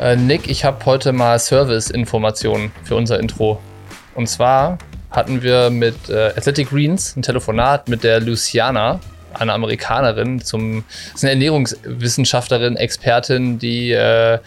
Äh, 0.00 0.16
Nick, 0.16 0.48
ich 0.48 0.64
habe 0.64 0.86
heute 0.86 1.12
mal 1.12 1.38
Service-Informationen 1.38 2.72
für 2.84 2.96
unser 2.96 3.20
Intro. 3.20 3.60
Und 4.14 4.28
zwar 4.28 4.78
hatten 5.10 5.42
wir 5.42 5.68
mit 5.68 6.08
äh, 6.08 6.28
Athletic 6.28 6.70
Greens 6.70 7.14
ein 7.16 7.22
Telefonat 7.22 7.86
mit 7.90 8.02
der 8.02 8.18
Luciana, 8.18 8.98
einer 9.34 9.52
Amerikanerin, 9.52 10.40
zum, 10.40 10.84
ist 11.14 11.22
eine 11.22 11.32
Ernährungswissenschaftlerin, 11.32 12.76
Expertin, 12.76 13.58
die 13.58 13.92
äh, 13.92 14.38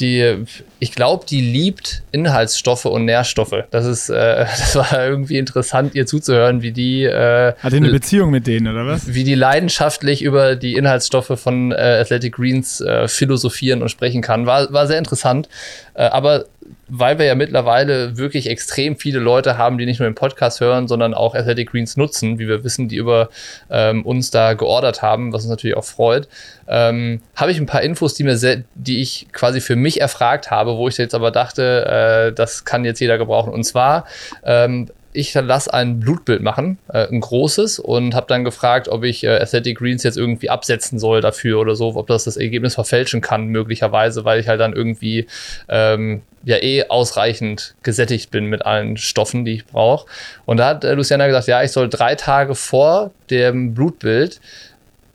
die, 0.00 0.44
ich 0.78 0.92
glaube, 0.92 1.24
die 1.28 1.40
liebt 1.40 2.02
Inhaltsstoffe 2.12 2.84
und 2.84 3.04
Nährstoffe. 3.04 3.64
Das 3.70 3.86
ist, 3.86 4.08
äh, 4.08 4.14
das 4.58 4.76
war 4.76 5.06
irgendwie 5.06 5.38
interessant, 5.38 5.94
ihr 5.94 6.06
zuzuhören, 6.06 6.62
wie 6.62 6.72
die. 6.72 7.04
Äh, 7.04 7.54
Hat 7.58 7.72
ihr 7.72 7.78
eine 7.78 7.90
Beziehung 7.90 8.30
mit 8.30 8.46
denen 8.46 8.72
oder 8.72 8.86
was? 8.86 9.14
Wie 9.14 9.24
die 9.24 9.34
leidenschaftlich 9.34 10.22
über 10.22 10.56
die 10.56 10.74
Inhaltsstoffe 10.74 11.38
von 11.38 11.72
äh, 11.72 11.74
Athletic 11.74 12.34
Greens 12.34 12.80
äh, 12.80 13.08
philosophieren 13.08 13.82
und 13.82 13.88
sprechen 13.88 14.22
kann. 14.22 14.46
War, 14.46 14.72
war 14.72 14.86
sehr 14.86 14.98
interessant. 14.98 15.48
Äh, 15.94 16.04
aber 16.04 16.46
weil 16.88 17.18
wir 17.18 17.26
ja 17.26 17.34
mittlerweile 17.34 18.16
wirklich 18.16 18.48
extrem 18.48 18.96
viele 18.96 19.18
Leute 19.18 19.58
haben, 19.58 19.78
die 19.78 19.86
nicht 19.86 20.00
nur 20.00 20.08
den 20.08 20.14
Podcast 20.14 20.60
hören, 20.60 20.88
sondern 20.88 21.14
auch 21.14 21.34
Athletic 21.34 21.70
Greens 21.70 21.96
nutzen, 21.96 22.38
wie 22.38 22.48
wir 22.48 22.64
wissen, 22.64 22.88
die 22.88 22.96
über 22.96 23.30
ähm, 23.70 24.04
uns 24.04 24.30
da 24.30 24.54
geordert 24.54 25.02
haben, 25.02 25.32
was 25.32 25.42
uns 25.42 25.50
natürlich 25.50 25.76
auch 25.76 25.84
freut, 25.84 26.28
ähm, 26.68 27.22
habe 27.36 27.50
ich 27.50 27.58
ein 27.58 27.66
paar 27.66 27.82
Infos, 27.82 28.14
die 28.14 28.24
mir 28.24 28.36
sehr, 28.36 28.64
die 28.74 29.00
ich 29.00 29.28
quasi 29.32 29.60
für 29.60 29.76
mich 29.76 30.00
erfragt 30.00 30.50
habe, 30.50 30.76
wo 30.76 30.88
ich 30.88 30.96
jetzt 30.98 31.14
aber 31.14 31.30
dachte, 31.30 32.30
äh, 32.30 32.32
das 32.32 32.64
kann 32.64 32.84
jetzt 32.84 33.00
jeder 33.00 33.18
gebrauchen. 33.18 33.52
Und 33.52 33.64
zwar 33.64 34.06
ähm, 34.44 34.88
ich 35.14 35.32
lasse 35.32 35.72
ein 35.72 36.00
Blutbild 36.00 36.42
machen, 36.42 36.78
äh, 36.88 37.06
ein 37.06 37.20
großes, 37.20 37.78
und 37.78 38.14
habe 38.14 38.26
dann 38.28 38.44
gefragt, 38.44 38.88
ob 38.88 39.04
ich 39.04 39.24
äh, 39.24 39.38
Athletic 39.40 39.78
Greens 39.78 40.02
jetzt 40.02 40.18
irgendwie 40.18 40.50
absetzen 40.50 40.98
soll 40.98 41.20
dafür 41.20 41.60
oder 41.60 41.76
so, 41.76 41.94
ob 41.94 42.08
das 42.08 42.24
das 42.24 42.36
Ergebnis 42.36 42.74
verfälschen 42.74 43.20
kann, 43.20 43.46
möglicherweise, 43.46 44.24
weil 44.24 44.40
ich 44.40 44.48
halt 44.48 44.60
dann 44.60 44.72
irgendwie 44.72 45.26
ähm, 45.68 46.22
ja 46.42 46.62
eh 46.62 46.88
ausreichend 46.88 47.74
gesättigt 47.82 48.30
bin 48.30 48.46
mit 48.46 48.66
allen 48.66 48.96
Stoffen, 48.96 49.44
die 49.44 49.54
ich 49.54 49.66
brauche. 49.66 50.06
Und 50.44 50.58
da 50.58 50.66
hat 50.66 50.84
äh, 50.84 50.94
Luciana 50.94 51.26
gesagt, 51.26 51.46
ja, 51.46 51.62
ich 51.62 51.70
soll 51.70 51.88
drei 51.88 52.16
Tage 52.16 52.54
vor 52.56 53.12
dem 53.30 53.72
Blutbild 53.72 54.40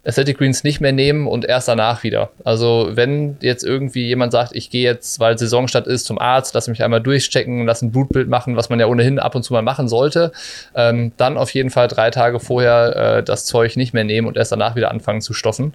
Athletic 0.06 0.38
Greens 0.38 0.64
nicht 0.64 0.80
mehr 0.80 0.94
nehmen 0.94 1.28
und 1.28 1.46
erst 1.46 1.68
danach 1.68 2.04
wieder. 2.04 2.30
Also 2.44 2.90
wenn 2.94 3.38
jetzt 3.42 3.64
irgendwie 3.64 4.08
jemand 4.08 4.32
sagt, 4.32 4.56
ich 4.56 4.70
gehe 4.70 4.84
jetzt, 4.84 5.20
weil 5.20 5.38
Saisonstart 5.38 5.88
ist, 5.88 6.06
zum 6.06 6.20
Arzt, 6.20 6.54
lass 6.54 6.68
mich 6.68 6.84
einmal 6.84 7.02
durchchecken, 7.02 7.66
lass 7.66 7.82
ein 7.82 7.92
Blutbild 7.92 8.30
machen, 8.30 8.56
was 8.56 8.70
man 8.70 8.80
ja 8.80 8.88
ohnehin 8.88 9.20
ab 9.20 9.36
und 9.36 9.44
zu 9.44 9.54
mal 9.54 9.62
machen 9.62 9.88
sollte, 9.88 10.32
ähm, 10.74 11.12
dann 11.18 11.38
auf 11.38 11.54
jeden 11.54 11.70
Fall 11.70 11.88
drei 11.88 12.12
Tage 12.12 12.40
vorher 12.40 13.18
äh, 13.18 13.24
das 13.24 13.46
Zeug 13.46 13.76
nicht 13.76 13.94
mehr 13.94 14.06
nehmen 14.06 14.28
und 14.28 14.38
erst 14.38 14.52
danach 14.52 14.76
wieder 14.76 14.92
anfangen 14.92 15.22
zu 15.22 15.34
stoffen. 15.34 15.74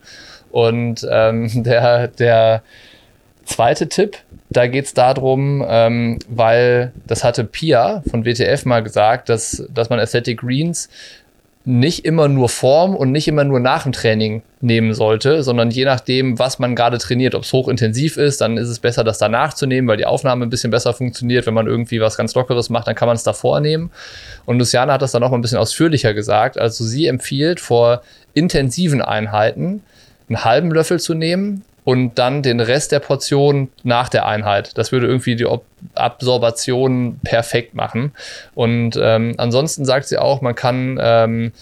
Und 0.50 1.06
ähm, 1.10 1.50
der, 1.64 2.08
der 2.08 2.62
zweite 3.44 3.88
Tipp, 3.88 4.16
da 4.50 4.66
geht 4.66 4.86
es 4.86 4.94
darum, 4.94 5.64
ähm, 5.68 6.18
weil 6.28 6.92
das 7.06 7.24
hatte 7.24 7.44
Pia 7.44 8.02
von 8.08 8.24
WTF 8.24 8.64
mal 8.64 8.82
gesagt, 8.82 9.28
dass, 9.28 9.66
dass 9.72 9.90
man 9.90 10.00
Athletic 10.00 10.40
Greens 10.40 10.88
nicht 11.66 12.04
immer 12.04 12.28
nur 12.28 12.50
Form 12.50 12.94
und 12.94 13.10
nicht 13.10 13.26
immer 13.26 13.42
nur 13.42 13.58
nach 13.58 13.84
dem 13.84 13.92
Training 13.92 14.42
nehmen 14.60 14.92
sollte, 14.92 15.42
sondern 15.42 15.70
je 15.70 15.86
nachdem, 15.86 16.38
was 16.38 16.58
man 16.58 16.76
gerade 16.76 16.98
trainiert, 16.98 17.34
ob 17.34 17.44
es 17.44 17.52
hochintensiv 17.54 18.18
ist, 18.18 18.42
dann 18.42 18.58
ist 18.58 18.68
es 18.68 18.80
besser, 18.80 19.02
das 19.02 19.16
danach 19.16 19.54
zu 19.54 19.66
nehmen, 19.66 19.88
weil 19.88 19.96
die 19.96 20.04
Aufnahme 20.04 20.44
ein 20.44 20.50
bisschen 20.50 20.70
besser 20.70 20.92
funktioniert. 20.92 21.46
Wenn 21.46 21.54
man 21.54 21.66
irgendwie 21.66 22.02
was 22.02 22.18
ganz 22.18 22.34
Lockeres 22.34 22.68
macht, 22.68 22.86
dann 22.86 22.94
kann 22.94 23.06
man 23.06 23.16
es 23.16 23.22
davor 23.22 23.60
nehmen. 23.60 23.90
Und 24.44 24.58
Luciana 24.58 24.92
hat 24.92 25.02
das 25.02 25.12
dann 25.12 25.22
auch 25.22 25.30
mal 25.30 25.38
ein 25.38 25.42
bisschen 25.42 25.58
ausführlicher 25.58 26.12
gesagt. 26.12 26.58
Also 26.58 26.84
sie 26.84 27.06
empfiehlt 27.06 27.60
vor 27.60 28.02
intensiven 28.34 29.00
Einheiten 29.00 29.82
einen 30.28 30.44
halben 30.44 30.70
Löffel 30.70 31.00
zu 31.00 31.14
nehmen 31.14 31.62
und 31.84 32.18
dann 32.18 32.42
den 32.42 32.60
Rest 32.60 32.92
der 32.92 33.00
Portion 33.00 33.68
nach 33.82 34.08
der 34.08 34.26
Einheit. 34.26 34.76
Das 34.78 34.90
würde 34.90 35.06
irgendwie 35.06 35.36
die 35.36 35.46
Absorbation 35.94 37.20
perfekt 37.22 37.74
machen. 37.74 38.12
Und 38.54 38.98
ähm, 39.00 39.34
ansonsten 39.36 39.84
sagt 39.84 40.08
sie 40.08 40.18
auch, 40.18 40.40
man 40.40 40.54
kann 40.54 40.98
ähm, 41.00 41.52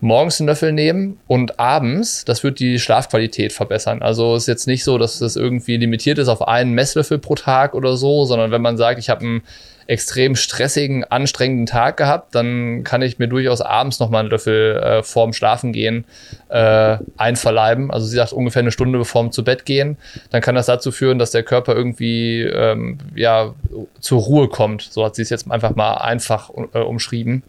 morgens 0.00 0.40
einen 0.40 0.48
Löffel 0.48 0.72
nehmen 0.72 1.18
und 1.26 1.58
abends, 1.58 2.24
das 2.24 2.42
wird 2.44 2.58
die 2.58 2.78
Schlafqualität 2.78 3.52
verbessern. 3.52 4.02
Also 4.02 4.34
ist 4.34 4.48
jetzt 4.48 4.66
nicht 4.66 4.84
so, 4.84 4.98
dass 4.98 5.20
das 5.20 5.36
irgendwie 5.36 5.76
limitiert 5.76 6.18
ist 6.18 6.28
auf 6.28 6.46
einen 6.46 6.72
Messlöffel 6.72 7.18
pro 7.18 7.36
Tag 7.36 7.74
oder 7.74 7.96
so, 7.96 8.24
sondern 8.24 8.50
wenn 8.50 8.62
man 8.62 8.76
sagt, 8.76 8.98
ich 8.98 9.08
habe 9.08 9.20
einen 9.22 9.42
extrem 9.86 10.36
stressigen, 10.36 11.04
anstrengenden 11.04 11.66
Tag 11.66 11.96
gehabt, 11.96 12.34
dann 12.34 12.84
kann 12.84 13.02
ich 13.02 13.18
mir 13.18 13.28
durchaus 13.28 13.60
abends 13.60 13.98
noch 14.00 14.10
mal 14.10 14.20
einen 14.20 14.30
Löffel 14.30 14.76
äh, 14.76 15.02
vorm 15.02 15.32
Schlafen 15.32 15.72
gehen 15.72 16.04
äh, 16.48 16.98
einverleiben. 17.16 17.90
Also 17.90 18.06
sie 18.06 18.16
sagt 18.16 18.32
ungefähr 18.32 18.60
eine 18.60 18.72
Stunde 18.72 18.98
bevor 18.98 19.30
zu 19.30 19.44
Bett 19.44 19.64
gehen. 19.64 19.96
Dann 20.30 20.40
kann 20.40 20.54
das 20.54 20.66
dazu 20.66 20.90
führen, 20.90 21.18
dass 21.18 21.30
der 21.30 21.42
Körper 21.42 21.74
irgendwie 21.74 22.42
ähm, 22.42 22.98
ja 23.14 23.54
zur 24.00 24.20
Ruhe 24.20 24.48
kommt. 24.48 24.82
So 24.82 25.04
hat 25.04 25.14
sie 25.14 25.22
es 25.22 25.30
jetzt 25.30 25.50
einfach 25.50 25.74
mal 25.74 25.94
einfach 25.94 26.50
äh, 26.72 26.78
umschrieben. 26.78 27.42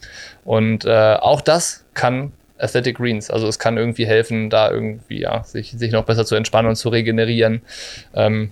Und 0.45 0.85
äh, 0.85 1.15
auch 1.15 1.41
das 1.41 1.83
kann 1.93 2.31
Athletic 2.57 2.97
Greens. 2.97 3.29
Also 3.29 3.47
es 3.47 3.59
kann 3.59 3.77
irgendwie 3.77 4.05
helfen, 4.05 4.49
da 4.49 4.71
irgendwie 4.71 5.21
ja, 5.21 5.43
sich, 5.43 5.71
sich 5.71 5.91
noch 5.91 6.05
besser 6.05 6.25
zu 6.25 6.35
entspannen 6.35 6.69
und 6.69 6.75
zu 6.75 6.89
regenerieren. 6.89 7.61
Ähm, 8.13 8.51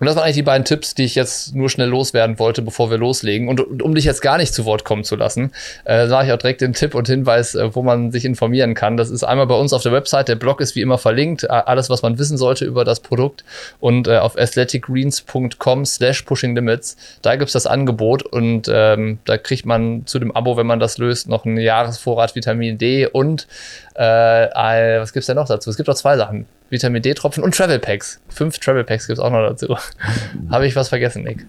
und 0.00 0.06
das 0.06 0.16
waren 0.16 0.24
eigentlich 0.24 0.36
die 0.36 0.42
beiden 0.42 0.64
Tipps, 0.64 0.94
die 0.94 1.04
ich 1.04 1.14
jetzt 1.14 1.54
nur 1.54 1.68
schnell 1.68 1.88
loswerden 1.88 2.38
wollte, 2.38 2.62
bevor 2.62 2.90
wir 2.90 2.96
loslegen. 2.96 3.48
Und 3.48 3.82
um 3.82 3.94
dich 3.94 4.04
jetzt 4.04 4.22
gar 4.22 4.38
nicht 4.38 4.54
zu 4.54 4.64
Wort 4.64 4.84
kommen 4.84 5.04
zu 5.04 5.14
lassen, 5.14 5.52
äh, 5.84 6.08
sage 6.08 6.28
ich 6.28 6.32
auch 6.32 6.38
direkt 6.38 6.62
den 6.62 6.72
Tipp 6.72 6.94
und 6.94 7.06
Hinweis, 7.06 7.54
äh, 7.54 7.74
wo 7.74 7.82
man 7.82 8.10
sich 8.10 8.24
informieren 8.24 8.72
kann. 8.74 8.96
Das 8.96 9.10
ist 9.10 9.24
einmal 9.24 9.46
bei 9.46 9.54
uns 9.54 9.74
auf 9.74 9.82
der 9.82 9.92
Website. 9.92 10.28
Der 10.28 10.36
Blog 10.36 10.62
ist 10.62 10.74
wie 10.74 10.80
immer 10.80 10.96
verlinkt. 10.96 11.50
Alles, 11.50 11.90
was 11.90 12.00
man 12.00 12.18
wissen 12.18 12.38
sollte 12.38 12.64
über 12.64 12.84
das 12.84 13.00
Produkt. 13.00 13.44
Und 13.78 14.08
äh, 14.08 14.16
auf 14.16 14.38
athleticgreens.com 14.38 15.84
slash 15.84 16.22
pushing 16.22 16.54
limits. 16.54 16.96
Da 17.20 17.36
gibt's 17.36 17.52
das 17.52 17.66
Angebot 17.66 18.22
und 18.22 18.70
ähm, 18.72 19.18
da 19.26 19.36
kriegt 19.36 19.66
man 19.66 20.06
zu 20.06 20.18
dem 20.18 20.34
Abo, 20.34 20.56
wenn 20.56 20.66
man 20.66 20.80
das 20.80 20.96
löst, 20.96 21.28
noch 21.28 21.44
einen 21.44 21.58
Jahresvorrat 21.58 22.34
Vitamin 22.34 22.78
D 22.78 23.06
und 23.06 23.46
äh, 23.94 24.02
was 24.02 25.12
gibt's 25.12 25.26
denn 25.26 25.36
noch 25.36 25.46
dazu? 25.46 25.68
Es 25.68 25.76
gibt 25.76 25.90
auch 25.90 25.94
zwei 25.94 26.16
Sachen. 26.16 26.46
Vitamin 26.70 27.02
D-Tropfen 27.02 27.42
und 27.42 27.54
Travel 27.54 27.78
Packs. 27.78 28.20
Fünf 28.28 28.58
Travel 28.58 28.84
Packs 28.84 29.06
gibt 29.06 29.18
es 29.18 29.24
auch 29.24 29.30
noch 29.30 29.46
dazu. 29.46 29.76
Habe 30.50 30.66
ich 30.66 30.76
was 30.76 30.88
vergessen, 30.88 31.24
Nick? 31.24 31.46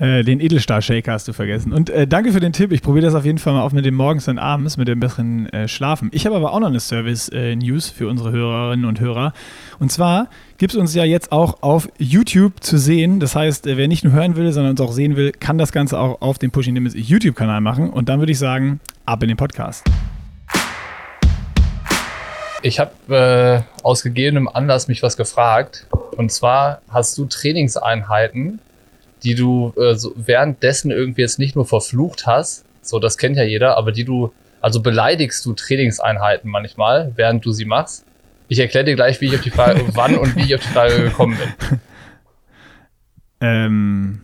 Äh, 0.00 0.22
den 0.22 0.40
Edelstar-Shaker 0.40 1.12
hast 1.12 1.26
du 1.26 1.32
vergessen. 1.32 1.72
Und 1.72 1.90
äh, 1.90 2.06
danke 2.06 2.32
für 2.32 2.38
den 2.38 2.52
Tipp. 2.52 2.70
Ich 2.70 2.82
probiere 2.82 3.06
das 3.06 3.14
auf 3.14 3.24
jeden 3.24 3.38
Fall 3.38 3.52
mal 3.54 3.62
auf 3.62 3.72
mit 3.72 3.84
dem 3.84 3.94
morgens 3.94 4.28
und 4.28 4.38
abends, 4.38 4.76
mit 4.76 4.86
dem 4.86 5.00
besseren 5.00 5.48
äh, 5.52 5.66
Schlafen. 5.66 6.10
Ich 6.12 6.24
habe 6.24 6.36
aber 6.36 6.52
auch 6.52 6.60
noch 6.60 6.68
eine 6.68 6.78
Service-News 6.78 7.90
für 7.90 8.06
unsere 8.06 8.30
Hörerinnen 8.30 8.84
und 8.84 9.00
Hörer. 9.00 9.32
Und 9.80 9.90
zwar 9.90 10.28
gibt 10.56 10.72
es 10.72 10.78
uns 10.78 10.94
ja 10.94 11.04
jetzt 11.04 11.32
auch 11.32 11.62
auf 11.62 11.88
YouTube 11.98 12.62
zu 12.62 12.78
sehen. 12.78 13.18
Das 13.18 13.34
heißt, 13.34 13.66
äh, 13.66 13.76
wer 13.76 13.88
nicht 13.88 14.04
nur 14.04 14.12
hören 14.12 14.36
will, 14.36 14.52
sondern 14.52 14.70
uns 14.70 14.80
auch 14.80 14.92
sehen 14.92 15.16
will, 15.16 15.32
kann 15.32 15.58
das 15.58 15.72
Ganze 15.72 15.98
auch 15.98 16.20
auf 16.20 16.38
dem 16.38 16.52
Pushing 16.52 16.74
Limits 16.74 16.94
YouTube-Kanal 16.96 17.60
machen. 17.60 17.90
Und 17.90 18.08
dann 18.08 18.20
würde 18.20 18.30
ich 18.30 18.38
sagen, 18.38 18.78
ab 19.04 19.22
in 19.24 19.28
den 19.28 19.36
Podcast. 19.36 19.84
Ich 22.68 22.78
habe 22.78 23.64
äh, 23.64 23.82
aus 23.82 24.02
gegebenem 24.02 24.46
Anlass 24.46 24.88
mich 24.88 25.02
was 25.02 25.16
gefragt. 25.16 25.86
Und 26.18 26.30
zwar 26.30 26.82
hast 26.90 27.16
du 27.16 27.24
Trainingseinheiten, 27.24 28.60
die 29.22 29.34
du 29.34 29.72
äh, 29.78 29.94
so 29.94 30.12
währenddessen 30.16 30.90
irgendwie 30.90 31.22
jetzt 31.22 31.38
nicht 31.38 31.56
nur 31.56 31.64
verflucht 31.64 32.26
hast, 32.26 32.66
so 32.82 32.98
das 32.98 33.16
kennt 33.16 33.38
ja 33.38 33.42
jeder, 33.42 33.78
aber 33.78 33.90
die 33.90 34.04
du, 34.04 34.34
also 34.60 34.82
beleidigst 34.82 35.46
du 35.46 35.54
Trainingseinheiten 35.54 36.50
manchmal, 36.50 37.12
während 37.16 37.42
du 37.46 37.52
sie 37.52 37.64
machst. 37.64 38.04
Ich 38.48 38.58
erkläre 38.58 38.84
dir 38.84 38.96
gleich, 38.96 39.18
wie 39.22 39.26
ich 39.26 39.36
auf 39.36 39.40
die 39.40 39.50
Frage, 39.50 39.82
wann 39.94 40.18
und 40.18 40.36
wie 40.36 40.42
ich 40.42 40.54
auf 40.54 40.60
die 40.60 40.72
Frage 40.72 41.02
gekommen 41.04 41.38
bin. 41.38 41.80
Ähm, 43.40 44.20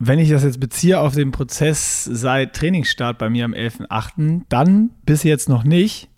wenn 0.00 0.18
ich 0.18 0.28
das 0.28 0.42
jetzt 0.42 0.58
beziehe 0.58 0.98
auf 0.98 1.14
den 1.14 1.30
Prozess 1.30 2.02
seit 2.02 2.54
Trainingsstart 2.54 3.18
bei 3.18 3.30
mir 3.30 3.44
am 3.44 3.54
11.8., 3.54 4.42
dann 4.48 4.90
bis 5.06 5.22
jetzt 5.22 5.48
noch 5.48 5.62
nicht. 5.62 6.08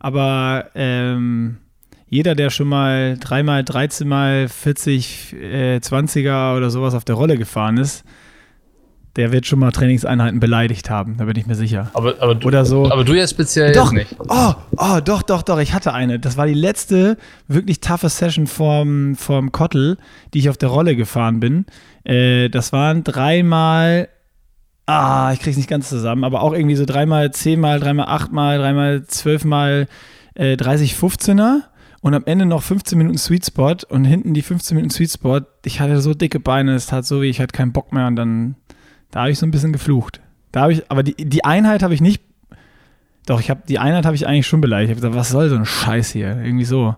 Aber 0.00 0.66
ähm, 0.74 1.58
jeder, 2.08 2.34
der 2.34 2.50
schon 2.50 2.66
mal 2.66 3.16
dreimal, 3.20 3.62
13 3.62 4.08
mal 4.08 4.48
40, 4.48 5.34
äh, 5.34 5.76
20er 5.76 6.56
oder 6.56 6.70
sowas 6.70 6.94
auf 6.94 7.04
der 7.04 7.14
Rolle 7.14 7.38
gefahren 7.38 7.76
ist, 7.76 8.04
der 9.16 9.32
wird 9.32 9.46
schon 9.46 9.58
mal 9.58 9.72
Trainingseinheiten 9.72 10.40
beleidigt 10.40 10.88
haben, 10.88 11.16
da 11.18 11.24
bin 11.24 11.36
ich 11.36 11.46
mir 11.46 11.54
sicher. 11.54 11.90
Aber, 11.94 12.14
aber, 12.20 12.34
du, 12.34 12.46
Oder 12.46 12.64
so. 12.64 12.90
aber 12.90 13.04
du 13.04 13.14
jetzt 13.14 13.30
speziell 13.30 13.72
doch, 13.72 13.92
nicht. 13.92 14.16
Oh, 14.18 14.54
oh, 14.76 15.00
doch, 15.04 15.22
doch, 15.22 15.42
doch, 15.42 15.58
ich 15.58 15.72
hatte 15.72 15.92
eine. 15.92 16.20
Das 16.20 16.36
war 16.36 16.46
die 16.46 16.54
letzte 16.54 17.16
wirklich 17.48 17.80
toughe 17.80 18.08
Session 18.08 18.46
vom, 18.46 19.16
vom 19.16 19.50
Kottel, 19.52 19.98
die 20.32 20.38
ich 20.38 20.48
auf 20.48 20.56
der 20.58 20.68
Rolle 20.68 20.94
gefahren 20.94 21.40
bin. 21.40 21.66
Äh, 22.04 22.50
das 22.50 22.72
waren 22.72 23.02
dreimal 23.02 24.08
ah, 24.90 25.32
ich 25.32 25.40
krieg's 25.40 25.56
nicht 25.56 25.68
ganz 25.68 25.88
zusammen, 25.88 26.24
aber 26.24 26.42
auch 26.42 26.52
irgendwie 26.52 26.76
so 26.76 26.84
dreimal 26.84 27.30
zehnmal, 27.30 27.80
dreimal 27.80 28.06
achtmal, 28.06 28.58
dreimal 28.58 29.04
zwölfmal 29.04 29.88
äh, 30.34 30.56
30, 30.56 30.94
15er 30.94 31.62
und 32.00 32.14
am 32.14 32.24
Ende 32.26 32.46
noch 32.46 32.62
15 32.62 32.98
Minuten 32.98 33.18
Sweet 33.18 33.46
Spot 33.46 33.76
und 33.88 34.04
hinten 34.04 34.34
die 34.34 34.42
15 34.42 34.74
Minuten 34.74 34.92
Sweet 34.92 35.12
Spot. 35.12 35.40
Ich 35.64 35.80
hatte 35.80 36.00
so 36.00 36.14
dicke 36.14 36.40
Beine, 36.40 36.74
es 36.74 36.86
tat 36.86 37.04
so 37.06 37.22
wie 37.22 37.28
ich 37.28 37.40
hatte 37.40 37.56
keinen 37.56 37.72
Bock 37.72 37.92
mehr 37.92 38.06
und 38.06 38.16
dann, 38.16 38.56
da 39.10 39.20
habe 39.20 39.30
ich 39.30 39.38
so 39.38 39.46
ein 39.46 39.50
bisschen 39.50 39.72
geflucht. 39.72 40.20
Da 40.52 40.62
habe 40.62 40.72
ich, 40.72 40.90
aber 40.90 41.02
die, 41.02 41.14
die 41.14 41.44
Einheit 41.44 41.82
habe 41.82 41.94
ich 41.94 42.00
nicht, 42.00 42.22
doch, 43.26 43.38
ich 43.38 43.50
habe, 43.50 43.60
die 43.68 43.78
Einheit 43.78 44.06
habe 44.06 44.16
ich 44.16 44.26
eigentlich 44.26 44.46
schon 44.46 44.60
beleidigt. 44.60 44.90
Ich 44.90 44.96
habe 44.96 45.08
gesagt, 45.08 45.20
was 45.20 45.28
soll 45.28 45.48
so 45.48 45.56
ein 45.56 45.66
Scheiß 45.66 46.10
hier? 46.10 46.36
Irgendwie 46.42 46.64
so. 46.64 46.96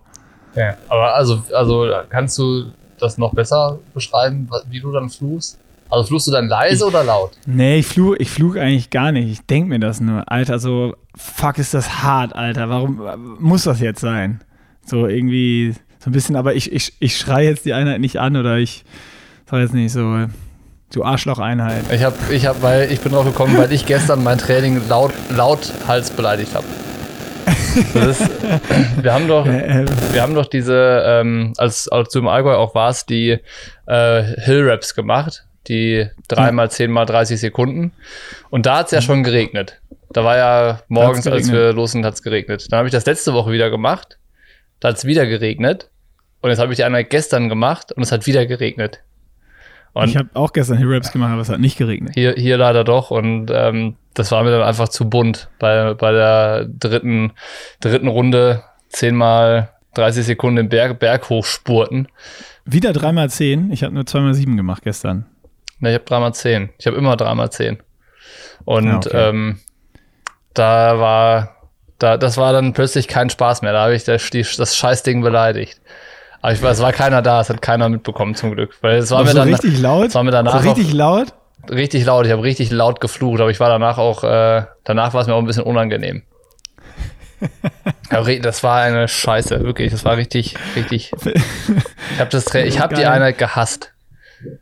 Ja, 0.55 0.75
aber 0.87 1.13
also, 1.13 1.43
also 1.53 1.87
kannst 2.09 2.37
du 2.39 2.71
das 2.97 3.17
noch 3.17 3.33
besser 3.33 3.79
beschreiben, 3.93 4.49
wie 4.69 4.79
du 4.79 4.91
dann 4.91 5.09
fluchst? 5.09 5.59
Also 5.93 6.07
fluchst 6.07 6.25
du 6.27 6.31
dann 6.31 6.47
leise 6.47 6.75
ich, 6.75 6.83
oder 6.83 7.03
laut? 7.03 7.33
Nee, 7.45 7.77
ich 7.77 7.85
flug, 7.85 8.19
ich 8.19 8.31
flug 8.31 8.57
eigentlich 8.57 8.89
gar 8.89 9.11
nicht. 9.11 9.29
Ich 9.31 9.45
denke 9.45 9.69
mir 9.69 9.79
das 9.79 10.01
nur. 10.01 10.23
Alter, 10.31 10.57
so, 10.57 10.95
fuck, 11.15 11.59
ist 11.59 11.75
das 11.75 12.01
hart, 12.01 12.35
Alter. 12.35 12.67
Warum 12.67 12.99
muss 13.39 13.65
das 13.65 13.79
jetzt 13.79 14.01
sein? 14.01 14.41
So 14.83 15.05
irgendwie, 15.05 15.75
so 15.99 16.09
ein 16.09 16.13
bisschen, 16.13 16.35
aber 16.35 16.55
ich, 16.55 16.71
ich, 16.71 16.93
ich 16.99 17.15
schreie 17.15 17.47
jetzt 17.47 17.65
die 17.65 17.73
Einheit 17.73 18.01
nicht 18.01 18.17
an 18.17 18.35
oder 18.35 18.57
ich 18.57 18.83
sag 19.47 19.59
jetzt 19.59 19.75
nicht 19.75 19.91
so, 19.91 20.25
du 20.91 21.03
Arschloch-Einheit. 21.03 21.83
Ich 21.91 22.03
hab, 22.03 22.15
ich 22.31 22.47
hab, 22.47 22.63
weil 22.63 22.91
ich 22.91 22.99
bin 22.99 23.11
drauf 23.11 23.25
gekommen, 23.25 23.55
weil 23.55 23.71
ich 23.71 23.85
gestern 23.85 24.23
mein 24.23 24.39
Training 24.39 24.81
laut, 24.89 25.13
laut 25.29 25.71
Hals 25.87 26.09
beleidigt 26.09 26.55
habe. 26.55 26.65
wir 29.01 29.13
haben 29.13 29.27
doch, 29.27 29.45
wir 29.45 30.21
haben 30.21 30.33
doch 30.33 30.47
diese, 30.47 31.03
ähm, 31.05 31.53
als, 31.57 31.87
als 31.87 32.09
du 32.09 32.19
im 32.19 32.27
Allgäu 32.27 32.55
auch 32.55 32.73
warst, 32.73 33.09
die 33.09 33.37
äh, 33.85 34.23
Hill-Raps 34.23 34.95
gemacht 34.95 35.45
die 35.67 36.07
dreimal, 36.27 36.69
zehnmal 36.71 37.05
30 37.05 37.39
Sekunden. 37.39 37.91
Und 38.49 38.65
da 38.65 38.79
hat 38.79 38.87
es 38.87 38.91
ja 38.91 39.01
schon 39.01 39.23
geregnet. 39.23 39.81
Da 40.11 40.23
war 40.23 40.37
ja 40.37 40.81
morgens, 40.87 41.25
als 41.27 41.51
wir 41.51 41.73
los 41.73 41.91
sind, 41.93 42.05
hat 42.05 42.13
es 42.13 42.21
geregnet. 42.21 42.67
Dann 42.69 42.77
habe 42.77 42.87
ich 42.87 42.93
das 42.93 43.05
letzte 43.05 43.33
Woche 43.33 43.51
wieder 43.51 43.69
gemacht. 43.69 44.19
Da 44.79 44.89
hat 44.89 44.97
es 44.97 45.05
wieder 45.05 45.25
geregnet. 45.25 45.89
Und 46.41 46.49
jetzt 46.49 46.59
habe 46.59 46.73
ich 46.73 46.77
die 46.77 46.83
einmal 46.83 47.03
gestern 47.03 47.49
gemacht 47.49 47.91
und 47.93 48.03
es 48.03 48.11
hat 48.11 48.27
wieder 48.27 48.45
geregnet. 48.45 49.01
Und 49.93 50.09
ich 50.09 50.17
habe 50.17 50.29
auch 50.33 50.53
gestern 50.53 50.77
Hero 50.77 50.91
Raps 50.91 51.11
gemacht, 51.11 51.31
aber 51.31 51.41
es 51.41 51.49
hat 51.49 51.59
nicht 51.59 51.77
geregnet. 51.77 52.15
Hier, 52.15 52.33
hier 52.33 52.57
leider 52.57 52.83
doch. 52.83 53.11
Und 53.11 53.51
ähm, 53.53 53.95
das 54.13 54.31
war 54.31 54.43
mir 54.43 54.51
dann 54.51 54.63
einfach 54.63 54.89
zu 54.89 55.09
bunt. 55.09 55.49
Bei, 55.59 55.93
bei 55.93 56.11
der 56.11 56.65
dritten, 56.65 57.31
dritten 57.79 58.07
Runde 58.07 58.63
zehnmal 58.89 59.69
30 59.93 60.25
Sekunden 60.25 60.57
im 60.57 60.69
Berg, 60.69 60.99
Berg 60.99 61.29
hochspurten. 61.29 62.07
Wieder 62.65 62.91
dreimal 62.91 63.29
zehn. 63.29 63.71
Ich 63.71 63.83
habe 63.83 63.93
nur 63.93 64.05
zweimal 64.05 64.33
sieben 64.33 64.57
gemacht 64.57 64.83
gestern. 64.83 65.25
Ne, 65.83 65.89
ich 65.89 65.95
habe 65.95 66.05
dreimal 66.05 66.33
zehn. 66.33 66.69
Ich 66.77 66.87
habe 66.87 66.95
immer 66.95 67.17
dreimal 67.17 67.51
zehn. 67.51 67.77
Und 68.63 68.87
ja, 68.87 68.95
okay. 68.95 69.29
ähm, 69.29 69.59
da 70.53 70.97
war, 70.97 71.57
da, 71.99 72.15
das 72.15 72.37
war 72.37 72.53
dann 72.53 72.71
plötzlich 72.71 73.09
kein 73.09 73.29
Spaß 73.29 73.63
mehr. 73.63 73.73
Da 73.73 73.81
habe 73.81 73.93
ich 73.93 74.05
das, 74.05 74.29
die, 74.29 74.45
das 74.57 74.77
Scheißding 74.77 75.21
beleidigt. 75.21 75.81
Aber 76.41 76.53
ich 76.53 76.61
es 76.61 76.81
war 76.81 76.93
keiner 76.93 77.21
da, 77.21 77.41
es 77.41 77.49
hat 77.49 77.61
keiner 77.61 77.89
mitbekommen 77.89 78.33
zum 78.33 78.53
Glück. 78.53 78.77
Weil 78.79 78.95
es 78.95 79.11
war 79.11 79.23
mir 79.23 79.31
so 79.31 79.39
dann 79.39 79.49
richtig 79.49 79.77
laut. 79.81 80.07
Es 80.07 80.15
war 80.15 80.23
mir 80.23 80.31
danach 80.31 80.61
so 80.61 80.69
richtig 80.69 80.91
auch, 80.91 80.97
laut. 80.97 81.33
Richtig 81.69 82.05
laut. 82.05 82.25
Ich 82.25 82.31
habe 82.31 82.43
richtig 82.43 82.71
laut 82.71 83.01
geflucht, 83.01 83.41
aber 83.41 83.49
ich 83.49 83.59
war 83.59 83.67
danach 83.67 83.97
auch, 83.97 84.23
äh, 84.23 84.63
danach 84.85 85.13
war 85.13 85.19
es 85.19 85.27
mir 85.27 85.33
auch 85.33 85.39
ein 85.39 85.45
bisschen 85.45 85.63
unangenehm. 85.63 86.23
das 88.41 88.63
war 88.63 88.79
eine 88.79 89.09
Scheiße, 89.09 89.61
wirklich. 89.65 89.91
Das 89.91 90.05
war 90.05 90.15
richtig, 90.15 90.55
richtig. 90.77 91.11
Ich 92.13 92.19
habe 92.19 92.29
das, 92.29 92.53
ich 92.53 92.79
habe 92.79 92.93
die 92.93 93.05
Einheit 93.05 93.39
gehasst 93.39 93.92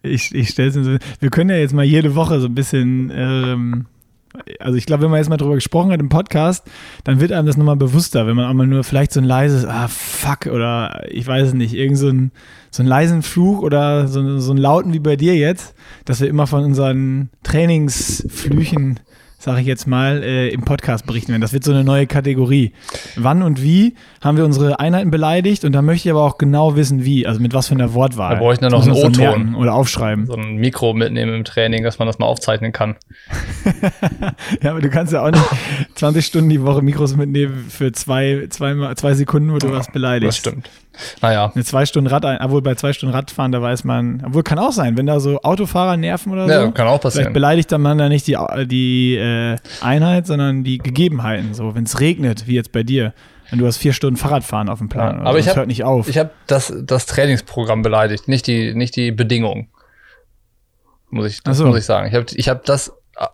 ich, 0.03 0.33
ich 0.33 0.49
stelle 0.49 0.69
es 0.69 0.75
mir 0.75 0.83
so, 0.83 0.97
wir 1.19 1.29
können 1.29 1.49
ja 1.49 1.57
jetzt 1.57 1.73
mal 1.73 1.85
jede 1.85 2.15
Woche 2.15 2.39
so 2.39 2.47
ein 2.47 2.55
bisschen, 2.55 3.11
ähm, 3.13 3.85
also 4.59 4.77
ich 4.77 4.85
glaube, 4.85 5.03
wenn 5.03 5.11
man 5.11 5.19
jetzt 5.19 5.29
mal 5.29 5.37
drüber 5.37 5.55
gesprochen 5.55 5.91
hat 5.91 5.99
im 5.99 6.09
Podcast, 6.09 6.65
dann 7.03 7.19
wird 7.19 7.31
einem 7.31 7.47
das 7.47 7.57
nochmal 7.57 7.75
bewusster, 7.75 8.27
wenn 8.27 8.35
man 8.35 8.45
auch 8.45 8.53
mal 8.53 8.67
nur 8.67 8.83
vielleicht 8.83 9.11
so 9.11 9.19
ein 9.19 9.25
leises, 9.25 9.65
ah, 9.65 9.87
fuck, 9.87 10.45
oder 10.47 11.03
ich 11.09 11.27
weiß 11.27 11.49
es 11.49 11.53
nicht, 11.53 11.73
irgend 11.73 11.97
so 11.97 12.09
ein, 12.09 12.31
so 12.69 12.81
einen 12.81 12.89
leisen 12.89 13.21
Fluch 13.21 13.61
oder 13.61 14.07
so, 14.07 14.39
so 14.39 14.51
einen 14.51 14.61
lauten 14.61 14.93
wie 14.93 14.99
bei 14.99 15.15
dir 15.15 15.35
jetzt, 15.35 15.75
dass 16.05 16.21
wir 16.21 16.29
immer 16.29 16.47
von 16.47 16.63
unseren 16.63 17.29
Trainingsflüchen 17.43 18.99
sage 19.41 19.61
ich 19.61 19.67
jetzt 19.67 19.87
mal, 19.87 20.21
äh, 20.23 20.49
im 20.49 20.61
Podcast 20.61 21.05
berichten 21.05 21.29
werden. 21.29 21.41
Das 21.41 21.51
wird 21.51 21.63
so 21.63 21.71
eine 21.71 21.83
neue 21.83 22.05
Kategorie. 22.05 22.73
Wann 23.15 23.41
und 23.41 23.61
wie 23.63 23.95
haben 24.21 24.37
wir 24.37 24.45
unsere 24.45 24.79
Einheiten 24.79 25.09
beleidigt 25.09 25.65
und 25.65 25.71
da 25.71 25.81
möchte 25.81 26.07
ich 26.07 26.11
aber 26.11 26.23
auch 26.23 26.37
genau 26.37 26.75
wissen, 26.75 27.03
wie, 27.03 27.25
also 27.25 27.39
mit 27.39 27.53
was 27.53 27.67
für 27.67 27.73
einer 27.73 27.93
Wortwahl. 27.93 28.35
Da 28.35 28.39
brauche 28.39 28.53
ich 28.53 28.59
dann 28.59 28.71
noch 28.71 28.83
einen 28.83 28.91
O-Ton. 28.91 29.55
Oder 29.55 29.73
aufschreiben. 29.73 30.27
So 30.27 30.33
ein 30.33 30.57
Mikro 30.57 30.93
mitnehmen 30.93 31.33
im 31.33 31.43
Training, 31.43 31.83
dass 31.83 31.97
man 31.97 32.07
das 32.07 32.19
mal 32.19 32.27
aufzeichnen 32.27 32.71
kann. 32.71 32.97
ja, 34.61 34.71
aber 34.71 34.81
du 34.81 34.89
kannst 34.89 35.11
ja 35.11 35.25
auch 35.25 35.31
nicht 35.31 35.43
20 35.95 36.23
Stunden 36.25 36.49
die 36.49 36.61
Woche 36.61 36.83
Mikros 36.83 37.15
mitnehmen 37.15 37.65
für 37.67 37.91
zwei, 37.93 38.45
zwei, 38.49 38.93
zwei 38.93 39.13
Sekunden, 39.15 39.51
wo 39.51 39.57
du 39.57 39.71
was 39.71 39.91
beleidigst. 39.91 40.45
Das 40.45 40.51
stimmt. 40.51 40.69
Naja. 41.21 41.51
Eine 41.53 41.63
zwei 41.63 41.85
Stunden 41.85 42.07
Rad, 42.07 42.25
obwohl 42.41 42.61
bei 42.61 42.75
zwei 42.75 42.93
Stunden 42.93 43.15
Radfahren, 43.15 43.51
da 43.51 43.61
weiß 43.61 43.83
man, 43.83 44.23
obwohl 44.25 44.43
kann 44.43 44.59
auch 44.59 44.71
sein, 44.71 44.97
wenn 44.97 45.05
da 45.05 45.19
so 45.19 45.41
Autofahrer 45.41 45.97
nerven 45.97 46.31
oder 46.31 46.47
so. 46.47 46.53
Ja, 46.53 46.71
kann 46.71 46.87
auch 46.87 46.99
passieren. 46.99 47.25
Vielleicht 47.25 47.33
beleidigt 47.33 47.71
dann 47.71 47.81
man 47.81 47.97
da 47.97 48.09
nicht 48.09 48.27
die, 48.27 48.37
die 48.65 49.15
äh, 49.15 49.57
Einheit, 49.81 50.27
sondern 50.27 50.63
die 50.63 50.77
Gegebenheiten. 50.77 51.53
So, 51.53 51.75
wenn 51.75 51.85
es 51.85 51.99
regnet, 51.99 52.47
wie 52.47 52.55
jetzt 52.55 52.71
bei 52.71 52.83
dir. 52.83 53.13
Und 53.51 53.59
du 53.59 53.67
hast 53.67 53.77
vier 53.77 53.93
Stunden 53.93 54.17
Fahrradfahren 54.17 54.69
auf 54.69 54.79
dem 54.79 54.89
Plan. 54.89 55.17
Ja, 55.17 55.23
aber 55.23 55.39
ich 55.39 55.53
hört 55.53 55.67
nicht 55.67 55.83
auf. 55.83 56.07
Ich 56.07 56.17
habe 56.17 56.29
das, 56.47 56.73
das 56.83 57.05
Trainingsprogramm 57.05 57.81
beleidigt, 57.81 58.27
nicht 58.27 58.47
die, 58.47 58.73
nicht 58.73 58.95
die 58.95 59.11
Bedingungen. 59.11 59.67
Muss 61.09 61.25
ich, 61.27 61.43
das 61.43 61.57
so. 61.57 61.65
muss 61.65 61.77
ich 61.77 61.85
sagen. 61.85 62.07
Ich 62.07 62.15
habe 62.15 62.25
ich 62.33 62.47
hab 62.47 62.63
das 62.65 62.93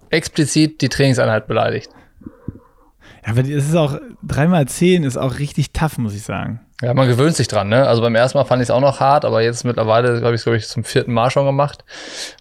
explizit 0.10 0.82
die 0.82 0.90
Trainingseinheit 0.90 1.48
beleidigt. 1.48 1.90
Ja, 3.26 3.32
aber 3.32 3.42
es 3.42 3.48
ist 3.50 3.76
auch, 3.76 4.00
dreimal 4.24 4.68
zehn 4.68 5.04
ist 5.04 5.18
auch 5.18 5.38
richtig 5.38 5.72
tough, 5.72 6.00
muss 6.00 6.16
ich 6.16 6.24
sagen. 6.24 6.62
Ja, 6.82 6.94
man 6.94 7.08
gewöhnt 7.08 7.36
sich 7.36 7.48
dran, 7.48 7.70
ne? 7.70 7.88
Also 7.88 8.02
beim 8.02 8.14
ersten 8.14 8.38
Mal 8.38 8.46
fand 8.46 8.62
ich 8.62 8.68
es 8.68 8.72
auch 8.72 8.82
noch 8.82 9.00
hart, 9.00 9.26
aber 9.26 9.42
jetzt 9.42 9.64
mittlerweile 9.64 10.22
habe 10.22 10.36
ich 10.36 10.42
es, 10.42 10.44
glaube 10.44 10.58
ich, 10.58 10.68
zum 10.68 10.84
vierten 10.84 11.12
Mal 11.12 11.32
schon 11.32 11.46
gemacht. 11.46 11.84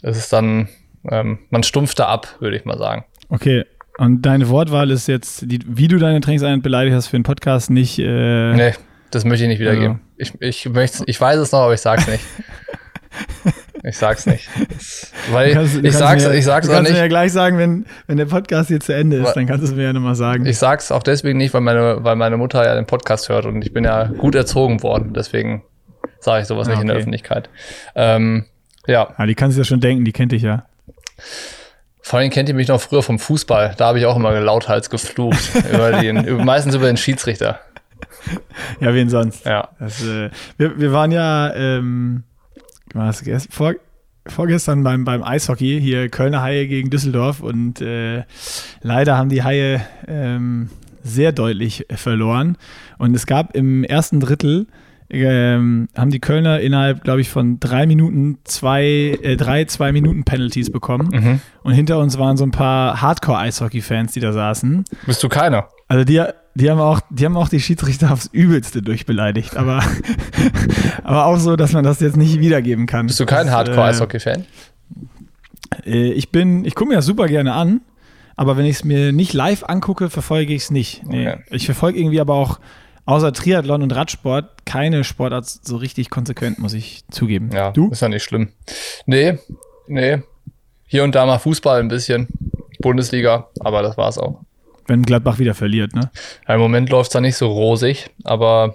Es 0.03 0.19
ist 0.19 0.33
dann, 0.33 0.69
ähm, 1.11 1.39
man 1.51 1.63
stumpft 1.63 1.99
da 1.99 2.09
ab, 2.09 2.37
würde 2.41 2.57
ich 2.57 2.65
mal 2.65 2.77
sagen. 2.77 3.05
Okay, 3.31 3.65
und 3.99 4.23
deine 4.23 4.49
Wortwahl 4.51 4.91
ist 4.91 5.09
jetzt, 5.09 5.51
die, 5.51 5.61
wie 5.67 5.89
du 5.89 5.99
deine 5.99 6.21
Trainingseinheit 6.21 6.63
beleidigt 6.63 6.95
hast 6.95 7.07
für 7.09 7.17
den 7.17 7.23
Podcast, 7.23 7.71
nicht. 7.71 7.99
Äh, 7.99 8.53
nee, 8.53 8.75
das 9.11 9.25
möchte 9.25 9.45
ich 9.45 9.49
nicht 9.49 9.61
wiedergeben. 9.61 10.01
Also. 10.19 10.35
Ich, 10.41 10.67
ich, 10.67 11.07
ich 11.07 11.21
weiß 11.21 11.39
es 11.39 11.53
noch, 11.53 11.61
aber 11.61 11.75
ich 11.75 11.81
sag's 11.81 12.07
nicht. 12.07 12.25
Ich 13.83 13.99
sag's 13.99 14.27
nicht. 14.27 14.49
weil 15.31 15.53
kannst, 15.53 15.77
ich, 15.77 15.95
sag's, 15.95 16.25
mir, 16.25 16.35
ich 16.35 16.45
sag's 16.45 16.69
auch 16.69 16.73
nicht. 16.73 16.79
Kannst 16.79 16.93
mir 16.93 16.99
ja 16.99 17.09
gleich 17.09 17.33
sagen, 17.33 17.59
wenn, 17.59 17.87
wenn 18.07 18.17
der 18.17 18.27
Podcast 18.27 18.69
hier 18.69 18.81
zu 18.81 18.95
Ende 18.95 19.19
ist, 19.19 19.35
dann 19.35 19.47
kannst 19.47 19.63
du 19.63 19.69
es 19.69 19.75
mir 19.75 19.85
ja 19.85 19.93
nochmal 19.93 20.15
sagen. 20.15 20.47
Ich 20.47 20.59
sag's 20.59 20.91
auch 20.91 21.03
deswegen 21.03 21.39
nicht, 21.39 21.55
weil 21.55 21.61
meine, 21.61 22.05
weil 22.05 22.17
meine 22.17 22.37
Mutter 22.37 22.65
ja 22.65 22.75
den 22.75 22.87
Podcast 22.87 23.29
hört 23.29 23.47
und 23.47 23.63
ich 23.63 23.73
bin 23.73 23.85
ja 23.85 24.05
gut 24.05 24.35
erzogen 24.35 24.83
worden. 24.83 25.13
Deswegen 25.15 25.63
sage 26.21 26.43
ich 26.43 26.49
sowas 26.49 26.69
ah, 26.69 26.73
nicht 26.73 26.81
in 26.81 26.89
der 26.89 26.97
Öffentlichkeit. 26.97 27.49
Ähm, 27.95 28.47
ja. 28.87 29.15
ja. 29.19 29.27
Die 29.27 29.35
kann 29.35 29.51
sich 29.51 29.59
ja 29.59 29.65
schon 29.65 29.81
denken, 29.81 30.05
die 30.05 30.13
kennt 30.13 30.33
dich 30.33 30.43
ja. 30.43 30.67
Vor 32.01 32.21
allem 32.21 32.31
kennt 32.31 32.49
ihr 32.49 32.55
mich 32.55 32.69
noch 32.69 32.81
früher 32.81 33.03
vom 33.03 33.19
Fußball. 33.19 33.75
Da 33.77 33.87
habe 33.87 33.99
ich 33.99 34.07
auch 34.07 34.17
immer 34.17 34.39
lauthals 34.41 34.91
geflucht. 34.91 35.51
über 35.73 35.93
den, 35.93 36.25
über, 36.25 36.45
meistens 36.45 36.75
über 36.75 36.87
den 36.87 36.97
Schiedsrichter. 36.97 37.61
Ja, 38.81 38.95
wen 38.95 39.09
sonst? 39.09 39.45
Ja. 39.45 39.71
Das, 39.79 40.03
äh, 40.05 40.31
wir, 40.57 40.79
wir 40.79 40.93
waren 40.93 41.11
ja 41.11 41.53
ähm, 41.55 42.23
was, 42.97 43.23
vor, 43.51 43.75
vorgestern 44.27 44.83
beim, 44.83 45.05
beim 45.05 45.23
Eishockey, 45.23 45.81
hier 45.81 46.09
Kölner 46.09 46.43
Haie 46.43 46.67
gegen 46.67 46.91
Düsseldorf 46.91 47.41
und 47.41 47.81
äh, 47.81 48.25
leider 48.83 49.17
haben 49.17 49.29
die 49.29 49.43
Haie 49.43 49.81
ähm, 50.07 50.71
sehr 51.03 51.33
deutlich 51.33 51.87
verloren. 51.91 52.57
Und 52.99 53.15
es 53.15 53.27
gab 53.27 53.55
im 53.55 53.85
ersten 53.85 54.21
Drittel 54.21 54.67
ähm, 55.09 55.89
haben 55.97 56.11
die 56.11 56.19
Kölner 56.19 56.61
innerhalb, 56.61 57.05
glaube 57.05 57.21
ich, 57.21 57.29
von 57.29 57.61
drei 57.61 57.87
Minuten 57.87 58.39
zwei, 58.45 59.19
äh, 59.23 59.37
drei 59.37 59.65
zwei 59.65 59.93
Minuten 59.93 60.25
Penalties 60.25 60.71
bekommen. 60.71 61.09
Mhm. 61.13 61.41
Und 61.63 61.73
hinter 61.75 61.99
uns 61.99 62.19
waren 62.19 62.37
so 62.37 62.45
ein 62.45 62.51
paar 62.51 63.01
Hardcore-Eishockey-Fans, 63.01 64.13
die 64.13 64.21
da 64.21 64.33
saßen. 64.33 64.85
Bist 65.07 65.23
du 65.23 65.29
keiner? 65.29 65.69
Also 65.89 66.05
die, 66.05 66.23
die 66.55 66.71
haben 66.71 66.81
auch, 66.81 67.01
die 67.11 67.25
haben 67.25 67.37
auch 67.37 67.49
die 67.49 67.61
Schiedsrichter 67.61 68.13
aufs 68.13 68.27
Übelste 68.33 68.83
durchbeleidigt, 68.83 69.57
aber, 69.57 69.83
aber 71.05 71.27
auch 71.27 71.39
so, 71.39 71.57
dass 71.57 71.73
man 71.73 71.85
das 71.85 72.01
jetzt 72.01 72.17
nicht 72.17 72.41
wiedergeben 72.41 72.87
kann. 72.87 73.07
Bist 73.07 73.21
du 73.21 73.27
kein 73.27 73.51
Hardcore-Eishockey-Fan? 73.51 74.45
Äh, 75.85 76.13
ich 76.13 76.31
bin, 76.31 76.65
ich 76.65 76.75
gucke 76.75 76.91
mir 76.91 76.97
das 76.97 77.07
super 77.07 77.27
gerne 77.27 77.53
an, 77.53 77.83
aber 78.35 78.57
wenn 78.57 78.67
ich 78.67 78.77
es 78.77 78.85
mir 78.85 79.13
nicht 79.13 79.33
live 79.33 79.65
angucke, 79.65 80.11
verfolge 80.11 80.55
ich 80.55 80.63
es 80.63 80.71
nicht. 80.71 81.07
Nee. 81.07 81.29
Okay. 81.29 81.43
Ich 81.51 81.67
verfolge 81.67 81.99
irgendwie 81.99 82.21
aber 82.21 82.35
auch 82.35 82.59
außer 83.05 83.33
Triathlon 83.33 83.83
und 83.83 83.95
Radsport 83.95 84.67
keine 84.67 85.05
Sportart 85.05 85.47
so 85.47 85.77
richtig 85.77 86.11
konsequent, 86.11 86.59
muss 86.59 86.75
ich 86.75 87.05
zugeben. 87.11 87.51
Ja, 87.53 87.71
du? 87.71 87.91
Ist 87.91 88.03
ja 88.03 88.09
nicht 88.09 88.25
schlimm. 88.25 88.49
Nee, 89.07 89.39
nee. 89.87 90.23
Hier 90.87 91.05
und 91.05 91.15
da 91.15 91.25
mal 91.27 91.39
Fußball 91.39 91.81
ein 91.81 91.89
bisschen. 91.89 92.29
Bundesliga, 92.81 93.49
aber 93.61 93.83
das 93.83 93.97
war's 93.97 94.19
auch. 94.19 94.41
Wenn 94.87 95.03
Gladbach 95.03 95.39
wieder 95.39 95.55
verliert, 95.55 95.95
ne? 95.95 96.11
Ja, 96.47 96.55
Im 96.55 96.61
Moment 96.61 96.91
läuft's 96.91 97.13
da 97.13 97.21
nicht 97.21 97.37
so 97.37 97.49
rosig, 97.49 98.11
aber 98.25 98.75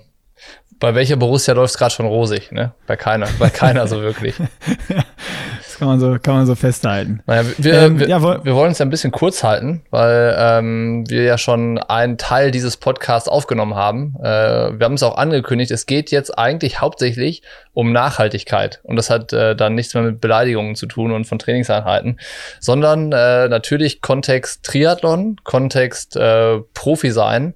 bei 0.79 0.95
welcher 0.95 1.15
Borussia 1.15 1.53
läuft 1.53 1.73
es 1.73 1.77
gerade 1.77 1.93
schon 1.93 2.07
rosig, 2.07 2.51
ne? 2.51 2.73
Bei 2.87 2.95
keiner, 2.95 3.27
bei 3.39 3.49
keiner 3.49 3.87
so 3.87 4.01
wirklich. 4.01 4.35
kann 5.81 5.87
man 5.87 5.99
so, 5.99 6.15
kann 6.21 6.35
man 6.35 6.45
so 6.45 6.53
festhalten. 6.53 7.23
Naja, 7.25 7.49
wir, 7.57 7.73
ähm, 7.73 7.99
wir, 7.99 8.07
ja, 8.07 8.21
wir 8.21 8.53
wollen 8.53 8.69
uns 8.69 8.77
ja 8.77 8.85
ein 8.85 8.91
bisschen 8.91 9.11
kurz 9.11 9.43
halten, 9.43 9.81
weil 9.89 10.35
ähm, 10.37 11.09
wir 11.09 11.23
ja 11.23 11.39
schon 11.39 11.79
einen 11.79 12.19
Teil 12.19 12.51
dieses 12.51 12.77
Podcasts 12.77 13.27
aufgenommen 13.27 13.73
haben. 13.73 14.13
Äh, 14.19 14.77
wir 14.77 14.85
haben 14.85 14.93
es 14.93 15.01
auch 15.01 15.17
angekündigt, 15.17 15.71
es 15.71 15.87
geht 15.87 16.11
jetzt 16.11 16.37
eigentlich 16.37 16.81
hauptsächlich 16.81 17.41
um 17.73 17.93
Nachhaltigkeit. 17.93 18.79
Und 18.83 18.95
das 18.95 19.09
hat 19.09 19.33
äh, 19.33 19.55
dann 19.55 19.73
nichts 19.73 19.95
mehr 19.95 20.03
mit 20.03 20.21
Beleidigungen 20.21 20.75
zu 20.75 20.85
tun 20.85 21.11
und 21.11 21.25
von 21.25 21.39
Trainingseinheiten, 21.39 22.19
sondern 22.59 23.11
äh, 23.11 23.49
natürlich 23.49 24.01
Kontext 24.01 24.63
Triathlon, 24.63 25.37
Kontext 25.43 26.15
äh, 26.15 26.59
Profi 26.75 27.09
sein 27.09 27.55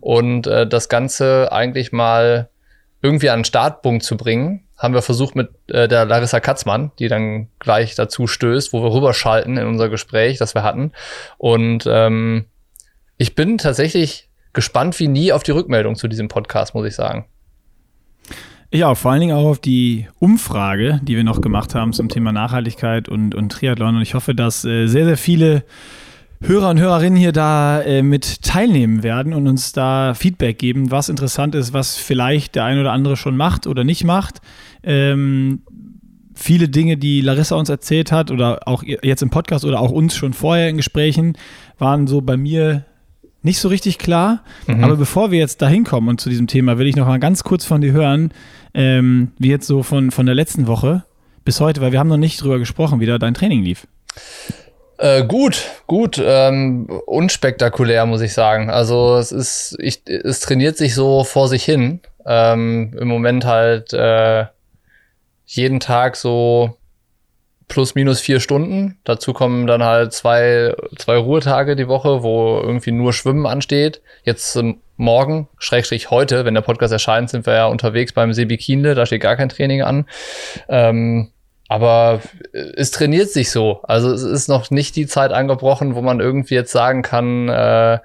und 0.00 0.46
äh, 0.46 0.66
das 0.66 0.88
Ganze 0.88 1.52
eigentlich 1.52 1.92
mal 1.92 2.48
irgendwie 3.02 3.28
an 3.28 3.40
den 3.40 3.44
Startpunkt 3.44 4.02
zu 4.02 4.16
bringen, 4.16 4.65
haben 4.76 4.94
wir 4.94 5.02
versucht 5.02 5.36
mit 5.36 5.50
äh, 5.68 5.88
der 5.88 6.04
Larissa 6.04 6.40
Katzmann, 6.40 6.92
die 6.98 7.08
dann 7.08 7.48
gleich 7.58 7.94
dazu 7.94 8.26
stößt, 8.26 8.72
wo 8.72 8.82
wir 8.82 8.92
rüberschalten 8.92 9.56
in 9.56 9.66
unser 9.66 9.88
Gespräch, 9.88 10.38
das 10.38 10.54
wir 10.54 10.62
hatten. 10.62 10.92
Und 11.38 11.84
ähm, 11.88 12.46
ich 13.16 13.34
bin 13.34 13.58
tatsächlich 13.58 14.28
gespannt 14.52 14.98
wie 15.00 15.08
nie 15.08 15.32
auf 15.32 15.42
die 15.42 15.52
Rückmeldung 15.52 15.96
zu 15.96 16.08
diesem 16.08 16.28
Podcast, 16.28 16.74
muss 16.74 16.86
ich 16.86 16.94
sagen. 16.94 17.26
Ja, 18.72 18.94
vor 18.94 19.12
allen 19.12 19.20
Dingen 19.20 19.36
auch 19.36 19.46
auf 19.46 19.58
die 19.60 20.08
Umfrage, 20.18 21.00
die 21.02 21.16
wir 21.16 21.24
noch 21.24 21.40
gemacht 21.40 21.74
haben 21.74 21.92
zum 21.92 22.08
Thema 22.08 22.32
Nachhaltigkeit 22.32 23.08
und, 23.08 23.34
und 23.34 23.50
Triathlon. 23.50 23.96
Und 23.96 24.02
ich 24.02 24.14
hoffe, 24.14 24.34
dass 24.34 24.64
äh, 24.64 24.86
sehr, 24.86 25.06
sehr 25.06 25.16
viele 25.16 25.64
Hörer 26.42 26.70
und 26.70 26.78
Hörerinnen 26.78 27.18
hier 27.18 27.32
da 27.32 27.80
äh, 27.82 28.02
mit 28.02 28.42
teilnehmen 28.42 29.02
werden 29.02 29.32
und 29.32 29.46
uns 29.46 29.72
da 29.72 30.14
Feedback 30.14 30.58
geben, 30.58 30.90
was 30.90 31.08
interessant 31.08 31.54
ist, 31.54 31.72
was 31.72 31.96
vielleicht 31.96 32.54
der 32.54 32.64
ein 32.64 32.78
oder 32.78 32.92
andere 32.92 33.16
schon 33.16 33.36
macht 33.36 33.66
oder 33.66 33.84
nicht 33.84 34.04
macht. 34.04 34.40
Ähm, 34.82 35.62
viele 36.34 36.68
Dinge, 36.68 36.96
die 36.98 37.22
Larissa 37.22 37.56
uns 37.56 37.68
erzählt 37.68 38.12
hat 38.12 38.30
oder 38.30 38.68
auch 38.68 38.82
jetzt 38.82 39.22
im 39.22 39.30
Podcast 39.30 39.64
oder 39.64 39.80
auch 39.80 39.90
uns 39.90 40.14
schon 40.14 40.34
vorher 40.34 40.68
in 40.68 40.76
Gesprächen, 40.76 41.36
waren 41.78 42.06
so 42.06 42.20
bei 42.20 42.36
mir 42.36 42.84
nicht 43.42 43.58
so 43.58 43.68
richtig 43.68 43.98
klar. 43.98 44.42
Mhm. 44.66 44.84
Aber 44.84 44.96
bevor 44.96 45.30
wir 45.30 45.38
jetzt 45.38 45.62
da 45.62 45.68
hinkommen 45.68 46.10
und 46.10 46.20
zu 46.20 46.28
diesem 46.28 46.46
Thema, 46.46 46.78
will 46.78 46.86
ich 46.86 46.96
noch 46.96 47.06
mal 47.06 47.18
ganz 47.18 47.44
kurz 47.44 47.64
von 47.64 47.80
dir 47.80 47.92
hören, 47.92 48.32
ähm, 48.74 49.32
wie 49.38 49.48
jetzt 49.48 49.66
so 49.66 49.82
von, 49.82 50.10
von 50.10 50.26
der 50.26 50.34
letzten 50.34 50.66
Woche 50.66 51.04
bis 51.44 51.60
heute, 51.60 51.80
weil 51.80 51.92
wir 51.92 51.98
haben 51.98 52.08
noch 52.08 52.16
nicht 52.18 52.42
drüber 52.42 52.58
gesprochen, 52.58 53.00
wie 53.00 53.06
da 53.06 53.18
dein 53.18 53.34
Training 53.34 53.62
lief. 53.62 53.86
Äh, 54.98 55.24
gut, 55.24 55.62
gut, 55.86 56.20
ähm, 56.24 56.86
unspektakulär, 57.06 58.06
muss 58.06 58.22
ich 58.22 58.32
sagen. 58.32 58.70
Also 58.70 59.16
es 59.16 59.30
ist, 59.32 59.76
ich, 59.78 60.02
es 60.06 60.40
trainiert 60.40 60.76
sich 60.76 60.94
so 60.94 61.24
vor 61.24 61.48
sich 61.48 61.64
hin. 61.64 62.00
Ähm, 62.24 62.96
Im 62.98 63.08
Moment 63.08 63.44
halt 63.44 63.92
äh, 63.92 64.46
jeden 65.44 65.80
Tag 65.80 66.16
so 66.16 66.76
plus 67.68 67.94
minus 67.94 68.20
vier 68.20 68.40
Stunden. 68.40 68.98
Dazu 69.04 69.32
kommen 69.32 69.66
dann 69.66 69.82
halt 69.82 70.12
zwei, 70.12 70.74
zwei 70.96 71.16
Ruhetage 71.16 71.76
die 71.76 71.88
Woche, 71.88 72.22
wo 72.22 72.60
irgendwie 72.60 72.92
nur 72.92 73.12
Schwimmen 73.12 73.46
ansteht. 73.46 74.00
Jetzt 74.24 74.56
ähm, 74.56 74.80
morgen, 74.96 75.48
Schrägstrich 75.58 76.10
heute, 76.10 76.44
wenn 76.44 76.54
der 76.54 76.62
Podcast 76.62 76.92
erscheint, 76.92 77.28
sind 77.28 77.44
wir 77.44 77.54
ja 77.54 77.66
unterwegs 77.66 78.12
beim 78.12 78.32
Sebi 78.32 78.56
Kienle, 78.56 78.94
da 78.94 79.04
steht 79.04 79.22
gar 79.22 79.36
kein 79.36 79.48
Training 79.48 79.82
an. 79.82 80.06
Ähm, 80.68 81.30
aber 81.68 82.20
es 82.52 82.90
trainiert 82.90 83.30
sich 83.30 83.50
so. 83.50 83.80
Also 83.82 84.12
es 84.12 84.22
ist 84.22 84.48
noch 84.48 84.70
nicht 84.70 84.94
die 84.96 85.06
Zeit 85.06 85.32
angebrochen, 85.32 85.94
wo 85.94 86.02
man 86.02 86.20
irgendwie 86.20 86.54
jetzt 86.54 86.72
sagen 86.72 87.02
kann, 87.02 87.48
äh, 87.48 87.98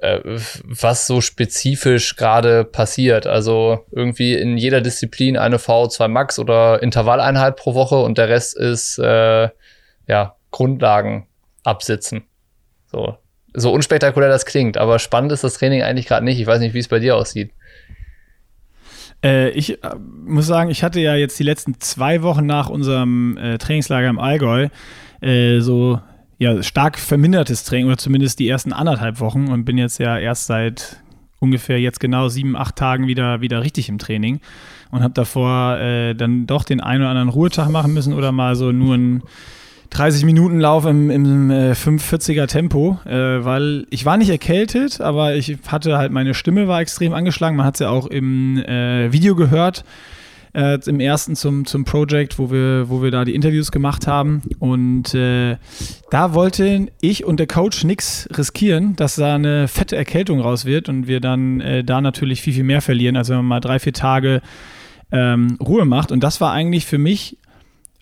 äh, 0.00 0.20
was 0.64 1.06
so 1.06 1.20
spezifisch 1.20 2.16
gerade 2.16 2.64
passiert. 2.64 3.26
Also 3.26 3.84
irgendwie 3.90 4.34
in 4.34 4.56
jeder 4.56 4.80
Disziplin 4.80 5.36
eine 5.36 5.58
VO2 5.58 6.08
Max 6.08 6.38
oder 6.38 6.82
Intervalleinheit 6.82 7.56
pro 7.56 7.74
Woche 7.74 7.96
und 7.96 8.18
der 8.18 8.28
Rest 8.28 8.56
ist 8.56 8.98
äh, 8.98 9.48
ja 10.06 10.36
Grundlagen 10.50 11.26
absitzen. 11.64 12.24
So. 12.86 13.16
so 13.52 13.72
unspektakulär 13.72 14.28
das 14.28 14.46
klingt, 14.46 14.76
aber 14.76 15.00
spannend 15.00 15.32
ist 15.32 15.42
das 15.42 15.54
Training 15.54 15.82
eigentlich 15.82 16.06
gerade 16.06 16.24
nicht. 16.24 16.40
Ich 16.40 16.46
weiß 16.46 16.60
nicht, 16.60 16.74
wie 16.74 16.78
es 16.78 16.88
bei 16.88 17.00
dir 17.00 17.16
aussieht. 17.16 17.52
Äh, 19.26 19.50
ich 19.50 19.82
äh, 19.82 19.96
muss 20.24 20.46
sagen, 20.46 20.70
ich 20.70 20.82
hatte 20.82 21.00
ja 21.00 21.16
jetzt 21.16 21.38
die 21.38 21.44
letzten 21.44 21.80
zwei 21.80 22.22
Wochen 22.22 22.46
nach 22.46 22.68
unserem 22.68 23.36
äh, 23.38 23.58
Trainingslager 23.58 24.08
im 24.08 24.20
Allgäu 24.20 24.68
äh, 25.20 25.60
so 25.60 26.00
ja, 26.38 26.62
stark 26.62 26.98
vermindertes 26.98 27.64
Training 27.64 27.86
oder 27.86 27.96
zumindest 27.96 28.38
die 28.38 28.48
ersten 28.48 28.72
anderthalb 28.72 29.20
Wochen 29.20 29.48
und 29.48 29.64
bin 29.64 29.78
jetzt 29.78 29.98
ja 29.98 30.18
erst 30.18 30.46
seit 30.46 31.02
ungefähr 31.40 31.80
jetzt 31.80 31.98
genau 31.98 32.28
sieben, 32.28 32.56
acht 32.56 32.76
Tagen 32.76 33.06
wieder, 33.06 33.40
wieder 33.40 33.62
richtig 33.62 33.88
im 33.88 33.98
Training 33.98 34.40
und 34.90 35.02
habe 35.02 35.14
davor 35.14 35.78
äh, 35.78 36.14
dann 36.14 36.46
doch 36.46 36.62
den 36.64 36.80
einen 36.80 37.02
oder 37.02 37.10
anderen 37.10 37.28
Ruhetag 37.30 37.68
machen 37.70 37.94
müssen 37.94 38.14
oder 38.14 38.32
mal 38.32 38.54
so 38.54 38.70
nur 38.70 38.94
ein 38.94 39.22
30 39.96 40.26
Minuten 40.26 40.60
Lauf 40.60 40.84
im, 40.84 41.08
im 41.08 41.50
äh, 41.50 41.72
540er 41.72 42.46
Tempo, 42.46 42.98
äh, 43.06 43.14
weil 43.42 43.86
ich 43.88 44.04
war 44.04 44.18
nicht 44.18 44.28
erkältet, 44.28 45.00
aber 45.00 45.36
ich 45.36 45.56
hatte 45.68 45.96
halt 45.96 46.12
meine 46.12 46.34
Stimme 46.34 46.68
war 46.68 46.82
extrem 46.82 47.14
angeschlagen. 47.14 47.56
Man 47.56 47.64
hat 47.64 47.76
es 47.76 47.80
ja 47.80 47.88
auch 47.88 48.06
im 48.06 48.58
äh, 48.58 49.10
Video 49.10 49.34
gehört, 49.34 49.86
äh, 50.52 50.78
im 50.84 51.00
ersten 51.00 51.34
zum, 51.34 51.64
zum 51.64 51.86
Project, 51.86 52.38
wo 52.38 52.50
wir, 52.50 52.90
wo 52.90 53.02
wir 53.02 53.10
da 53.10 53.24
die 53.24 53.34
Interviews 53.34 53.72
gemacht 53.72 54.06
haben. 54.06 54.42
Und 54.58 55.14
äh, 55.14 55.56
da 56.10 56.34
wollten 56.34 56.90
ich 57.00 57.24
und 57.24 57.40
der 57.40 57.46
Coach 57.46 57.82
nichts 57.84 58.28
riskieren, 58.36 58.96
dass 58.96 59.16
da 59.16 59.34
eine 59.34 59.66
fette 59.66 59.96
Erkältung 59.96 60.40
raus 60.40 60.66
wird 60.66 60.90
und 60.90 61.06
wir 61.06 61.20
dann 61.20 61.62
äh, 61.62 61.84
da 61.84 62.02
natürlich 62.02 62.42
viel, 62.42 62.52
viel 62.52 62.64
mehr 62.64 62.82
verlieren, 62.82 63.16
als 63.16 63.30
wenn 63.30 63.36
man 63.36 63.46
mal 63.46 63.60
drei, 63.60 63.78
vier 63.78 63.94
Tage 63.94 64.42
ähm, 65.10 65.56
Ruhe 65.58 65.86
macht. 65.86 66.12
Und 66.12 66.22
das 66.22 66.38
war 66.42 66.52
eigentlich 66.52 66.84
für 66.84 66.98
mich 66.98 67.38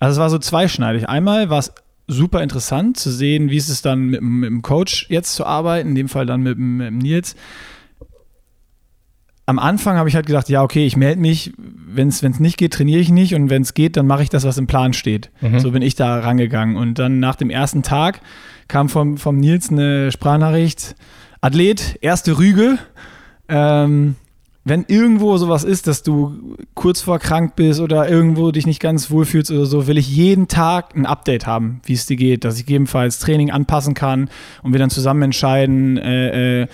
also 0.04 0.12
es 0.12 0.18
war 0.20 0.28
so 0.28 0.38
zweischneidig. 0.38 1.08
Einmal 1.08 1.48
war 1.48 1.60
es 1.60 1.72
super 2.06 2.42
interessant 2.42 2.96
zu 2.98 3.10
sehen, 3.10 3.50
wie 3.50 3.56
ist 3.56 3.68
es 3.68 3.82
dann 3.82 4.06
mit, 4.06 4.22
mit, 4.22 4.50
dem 4.50 4.62
Coach 4.62 5.06
jetzt 5.08 5.34
zu 5.34 5.46
arbeiten, 5.46 5.90
in 5.90 5.94
dem 5.94 6.08
Fall 6.08 6.26
dann 6.26 6.42
mit, 6.42 6.58
mit 6.58 6.86
dem 6.86 6.98
Nils. 6.98 7.34
Am 9.46 9.58
Anfang 9.58 9.96
habe 9.96 10.08
ich 10.08 10.14
halt 10.14 10.26
gedacht, 10.26 10.48
ja, 10.48 10.62
okay, 10.62 10.86
ich 10.86 10.96
melde 10.96 11.20
mich, 11.20 11.52
wenn 11.58 12.08
es 12.08 12.22
nicht 12.22 12.56
geht, 12.56 12.72
trainiere 12.72 13.00
ich 13.00 13.10
nicht 13.10 13.34
und 13.34 13.50
wenn 13.50 13.62
es 13.62 13.74
geht, 13.74 13.96
dann 13.96 14.06
mache 14.06 14.22
ich 14.22 14.30
das, 14.30 14.44
was 14.44 14.56
im 14.56 14.66
Plan 14.66 14.94
steht. 14.94 15.30
Mhm. 15.42 15.58
So 15.58 15.70
bin 15.70 15.82
ich 15.82 15.94
da 15.94 16.20
rangegangen. 16.20 16.76
Und 16.76 16.98
dann 16.98 17.20
nach 17.20 17.36
dem 17.36 17.50
ersten 17.50 17.82
Tag 17.82 18.20
kam 18.68 18.88
vom, 18.88 19.18
vom 19.18 19.36
Nils 19.36 19.70
eine 19.70 20.10
Sprachnachricht, 20.10 20.96
Athlet, 21.42 21.98
erste 22.00 22.38
Rüge, 22.38 22.78
ähm, 23.48 24.16
wenn 24.64 24.84
irgendwo 24.88 25.36
sowas 25.36 25.62
ist, 25.62 25.86
dass 25.86 26.02
du 26.02 26.56
kurz 26.74 27.02
vor 27.02 27.18
krank 27.18 27.54
bist 27.54 27.80
oder 27.80 28.08
irgendwo 28.08 28.50
dich 28.50 28.66
nicht 28.66 28.80
ganz 28.80 29.10
wohlfühlst 29.10 29.50
oder 29.50 29.66
so, 29.66 29.86
will 29.86 29.98
ich 29.98 30.08
jeden 30.08 30.48
Tag 30.48 30.96
ein 30.96 31.04
Update 31.04 31.46
haben, 31.46 31.80
wie 31.84 31.92
es 31.92 32.06
dir 32.06 32.16
geht, 32.16 32.44
dass 32.44 32.56
ich 32.58 32.64
gegebenenfalls 32.64 33.18
Training 33.18 33.50
anpassen 33.50 33.92
kann 33.92 34.30
und 34.62 34.72
wir 34.72 34.78
dann 34.78 34.90
zusammen 34.90 35.22
entscheiden, 35.22 35.98
äh, 35.98 36.62
äh, 36.62 36.66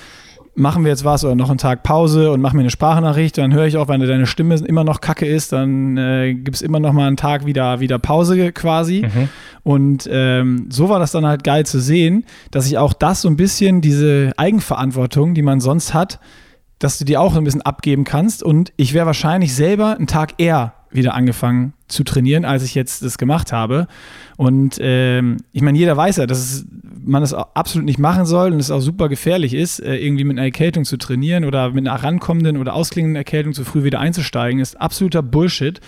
machen 0.54 0.85
wir 0.85 0.90
jetzt 0.90 1.04
was 1.04 1.25
oder 1.25 1.35
noch 1.35 1.49
einen 1.49 1.59
Tag 1.59 1.82
Pause 1.82 2.30
und 2.30 2.40
machen 2.40 2.56
mir 2.56 2.62
eine 2.62 2.70
Sprachnachricht, 2.70 3.38
dann 3.38 3.52
höre 3.52 3.66
ich 3.66 3.76
auch, 3.76 3.88
wenn 3.88 4.00
deine 4.00 4.26
Stimme 4.26 4.54
immer 4.56 4.85
noch 4.85 5.00
kacke 5.00 5.26
ist, 5.26 5.52
dann 5.52 5.97
äh, 5.97 6.35
gibt 6.35 6.56
es 6.56 6.62
immer 6.62 6.80
noch 6.80 6.92
mal 6.92 7.06
einen 7.06 7.16
Tag 7.16 7.47
wieder, 7.47 7.80
wieder 7.80 7.99
Pause 7.99 8.52
quasi. 8.52 9.02
Mhm. 9.02 9.28
Und 9.62 10.09
ähm, 10.11 10.66
so 10.70 10.88
war 10.88 10.99
das 10.99 11.12
dann 11.12 11.26
halt 11.26 11.44
geil 11.44 11.66
zu 11.66 11.80
sehen, 11.80 12.25
dass 12.50 12.66
ich 12.66 12.78
auch 12.78 12.92
das 12.92 13.23
so 13.23 13.28
ein 13.28 13.37
bisschen, 13.37 13.80
diese 13.80 14.32
Eigenverantwortung, 14.37 15.35
die 15.35 15.42
man 15.42 15.61
sonst 15.61 15.94
hat, 15.94 16.20
dass 16.80 16.99
du 16.99 17.04
die 17.04 17.16
auch 17.16 17.37
ein 17.37 17.44
bisschen 17.44 17.62
abgeben 17.62 18.02
kannst. 18.02 18.42
Und 18.42 18.72
ich 18.76 18.92
wäre 18.92 19.06
wahrscheinlich 19.06 19.54
selber 19.54 19.96
einen 19.96 20.08
Tag 20.08 20.34
eher 20.38 20.75
wieder 20.90 21.14
angefangen 21.14 21.75
zu 21.87 22.02
trainieren, 22.02 22.44
als 22.44 22.64
ich 22.64 22.75
jetzt 22.75 23.04
das 23.04 23.16
gemacht 23.16 23.52
habe. 23.52 23.87
Und 24.37 24.78
ähm, 24.80 25.37
ich 25.52 25.62
meine, 25.62 25.78
jeder 25.78 25.96
weiß 25.96 26.16
ja, 26.16 26.26
dass 26.26 26.38
es, 26.38 26.66
man 27.04 27.22
das 27.22 27.32
absolut 27.32 27.84
nicht 27.84 27.99
machen 27.99 28.25
soll 28.25 28.52
und 28.52 28.58
es 28.58 28.70
auch 28.70 28.80
super 28.80 29.08
gefährlich 29.08 29.54
ist, 29.54 29.78
äh, 29.80 29.96
irgendwie 29.96 30.25
mit 30.25 30.37
einer 30.37 30.46
Erkältung 30.46 30.84
zu 30.84 30.96
trainieren 30.96 31.44
oder 31.44 31.70
mit 31.70 31.87
einer 31.87 32.02
rankommenden 32.02 32.56
oder 32.56 32.75
ausklingenden 32.75 33.16
Erkältung 33.16 33.52
zu 33.52 33.64
früh 33.64 33.84
wieder 33.84 34.00
einzusteigen, 34.00 34.58
ist 34.60 34.80
absoluter 34.80 35.22
Bullshit. 35.22 35.80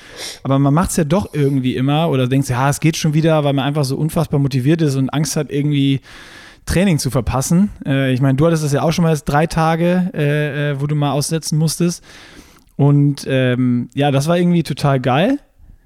Aber 0.45 0.59
man 0.59 0.75
macht 0.75 0.91
es 0.91 0.97
ja 0.99 1.05
doch 1.05 1.35
irgendwie 1.35 1.75
immer 1.75 2.09
oder 2.09 2.29
denkt, 2.29 2.49
ja, 2.49 2.69
es 2.69 2.79
geht 2.79 2.97
schon 2.97 3.15
wieder, 3.15 3.43
weil 3.43 3.55
man 3.55 3.65
einfach 3.65 3.85
so 3.85 3.97
unfassbar 3.97 4.39
motiviert 4.39 4.83
ist 4.83 4.95
und 4.95 5.11
Angst 5.11 5.37
hat, 5.37 5.51
irgendwie 5.51 6.01
Training 6.67 6.99
zu 6.99 7.11
verpassen. 7.11 7.71
Äh, 7.85 8.13
ich 8.13 8.21
meine, 8.21 8.37
du 8.37 8.47
hattest 8.47 8.65
das 8.65 8.73
ja 8.73 8.83
auch 8.83 8.93
schon 8.93 9.05
mal 9.05 9.19
drei 9.25 9.47
Tage, 9.47 10.11
äh, 10.15 10.71
äh, 10.71 10.81
wo 10.81 10.87
du 10.87 10.95
mal 10.95 11.13
aussetzen 11.13 11.59
musstest. 11.59 12.03
Und 12.77 13.27
ähm, 13.29 13.91
ja, 13.95 14.11
das 14.11 14.29
war 14.29 14.39
irgendwie 14.39 14.63
total 14.63 15.01
geil. 15.01 15.39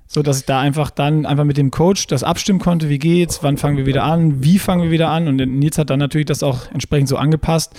So 0.09 0.23
dass 0.23 0.39
ich 0.39 0.47
da 0.47 0.61
einfach 0.61 0.91
dann 0.91 1.27
einfach 1.27 1.43
mit 1.43 1.57
dem 1.57 1.73
Coach 1.73 2.07
das 2.07 2.23
abstimmen 2.23 2.61
konnte, 2.61 2.89
wie 2.89 2.99
geht's, 2.99 3.43
wann 3.43 3.57
fangen 3.57 3.77
wir 3.77 3.87
wieder 3.87 4.05
an, 4.05 4.41
wie 4.41 4.61
fangen 4.61 4.85
wir 4.85 4.93
wieder 4.93 5.09
an. 5.09 5.27
Und 5.27 5.37
Nils 5.37 5.79
hat 5.79 5.91
dann 5.91 5.99
natürlich 5.99 6.27
das 6.27 6.45
auch 6.45 6.71
entsprechend 6.73 7.09
so 7.09 7.17
angepasst. 7.17 7.75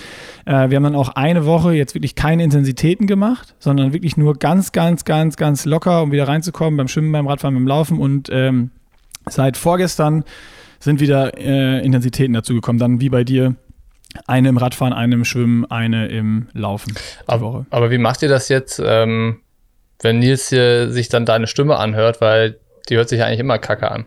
Äh, 0.46 0.70
wir 0.70 0.76
haben 0.76 0.84
dann 0.84 0.96
auch 0.96 1.10
eine 1.10 1.46
Woche 1.46 1.74
jetzt 1.74 1.96
wirklich 1.96 2.16
keine 2.16 2.44
Intensitäten 2.44 3.08
gemacht, 3.08 3.56
sondern 3.60 3.94
wirklich 3.94 4.18
nur 4.18 4.34
ganz, 4.36 4.74
ganz, 4.74 5.06
ganz, 5.06 5.38
ganz 5.38 5.64
locker, 5.64 6.04
um 6.04 6.12
wieder 6.12 6.28
reinzukommen 6.28 6.76
beim 6.76 6.90
Schwimmen, 6.90 7.14
beim 7.14 7.28
Radfahren, 7.28 7.56
beim 7.56 7.68
Laufen. 7.68 7.98
Und 7.98 8.30
ähm, 8.30 8.72
seit 9.30 9.56
vorgestern 9.56 10.26
sind 10.80 11.00
wieder 11.00 11.38
äh, 11.38 11.84
Intensitäten 11.84 12.34
dazugekommen. 12.34 12.80
Dann 12.80 13.02
wie 13.02 13.10
bei 13.10 13.24
dir 13.24 13.56
eine 14.26 14.50
im 14.50 14.58
Radfahren, 14.58 14.94
eine 14.94 15.16
im 15.16 15.26
Schwimmen, 15.26 15.66
eine 15.66 16.08
im 16.08 16.48
Laufen. 16.54 16.96
Aber, 17.28 17.66
aber, 17.70 17.92
wie 17.92 17.98
macht 17.98 18.22
ihr 18.22 18.30
das 18.30 18.50
jetzt, 18.50 18.82
ähm, 18.84 19.42
wenn 20.02 20.20
Nils 20.20 20.50
hier 20.50 20.92
sich 20.92 21.10
dann 21.10 21.26
deine 21.26 21.48
Stimme 21.48 21.78
anhört, 21.78 22.22
weil 22.22 22.60
die 22.90 22.96
hört 22.96 23.10
sich 23.10 23.20
ja 23.20 23.26
eigentlich 23.26 23.40
immer 23.40 23.60
kacke 23.60 23.92
an? 23.92 24.06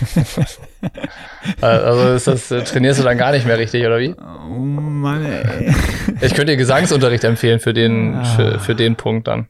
also 1.60 2.14
ist 2.14 2.26
das, 2.26 2.50
äh, 2.50 2.62
trainierst 2.62 3.00
du 3.00 3.04
dann 3.04 3.18
gar 3.18 3.32
nicht 3.32 3.46
mehr 3.46 3.58
richtig, 3.58 3.84
oder 3.84 3.98
wie? 3.98 4.14
Oh 4.14 4.58
Mann, 4.58 5.24
ey. 5.24 5.74
Ich 6.20 6.34
könnte 6.34 6.52
dir 6.52 6.56
Gesangsunterricht 6.56 7.24
empfehlen 7.24 7.60
für 7.60 7.72
den, 7.72 8.14
ah. 8.14 8.24
für, 8.24 8.58
für 8.58 8.74
den 8.74 8.96
Punkt 8.96 9.28
dann. 9.28 9.48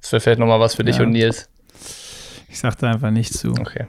Das 0.00 0.12
wäre 0.12 0.20
vielleicht 0.20 0.38
nochmal 0.40 0.60
was 0.60 0.74
für 0.74 0.84
dich 0.84 0.96
ja. 0.96 1.02
und 1.02 1.10
Nils. 1.10 1.48
Ich 2.48 2.58
sagte 2.58 2.88
einfach 2.88 3.10
nicht 3.10 3.34
zu. 3.34 3.50
Okay. 3.50 3.86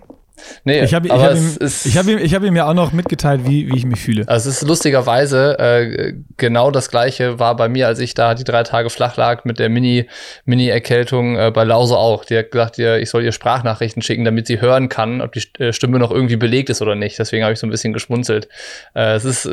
Nee, 0.63 0.83
ich 0.83 0.93
habe 0.93 1.09
hab 1.09 1.35
ihm, 1.35 1.57
ich 1.59 1.97
hab 1.97 2.07
ihm, 2.07 2.17
ich 2.17 2.35
hab 2.35 2.43
ihm 2.43 2.55
ja 2.55 2.67
auch 2.67 2.73
noch 2.73 2.91
mitgeteilt, 2.91 3.41
wie, 3.45 3.71
wie 3.71 3.77
ich 3.77 3.85
mich 3.85 3.99
fühle. 3.99 4.27
Also 4.27 4.49
es 4.49 4.61
ist 4.61 4.67
lustigerweise 4.67 5.57
äh, 5.59 6.13
genau 6.37 6.71
das 6.71 6.89
gleiche 6.89 7.39
war 7.39 7.55
bei 7.55 7.69
mir, 7.69 7.87
als 7.87 7.99
ich 7.99 8.13
da 8.13 8.35
die 8.35 8.43
drei 8.43 8.63
Tage 8.63 8.89
flach 8.89 9.17
lag 9.17 9.45
mit 9.45 9.59
der 9.59 9.69
Mini, 9.69 10.07
Mini-Erkältung 10.45 11.37
äh, 11.37 11.51
bei 11.51 11.63
Lause 11.63 11.97
auch. 11.97 12.25
Die 12.25 12.37
hat 12.37 12.51
gesagt, 12.51 12.77
ihr, 12.77 12.97
ich 12.99 13.09
soll 13.09 13.23
ihr 13.23 13.31
Sprachnachrichten 13.31 14.01
schicken, 14.01 14.25
damit 14.25 14.47
sie 14.47 14.61
hören 14.61 14.89
kann, 14.89 15.21
ob 15.21 15.33
die 15.33 15.43
äh, 15.59 15.73
Stimme 15.73 15.99
noch 15.99 16.11
irgendwie 16.11 16.37
belegt 16.37 16.69
ist 16.69 16.81
oder 16.81 16.95
nicht. 16.95 17.17
Deswegen 17.19 17.43
habe 17.43 17.53
ich 17.53 17.59
so 17.59 17.67
ein 17.67 17.71
bisschen 17.71 17.93
geschmunzelt. 17.93 18.47
Äh, 18.95 19.15
es 19.15 19.25
ist 19.25 19.49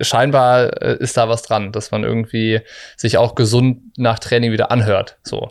scheinbar 0.00 0.82
äh, 0.82 0.96
ist 0.98 1.16
da 1.16 1.28
was 1.28 1.42
dran, 1.42 1.72
dass 1.72 1.90
man 1.90 2.04
irgendwie 2.04 2.60
sich 2.96 3.18
auch 3.18 3.34
gesund 3.34 3.80
nach 3.96 4.18
Training 4.18 4.52
wieder 4.52 4.70
anhört. 4.70 5.18
So. 5.22 5.50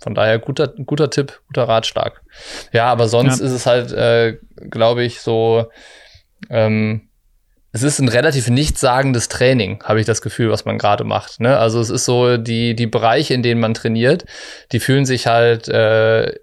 Von 0.00 0.14
daher 0.14 0.38
guter, 0.38 0.68
guter 0.68 1.10
Tipp, 1.10 1.40
guter 1.48 1.64
Ratschlag. 1.64 2.22
Ja, 2.72 2.86
aber 2.86 3.08
sonst 3.08 3.40
ja. 3.40 3.46
ist 3.46 3.52
es 3.52 3.66
halt, 3.66 3.92
äh, 3.92 4.38
glaube 4.70 5.02
ich, 5.02 5.20
so, 5.20 5.66
ähm, 6.50 7.08
es 7.72 7.82
ist 7.82 7.98
ein 7.98 8.08
relativ 8.08 8.48
nichtssagendes 8.48 9.28
Training, 9.28 9.82
habe 9.84 10.00
ich 10.00 10.06
das 10.06 10.22
Gefühl, 10.22 10.50
was 10.50 10.64
man 10.64 10.78
gerade 10.78 11.04
macht. 11.04 11.40
Ne? 11.40 11.58
Also 11.58 11.80
es 11.80 11.90
ist 11.90 12.04
so, 12.04 12.36
die, 12.38 12.74
die 12.74 12.86
Bereiche, 12.86 13.34
in 13.34 13.42
denen 13.42 13.60
man 13.60 13.74
trainiert, 13.74 14.24
die 14.72 14.80
fühlen 14.80 15.04
sich 15.04 15.26
halt 15.26 15.68
äh, 15.68 16.34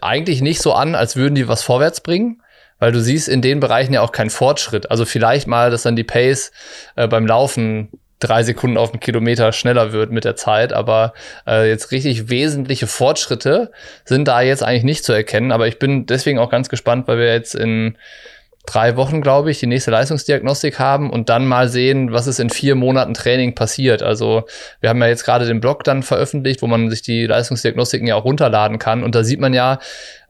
eigentlich 0.00 0.42
nicht 0.42 0.60
so 0.60 0.72
an, 0.72 0.94
als 0.94 1.14
würden 1.16 1.34
die 1.34 1.48
was 1.48 1.62
vorwärts 1.62 2.00
bringen. 2.00 2.42
Weil 2.78 2.90
du 2.90 3.00
siehst 3.00 3.28
in 3.28 3.42
den 3.42 3.60
Bereichen 3.60 3.92
ja 3.94 4.00
auch 4.00 4.10
keinen 4.10 4.30
Fortschritt. 4.30 4.90
Also 4.90 5.04
vielleicht 5.04 5.46
mal, 5.46 5.70
dass 5.70 5.84
dann 5.84 5.94
die 5.94 6.02
Pace 6.02 6.50
äh, 6.96 7.06
beim 7.06 7.28
Laufen 7.28 7.90
drei 8.22 8.42
Sekunden 8.42 8.76
auf 8.76 8.90
den 8.90 9.00
Kilometer 9.00 9.52
schneller 9.52 9.92
wird 9.92 10.10
mit 10.10 10.24
der 10.24 10.36
Zeit. 10.36 10.72
Aber 10.72 11.12
äh, 11.46 11.68
jetzt 11.68 11.90
richtig 11.90 12.30
wesentliche 12.30 12.86
Fortschritte 12.86 13.72
sind 14.04 14.28
da 14.28 14.40
jetzt 14.40 14.62
eigentlich 14.62 14.84
nicht 14.84 15.04
zu 15.04 15.12
erkennen. 15.12 15.52
Aber 15.52 15.66
ich 15.66 15.78
bin 15.78 16.06
deswegen 16.06 16.38
auch 16.38 16.50
ganz 16.50 16.68
gespannt, 16.68 17.08
weil 17.08 17.18
wir 17.18 17.32
jetzt 17.32 17.54
in 17.54 17.96
drei 18.66 18.96
Wochen, 18.96 19.22
glaube 19.22 19.50
ich, 19.50 19.58
die 19.58 19.66
nächste 19.66 19.90
Leistungsdiagnostik 19.90 20.78
haben 20.78 21.10
und 21.10 21.28
dann 21.28 21.46
mal 21.46 21.68
sehen, 21.68 22.12
was 22.12 22.26
ist 22.26 22.38
in 22.38 22.50
vier 22.50 22.74
Monaten 22.76 23.14
Training 23.14 23.54
passiert. 23.54 24.02
Also 24.02 24.44
wir 24.80 24.88
haben 24.88 25.00
ja 25.02 25.08
jetzt 25.08 25.24
gerade 25.24 25.46
den 25.46 25.60
Blog 25.60 25.82
dann 25.84 26.02
veröffentlicht, 26.02 26.62
wo 26.62 26.68
man 26.68 26.88
sich 26.88 27.02
die 27.02 27.26
Leistungsdiagnostiken 27.26 28.06
ja 28.06 28.14
auch 28.14 28.24
runterladen 28.24 28.78
kann. 28.78 29.02
Und 29.02 29.14
da 29.14 29.24
sieht 29.24 29.40
man 29.40 29.52
ja, 29.52 29.78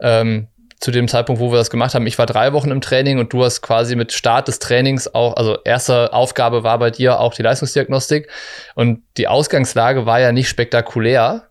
ähm, 0.00 0.48
zu 0.82 0.90
dem 0.90 1.06
Zeitpunkt, 1.06 1.40
wo 1.40 1.52
wir 1.52 1.58
das 1.58 1.70
gemacht 1.70 1.94
haben, 1.94 2.08
ich 2.08 2.18
war 2.18 2.26
drei 2.26 2.52
Wochen 2.52 2.72
im 2.72 2.80
Training 2.80 3.20
und 3.20 3.32
du 3.32 3.44
hast 3.44 3.62
quasi 3.62 3.94
mit 3.94 4.12
Start 4.12 4.48
des 4.48 4.58
Trainings 4.58 5.14
auch, 5.14 5.36
also 5.36 5.56
erste 5.64 6.12
Aufgabe 6.12 6.64
war 6.64 6.76
bei 6.80 6.90
dir 6.90 7.20
auch 7.20 7.34
die 7.34 7.42
Leistungsdiagnostik 7.42 8.28
und 8.74 9.00
die 9.16 9.28
Ausgangslage 9.28 10.06
war 10.06 10.18
ja 10.20 10.32
nicht 10.32 10.48
spektakulär. 10.48 11.44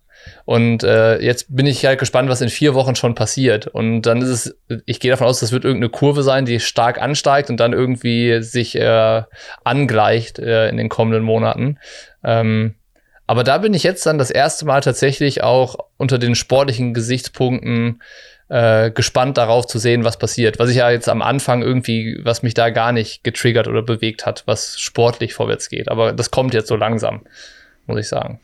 Und 0.45 0.83
äh, 0.83 1.17
jetzt 1.19 1.55
bin 1.55 1.65
ich 1.65 1.83
halt 1.85 1.97
gespannt, 1.97 2.29
was 2.29 2.41
in 2.41 2.49
vier 2.49 2.75
Wochen 2.75 2.95
schon 2.95 3.15
passiert. 3.15 3.67
Und 3.67 4.03
dann 4.03 4.21
ist 4.21 4.29
es, 4.29 4.57
ich 4.85 4.99
gehe 4.99 5.09
davon 5.09 5.25
aus, 5.25 5.39
das 5.39 5.51
wird 5.51 5.63
irgendeine 5.63 5.89
Kurve 5.89 6.21
sein, 6.21 6.45
die 6.45 6.59
stark 6.59 7.01
ansteigt 7.01 7.49
und 7.49 7.57
dann 7.57 7.73
irgendwie 7.73 8.43
sich 8.43 8.75
äh, 8.75 9.23
angleicht 9.63 10.37
äh, 10.39 10.69
in 10.69 10.77
den 10.77 10.89
kommenden 10.89 11.23
Monaten. 11.23 11.79
Ähm, 12.23 12.75
aber 13.25 13.45
da 13.45 13.59
bin 13.59 13.73
ich 13.73 13.83
jetzt 13.83 14.05
dann 14.05 14.17
das 14.17 14.29
erste 14.29 14.65
Mal 14.65 14.81
tatsächlich 14.81 15.41
auch 15.41 15.77
unter 15.95 16.19
den 16.19 16.35
sportlichen 16.35 16.93
Gesichtspunkten 16.93 18.01
äh, 18.51 18.91
gespannt 18.91 19.37
darauf 19.37 19.65
zu 19.65 19.79
sehen, 19.79 20.03
was 20.03 20.19
passiert. 20.19 20.59
Was 20.59 20.69
ich 20.69 20.75
ja 20.75 20.91
jetzt 20.91 21.07
am 21.07 21.21
Anfang 21.21 21.61
irgendwie, 21.61 22.19
was 22.21 22.43
mich 22.43 22.53
da 22.53 22.69
gar 22.69 22.91
nicht 22.91 23.23
getriggert 23.23 23.69
oder 23.69 23.81
bewegt 23.81 24.25
hat, 24.25 24.43
was 24.45 24.77
sportlich 24.77 25.33
vorwärts 25.33 25.69
geht. 25.69 25.89
Aber 25.89 26.11
das 26.11 26.31
kommt 26.31 26.53
jetzt 26.53 26.67
so 26.67 26.75
langsam, 26.75 27.21
muss 27.87 27.97
ich 27.97 28.09
sagen. 28.09 28.41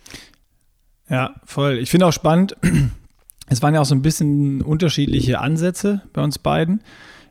Ja, 1.10 1.36
voll. 1.44 1.78
Ich 1.80 1.92
finde 1.92 2.06
auch 2.06 2.14
spannend, 2.14 2.56
es 3.50 3.62
waren 3.62 3.74
ja 3.74 3.82
auch 3.82 3.86
so 3.86 3.96
ein 3.96 4.02
bisschen 4.02 4.62
unterschiedliche 4.62 5.40
Ansätze 5.42 6.02
bei 6.14 6.24
uns 6.24 6.40
beiden. 6.40 6.82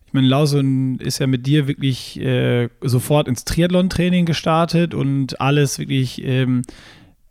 Ich 0.06 0.12
meine, 0.12 0.26
Lausen 0.26 1.00
ist 1.00 1.18
ja 1.18 1.26
mit 1.26 1.47
dir 1.47 1.68
wirklich 1.68 2.21
äh, 2.21 2.68
sofort 2.83 3.26
ins 3.26 3.47
Triathlon-Training 3.47 4.26
gestartet 4.26 4.92
und 4.92 5.40
alles 5.40 5.78
wirklich 5.78 6.23
ähm, 6.23 6.61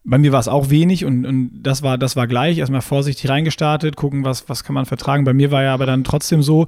bei 0.06 0.18
mir 0.20 0.32
war 0.32 0.40
es 0.40 0.48
auch 0.48 0.70
wenig 0.70 1.04
und, 1.04 1.26
und 1.26 1.52
das 1.62 1.82
war, 1.82 1.98
das 1.98 2.16
war 2.16 2.28
gleich. 2.28 2.60
Erstmal 2.60 2.82
vorsichtig 2.82 3.30
reingestartet, 3.30 3.96
gucken, 3.96 4.24
was, 4.24 4.48
was 4.48 4.64
kann 4.64 4.76
man 4.76 4.86
vertragen. 4.86 5.24
Bei 5.24 5.34
mir 5.34 5.52
war 5.52 5.64
ja 5.64 5.74
aber 5.74 5.88
dann 5.88 6.04
trotzdem 6.04 6.44
so, 6.44 6.68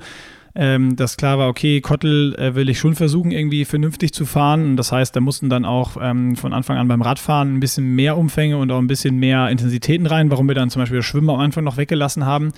ähm, 0.55 0.95
dass 0.95 1.17
klar 1.17 1.37
war, 1.37 1.47
okay, 1.47 1.79
Kottel 1.81 2.33
äh, 2.39 2.55
will 2.55 2.67
ich 2.67 2.79
schon 2.79 2.95
versuchen, 2.95 3.29
irgendwie 3.29 3.63
vernünftig 3.63 4.11
zu 4.11 4.25
fahren. 4.25 4.65
Und 4.65 4.77
das 4.77 4.91
heißt, 4.91 5.15
da 5.15 5.19
mussten 5.19 5.49
dann 5.49 5.65
auch 5.65 5.97
ähm, 6.01 6.35
von 6.35 6.51
Anfang 6.51 6.77
an 6.77 6.87
beim 6.87 7.03
Radfahren 7.03 7.55
ein 7.55 7.59
bisschen 7.59 7.95
mehr 7.95 8.17
Umfänge 8.17 8.57
und 8.57 8.71
auch 8.71 8.79
ein 8.79 8.87
bisschen 8.87 9.17
mehr 9.17 9.49
Intensitäten 9.49 10.07
rein, 10.07 10.31
warum 10.31 10.47
wir 10.47 10.55
dann 10.55 10.71
zum 10.71 10.81
Beispiel 10.81 10.97
das 10.97 11.05
Schwimmen 11.05 11.29
am 11.29 11.39
Anfang 11.39 11.63
noch 11.63 11.77
weggelassen 11.77 12.25
haben, 12.25 12.53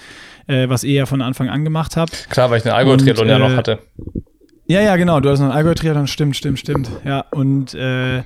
äh, 0.48 0.70
was 0.70 0.86
ihr 0.86 0.94
ja 0.94 1.06
von 1.06 1.22
Anfang 1.22 1.50
an 1.50 1.66
gemacht 1.66 1.98
habt. 1.98 2.30
Klar, 2.30 2.50
weil 2.50 2.60
ich 2.60 2.66
eine 2.66 2.76
Algo-Triathlon 2.76 3.28
äh, 3.28 3.32
ja 3.32 3.40
noch 3.40 3.56
hatte. 3.58 3.80
Ja, 4.70 4.82
ja, 4.82 4.98
genau. 4.98 5.20
Du 5.20 5.32
hast 5.32 5.40
noch 5.40 5.48
einen 5.48 5.56
Allgäu-Triathlon, 5.56 6.06
stimmt, 6.06 6.36
stimmt, 6.36 6.60
stimmt. 6.60 6.92
Ja, 7.04 7.26
und 7.32 7.74
äh, 7.74 8.18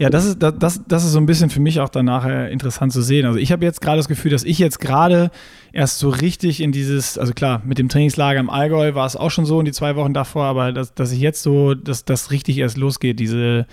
ja, 0.00 0.10
das 0.10 0.24
ist, 0.24 0.42
das, 0.42 0.80
das 0.84 1.04
ist 1.04 1.12
so 1.12 1.18
ein 1.20 1.26
bisschen 1.26 1.48
für 1.48 1.60
mich 1.60 1.78
auch 1.78 1.90
dann 1.90 2.06
nachher 2.06 2.50
interessant 2.50 2.92
zu 2.92 3.02
sehen. 3.02 3.24
Also 3.24 3.38
ich 3.38 3.52
habe 3.52 3.64
jetzt 3.64 3.80
gerade 3.80 3.98
das 3.98 4.08
Gefühl, 4.08 4.32
dass 4.32 4.42
ich 4.42 4.58
jetzt 4.58 4.80
gerade 4.80 5.30
erst 5.72 6.00
so 6.00 6.08
richtig 6.08 6.60
in 6.60 6.72
dieses, 6.72 7.18
also 7.18 7.32
klar, 7.34 7.62
mit 7.64 7.78
dem 7.78 7.88
Trainingslager 7.88 8.40
im 8.40 8.50
Allgäu 8.50 8.96
war 8.96 9.06
es 9.06 9.14
auch 9.14 9.30
schon 9.30 9.46
so 9.46 9.60
in 9.60 9.64
die 9.64 9.70
zwei 9.70 9.94
Wochen 9.94 10.12
davor, 10.12 10.46
aber 10.46 10.72
dass, 10.72 10.92
dass 10.92 11.12
ich 11.12 11.20
jetzt 11.20 11.44
so, 11.44 11.74
dass 11.74 12.04
das 12.04 12.32
richtig 12.32 12.58
erst 12.58 12.76
losgeht, 12.76 13.20
diese, 13.20 13.64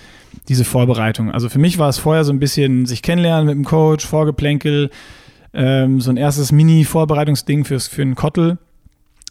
diese 0.49 0.65
Vorbereitung. 0.65 1.31
Also 1.31 1.49
für 1.49 1.57
mich 1.57 1.79
war 1.79 1.89
es 1.89 1.97
vorher 1.97 2.23
so 2.23 2.31
ein 2.31 2.39
bisschen 2.39 2.85
sich 2.85 3.01
kennenlernen 3.01 3.47
mit 3.47 3.55
dem 3.55 3.65
Coach, 3.65 4.05
Vorgeplänkel, 4.05 4.91
ähm, 5.51 5.99
so 5.99 6.11
ein 6.11 6.17
erstes 6.17 6.51
Mini-Vorbereitungsding 6.51 7.65
fürs, 7.65 7.87
für 7.87 8.03
einen 8.03 8.13
Kottel 8.13 8.59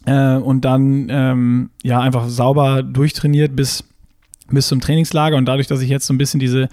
äh, 0.07 0.37
und 0.37 0.61
dann 0.65 1.07
ähm, 1.09 1.69
ja 1.83 1.99
einfach 1.99 2.27
sauber 2.29 2.81
durchtrainiert 2.81 3.55
bis, 3.55 3.83
bis 4.49 4.67
zum 4.67 4.79
Trainingslager. 4.79 5.35
Und 5.35 5.45
dadurch, 5.45 5.67
dass 5.67 5.81
ich 5.81 5.89
jetzt 5.89 6.07
so 6.07 6.13
ein 6.13 6.17
bisschen 6.17 6.39
diese 6.39 6.69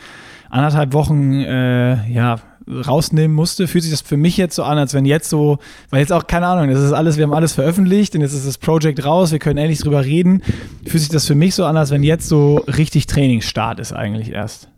anderthalb 0.50 0.92
Wochen 0.92 1.40
äh, 1.40 2.08
ja, 2.08 2.38
rausnehmen 2.68 3.34
musste, 3.34 3.66
fühlt 3.66 3.82
sich 3.82 3.92
das 3.92 4.02
für 4.02 4.16
mich 4.16 4.36
jetzt 4.36 4.54
so 4.54 4.62
an, 4.62 4.78
als 4.78 4.94
wenn 4.94 5.04
jetzt 5.04 5.28
so, 5.28 5.58
weil 5.90 6.00
jetzt 6.00 6.12
auch, 6.12 6.28
keine 6.28 6.46
Ahnung, 6.46 6.72
das 6.72 6.82
ist 6.82 6.92
alles, 6.92 7.16
wir 7.16 7.24
haben 7.24 7.34
alles 7.34 7.52
veröffentlicht 7.52 8.14
und 8.14 8.20
jetzt 8.20 8.34
ist 8.34 8.46
das 8.46 8.56
Projekt 8.56 9.04
raus, 9.04 9.32
wir 9.32 9.40
können 9.40 9.58
endlich 9.58 9.80
drüber 9.80 10.04
reden, 10.04 10.40
fühlt 10.86 11.02
sich 11.02 11.10
das 11.10 11.26
für 11.26 11.34
mich 11.34 11.56
so 11.56 11.64
an, 11.64 11.76
als 11.76 11.90
wenn 11.90 12.04
jetzt 12.04 12.28
so 12.28 12.56
richtig 12.68 13.06
Trainingsstart 13.06 13.80
ist 13.80 13.92
eigentlich 13.92 14.30
erst. 14.30 14.68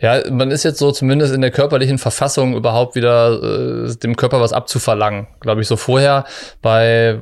Ja, 0.00 0.22
man 0.30 0.50
ist 0.50 0.64
jetzt 0.64 0.78
so 0.78 0.90
zumindest 0.92 1.34
in 1.34 1.40
der 1.40 1.50
körperlichen 1.50 1.98
Verfassung 1.98 2.54
überhaupt 2.54 2.94
wieder 2.94 3.42
äh, 3.42 3.96
dem 3.96 4.16
Körper 4.16 4.40
was 4.40 4.52
abzuverlangen. 4.52 5.26
Glaube 5.40 5.60
ich, 5.60 5.68
so 5.68 5.76
vorher 5.76 6.24
bei, 6.62 7.20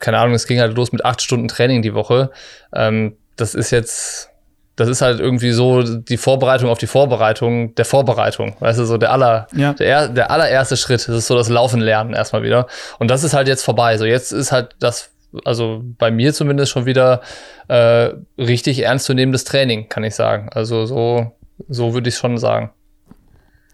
keine 0.00 0.18
Ahnung, 0.18 0.34
es 0.34 0.46
ging 0.46 0.60
halt 0.60 0.76
los 0.76 0.92
mit 0.92 1.04
acht 1.04 1.22
Stunden 1.22 1.48
Training 1.48 1.82
die 1.82 1.94
Woche. 1.94 2.30
Ähm, 2.74 3.16
das 3.36 3.54
ist 3.54 3.70
jetzt, 3.70 4.30
das 4.76 4.88
ist 4.88 5.02
halt 5.02 5.20
irgendwie 5.20 5.52
so 5.52 5.82
die 5.82 6.16
Vorbereitung 6.16 6.70
auf 6.70 6.78
die 6.78 6.86
Vorbereitung 6.86 7.74
der 7.74 7.84
Vorbereitung. 7.84 8.56
Weißt 8.60 8.78
du, 8.78 8.84
so 8.84 8.98
der 8.98 9.12
aller, 9.12 9.46
ja. 9.54 9.72
der, 9.72 10.08
der 10.08 10.30
allererste 10.30 10.76
Schritt. 10.76 11.08
Das 11.08 11.16
ist 11.16 11.26
so 11.26 11.36
das 11.36 11.48
Laufen 11.48 11.80
lernen 11.80 12.14
erstmal 12.14 12.42
wieder. 12.42 12.66
Und 12.98 13.10
das 13.10 13.24
ist 13.24 13.34
halt 13.34 13.48
jetzt 13.48 13.64
vorbei. 13.64 13.98
So 13.98 14.04
jetzt 14.04 14.32
ist 14.32 14.52
halt 14.52 14.76
das 14.80 15.10
also 15.44 15.82
bei 15.98 16.10
mir 16.10 16.32
zumindest 16.32 16.72
schon 16.72 16.86
wieder 16.86 17.20
äh, 17.68 18.10
richtig 18.38 18.82
ernstzunehmendes 18.82 19.44
Training, 19.44 19.88
kann 19.88 20.04
ich 20.04 20.14
sagen. 20.14 20.48
Also 20.52 20.86
so 20.86 21.32
so 21.68 21.94
würde 21.94 22.08
ich 22.08 22.16
schon 22.16 22.38
sagen. 22.38 22.70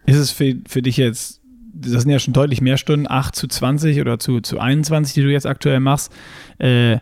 Ist 0.06 0.16
es 0.16 0.30
für, 0.30 0.56
für 0.66 0.82
dich 0.82 0.96
jetzt, 0.96 1.40
das 1.74 2.02
sind 2.02 2.10
ja 2.10 2.18
schon 2.18 2.34
deutlich 2.34 2.60
mehr 2.60 2.76
Stunden, 2.76 3.06
8 3.08 3.34
zu 3.34 3.46
20 3.46 4.00
oder 4.00 4.18
zu, 4.18 4.40
zu 4.40 4.58
21, 4.58 5.14
die 5.14 5.22
du 5.22 5.30
jetzt 5.30 5.46
aktuell 5.46 5.80
machst. 5.80 6.12
Äh, 6.58 6.98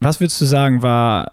was 0.00 0.20
würdest 0.20 0.40
du 0.40 0.44
sagen, 0.44 0.82
war 0.82 1.32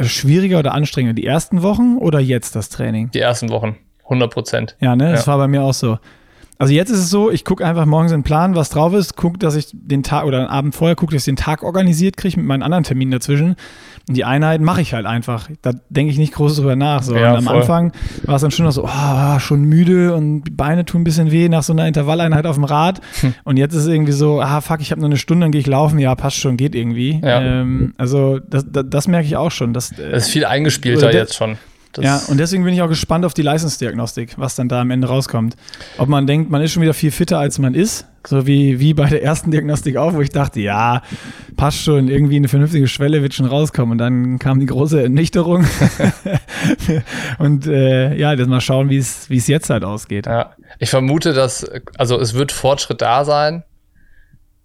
schwieriger 0.00 0.58
oder 0.58 0.74
anstrengender, 0.74 1.14
die 1.14 1.26
ersten 1.26 1.62
Wochen 1.62 1.96
oder 1.96 2.20
jetzt 2.20 2.56
das 2.56 2.68
Training? 2.68 3.10
Die 3.12 3.20
ersten 3.20 3.50
Wochen, 3.50 3.76
100 4.04 4.32
Prozent. 4.32 4.76
Ja, 4.80 4.96
ne, 4.96 5.12
das 5.12 5.26
ja. 5.26 5.32
war 5.32 5.38
bei 5.38 5.48
mir 5.48 5.62
auch 5.62 5.74
so. 5.74 5.98
Also 6.58 6.72
jetzt 6.72 6.90
ist 6.90 6.98
es 7.00 7.10
so, 7.10 7.30
ich 7.30 7.44
gucke 7.44 7.66
einfach 7.66 7.84
morgens 7.84 8.12
in 8.12 8.20
den 8.20 8.24
Plan, 8.24 8.54
was 8.54 8.70
drauf 8.70 8.94
ist, 8.94 9.16
gucke, 9.16 9.38
dass 9.38 9.56
ich 9.56 9.68
den 9.72 10.02
Tag 10.02 10.24
oder 10.24 10.38
den 10.38 10.48
Abend 10.48 10.74
vorher 10.74 10.96
gucke, 10.96 11.12
dass 11.12 11.22
ich 11.22 11.26
den 11.26 11.36
Tag 11.36 11.62
organisiert 11.62 12.16
kriege 12.16 12.38
mit 12.38 12.46
meinen 12.46 12.62
anderen 12.62 12.84
Terminen 12.84 13.10
dazwischen. 13.10 13.56
Und 14.08 14.16
die 14.16 14.24
Einheiten 14.24 14.64
mache 14.64 14.80
ich 14.80 14.94
halt 14.94 15.04
einfach. 15.04 15.50
Da 15.62 15.72
denke 15.90 16.12
ich 16.12 16.18
nicht 16.18 16.32
groß 16.32 16.56
drüber 16.56 16.76
nach. 16.76 17.02
So. 17.02 17.16
Ja, 17.16 17.32
und 17.32 17.38
am 17.38 17.44
voll. 17.44 17.56
Anfang 17.56 17.92
war 18.24 18.36
es 18.36 18.42
dann 18.42 18.52
schon 18.52 18.64
noch 18.64 18.72
so, 18.72 18.84
oh, 18.84 19.38
schon 19.40 19.64
müde 19.64 20.14
und 20.14 20.44
die 20.44 20.50
Beine 20.50 20.84
tun 20.84 21.00
ein 21.00 21.04
bisschen 21.04 21.30
weh 21.30 21.48
nach 21.48 21.62
so 21.62 21.72
einer 21.72 21.88
Intervalleinheit 21.88 22.46
auf 22.46 22.54
dem 22.54 22.64
Rad. 22.64 23.00
Hm. 23.20 23.34
Und 23.44 23.56
jetzt 23.56 23.74
ist 23.74 23.82
es 23.82 23.88
irgendwie 23.88 24.12
so, 24.12 24.40
ah 24.40 24.60
fuck, 24.60 24.80
ich 24.80 24.92
habe 24.92 25.00
nur 25.00 25.10
eine 25.10 25.18
Stunde, 25.18 25.44
dann 25.44 25.50
gehe 25.50 25.60
ich 25.60 25.66
laufen. 25.66 25.98
Ja, 25.98 26.14
passt 26.14 26.36
schon, 26.36 26.56
geht 26.56 26.74
irgendwie. 26.74 27.20
Ja. 27.22 27.42
Ähm, 27.42 27.94
also 27.98 28.38
das, 28.38 28.64
das, 28.70 28.84
das, 28.88 29.08
merke 29.08 29.26
ich 29.26 29.36
auch 29.36 29.50
schon. 29.50 29.74
Dass, 29.74 29.92
äh, 29.92 30.10
das 30.12 30.26
ist 30.26 30.32
viel 30.32 30.44
eingespielter 30.44 31.12
jetzt 31.12 31.34
schon. 31.34 31.58
Das 31.96 32.04
ja, 32.04 32.20
und 32.28 32.38
deswegen 32.38 32.62
bin 32.62 32.74
ich 32.74 32.82
auch 32.82 32.88
gespannt 32.88 33.24
auf 33.24 33.32
die 33.32 33.42
Leistungsdiagnostik, 33.42 34.34
was 34.36 34.54
dann 34.54 34.68
da 34.68 34.82
am 34.82 34.90
Ende 34.90 35.08
rauskommt. 35.08 35.56
Ob 35.96 36.08
man 36.08 36.26
denkt, 36.26 36.50
man 36.50 36.60
ist 36.60 36.72
schon 36.72 36.82
wieder 36.82 36.92
viel 36.92 37.10
fitter, 37.10 37.38
als 37.38 37.58
man 37.58 37.74
ist, 37.74 38.04
so 38.26 38.46
wie, 38.46 38.80
wie 38.80 38.92
bei 38.92 39.08
der 39.08 39.22
ersten 39.22 39.50
Diagnostik 39.50 39.96
auch, 39.96 40.12
wo 40.12 40.20
ich 40.20 40.28
dachte, 40.28 40.60
ja, 40.60 41.00
passt 41.56 41.78
schon, 41.78 42.08
irgendwie 42.08 42.36
eine 42.36 42.48
vernünftige 42.48 42.86
Schwelle 42.86 43.22
wird 43.22 43.32
schon 43.32 43.46
rauskommen. 43.46 43.92
Und 43.92 43.98
dann 43.98 44.38
kam 44.38 44.60
die 44.60 44.66
große 44.66 45.02
Ernüchterung. 45.02 45.64
und 47.38 47.66
äh, 47.66 48.14
ja, 48.14 48.32
jetzt 48.34 48.46
mal 48.48 48.60
schauen, 48.60 48.90
wie 48.90 48.98
es 48.98 49.46
jetzt 49.46 49.70
halt 49.70 49.82
ausgeht. 49.84 50.26
Ja, 50.26 50.54
ich 50.78 50.90
vermute, 50.90 51.32
dass, 51.32 51.64
also 51.96 52.20
es 52.20 52.34
wird 52.34 52.52
Fortschritt 52.52 53.00
da 53.00 53.24
sein. 53.24 53.64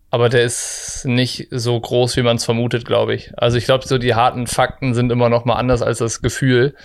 aber 0.09 0.27
der 0.27 0.43
ist 0.43 1.03
nicht 1.05 1.47
so 1.51 1.79
groß, 1.79 2.17
wie 2.17 2.21
man 2.21 2.35
es 2.35 2.43
vermutet, 2.43 2.85
glaube 2.85 3.15
ich. 3.15 3.31
Also 3.37 3.57
ich 3.57 3.65
glaube, 3.65 3.87
so 3.87 3.97
die 3.97 4.13
harten 4.13 4.45
Fakten 4.45 4.93
sind 4.93 5.11
immer 5.11 5.29
noch 5.29 5.45
mal 5.45 5.55
anders 5.55 5.81
als 5.81 5.99
das 5.99 6.21
Gefühl. 6.21 6.75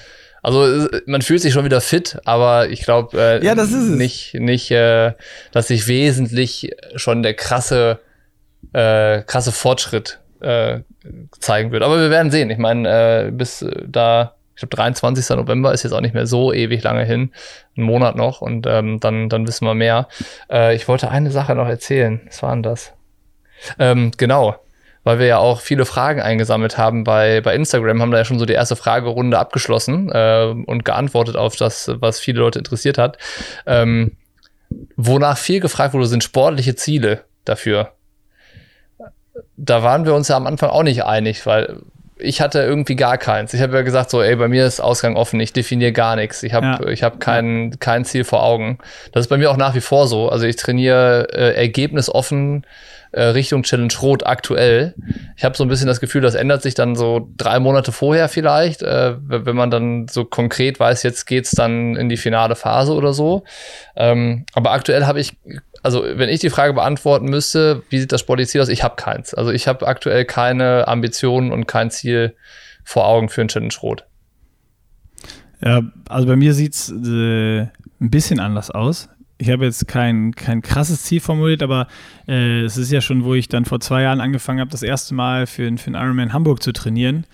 Also 0.47 0.87
man 1.07 1.23
fühlt 1.23 1.41
sich 1.41 1.53
schon 1.53 1.65
wieder 1.65 1.81
fit, 1.81 2.21
aber 2.25 2.69
ich 2.69 2.83
glaube 2.83 3.19
äh, 3.21 3.45
ja, 3.45 3.57
das 3.57 3.73
ist 3.73 3.89
nicht, 3.89 4.35
nicht 4.35 4.71
äh, 4.71 5.13
dass 5.51 5.67
sich 5.67 5.89
wesentlich 5.89 6.71
schon 6.95 7.25
der 7.25 7.35
krasse, 7.35 7.99
äh, 8.73 9.23
krasse 9.23 9.51
Fortschritt 9.51 10.21
äh, 10.39 10.83
zeigen 11.41 11.73
wird. 11.73 11.83
Aber 11.83 12.01
wir 12.01 12.11
werden 12.11 12.31
sehen. 12.31 12.49
Ich 12.51 12.59
meine, 12.59 13.27
äh, 13.27 13.31
bis 13.33 13.67
da 13.89 14.37
ich 14.55 14.61
glaube, 14.61 14.77
23. 14.77 15.37
November 15.37 15.73
ist 15.73 15.83
jetzt 15.83 15.91
auch 15.91 16.01
nicht 16.01 16.15
mehr 16.15 16.29
so 16.29 16.53
ewig 16.53 16.81
lange 16.85 17.05
hin, 17.05 17.33
ein 17.77 17.83
Monat 17.83 18.15
noch 18.15 18.41
und 18.41 18.69
ähm, 18.69 19.01
dann, 19.01 19.29
dann 19.29 19.49
wissen 19.49 19.67
wir 19.67 19.75
mehr. 19.75 20.07
Äh, 20.49 20.77
ich 20.77 20.87
wollte 20.87 21.11
eine 21.11 21.33
Sache 21.33 21.57
noch 21.57 21.67
erzählen. 21.67 22.21
Was 22.25 22.45
war 22.45 22.53
denn 22.53 22.63
das? 22.63 22.93
Ähm, 23.81 24.13
genau, 24.17 24.55
weil 25.07 25.21
wir 25.21 25.27
ja 25.27 25.38
auch 25.38 25.61
viele 25.61 25.87
Fragen 25.87 26.21
eingesammelt 26.21 26.79
haben 26.79 27.05
bei, 27.05 27.40
bei 27.40 27.55
Instagram, 27.55 28.03
haben 28.03 28.11
da 28.11 28.19
ja 28.19 28.25
schon 28.25 28.40
so 28.40 28.45
die 28.45 28.55
erste 28.55 28.75
Fragerunde 28.75 29.38
abgeschlossen 29.38 30.11
äh, 30.11 30.53
und 30.66 30.85
geantwortet 30.85 31.37
auf 31.37 31.55
das, 31.55 31.92
was 32.01 32.19
viele 32.19 32.40
Leute 32.40 32.59
interessiert 32.59 32.99
hat. 32.99 33.16
Ähm, 33.66 34.16
wonach 34.97 35.38
viel 35.38 35.61
gefragt 35.61 35.95
wurde, 35.95 36.07
sind 36.07 36.25
sportliche 36.25 36.75
Ziele 36.75 37.23
dafür. 37.45 37.92
Da 39.57 39.85
waren 39.85 40.07
wir 40.07 40.14
uns 40.14 40.27
ja 40.27 40.37
am 40.37 40.49
Anfang 40.49 40.71
auch 40.71 40.83
nicht 40.83 41.05
einig, 41.05 41.47
weil 41.47 41.83
ich 42.19 42.40
hatte 42.40 42.59
irgendwie 42.62 42.97
gar 42.97 43.16
keins. 43.16 43.55
Ich 43.55 43.61
habe 43.61 43.77
ja 43.77 43.83
gesagt, 43.83 44.11
so, 44.11 44.23
ey, 44.23 44.35
bei 44.35 44.49
mir 44.49 44.66
ist 44.66 44.81
Ausgang 44.81 45.14
offen, 45.14 45.38
ich 45.38 45.53
definiere 45.53 45.92
gar 45.92 46.16
nichts. 46.16 46.42
Ich 46.42 46.53
habe 46.53 46.66
ja. 46.66 46.88
ich 46.88 47.05
hab 47.05 47.21
kein, 47.21 47.79
kein 47.79 48.05
Ziel 48.05 48.25
vor 48.25 48.42
Augen. 48.42 48.79
Das 49.12 49.27
ist 49.27 49.29
bei 49.29 49.38
mir 49.38 49.53
auch 49.53 49.57
nach 49.57 49.77
wie 49.77 49.81
vor 49.81 50.09
so. 50.09 50.31
Also 50.31 50.47
ich 50.47 50.57
trainiere 50.57 51.29
äh, 51.33 51.55
ergebnisoffen 51.55 52.66
äh, 53.12 53.23
Richtung 53.23 53.62
Challenge 53.62 53.92
Rot 54.03 54.27
aktuell. 54.27 54.95
Ich 55.37 55.45
habe 55.45 55.57
so 55.57 55.64
ein 55.64 55.69
bisschen 55.69 55.87
das 55.87 56.01
Gefühl, 56.01 56.23
das 56.23 56.35
ändert 56.35 56.62
sich 56.62 56.75
dann 56.75 56.97
so 56.97 57.29
drei 57.37 57.59
Monate 57.61 57.92
vorher 57.92 58.29
vielleicht, 58.29 58.83
äh, 58.83 59.16
wenn 59.19 59.57
man 59.57 59.71
dann 59.71 60.09
so 60.09 60.25
konkret 60.25 60.81
weiß, 60.81 61.03
jetzt 61.03 61.27
geht's 61.27 61.53
dann 61.53 61.97
in 61.97 62.09
die 62.09 62.16
finale 62.16 62.57
Phase 62.57 62.92
oder 62.95 63.12
so. 63.12 63.45
Ähm, 63.97 64.47
aber 64.55 64.73
aktuell 64.73 65.07
habe 65.07 65.21
ich 65.21 65.37
also 65.83 66.03
wenn 66.05 66.29
ich 66.29 66.40
die 66.40 66.51
Frage 66.51 66.73
beantworten 66.73 67.27
müsste, 67.27 67.85
wie 67.90 68.01
sieht 68.01 68.11
das 68.11 68.21
sportliche 68.21 68.51
Ziel 68.51 68.61
aus? 68.61 68.69
Ich 68.69 68.83
habe 68.83 68.97
keins. 68.97 69.35
Also 69.35 69.53
ich 69.53 69.69
habe 69.69 69.87
aktuell 69.87 70.25
keine 70.25 70.88
Ambitionen 70.88 71.53
und 71.53 71.66
kein 71.66 71.92
Ziel 71.92 72.35
vor 72.83 73.07
Augen 73.07 73.29
für 73.29 73.42
ein 73.42 73.47
Challenge 73.47 73.75
Rot. 73.83 74.05
Ja, 75.62 75.83
also 76.09 76.27
bei 76.27 76.35
mir 76.35 76.55
sieht 76.55 76.75
es 76.75 76.90
äh, 76.90 77.61
ein 77.61 77.71
bisschen 78.01 78.40
anders 78.40 78.71
aus. 78.71 79.09
Ich 79.38 79.51
habe 79.51 79.64
jetzt 79.64 79.87
kein, 79.87 80.35
kein 80.35 80.62
krasses 80.62 81.03
Ziel 81.03 81.20
formuliert, 81.20 81.62
aber 81.62 81.88
äh, 82.27 82.62
es 82.62 82.77
ist 82.77 82.90
ja 82.90 83.01
schon, 83.01 83.25
wo 83.25 83.35
ich 83.35 83.49
dann 83.49 83.66
vor 83.66 83.81
zwei 83.81 84.03
Jahren 84.03 84.20
angefangen 84.20 84.61
habe, 84.61 84.70
das 84.70 84.83
erste 84.83 85.14
Mal 85.14 85.46
für, 85.46 85.64
für 85.77 85.90
den 85.90 85.94
Ironman 85.94 86.33
Hamburg 86.33 86.62
zu 86.62 86.72
trainieren 86.72 87.27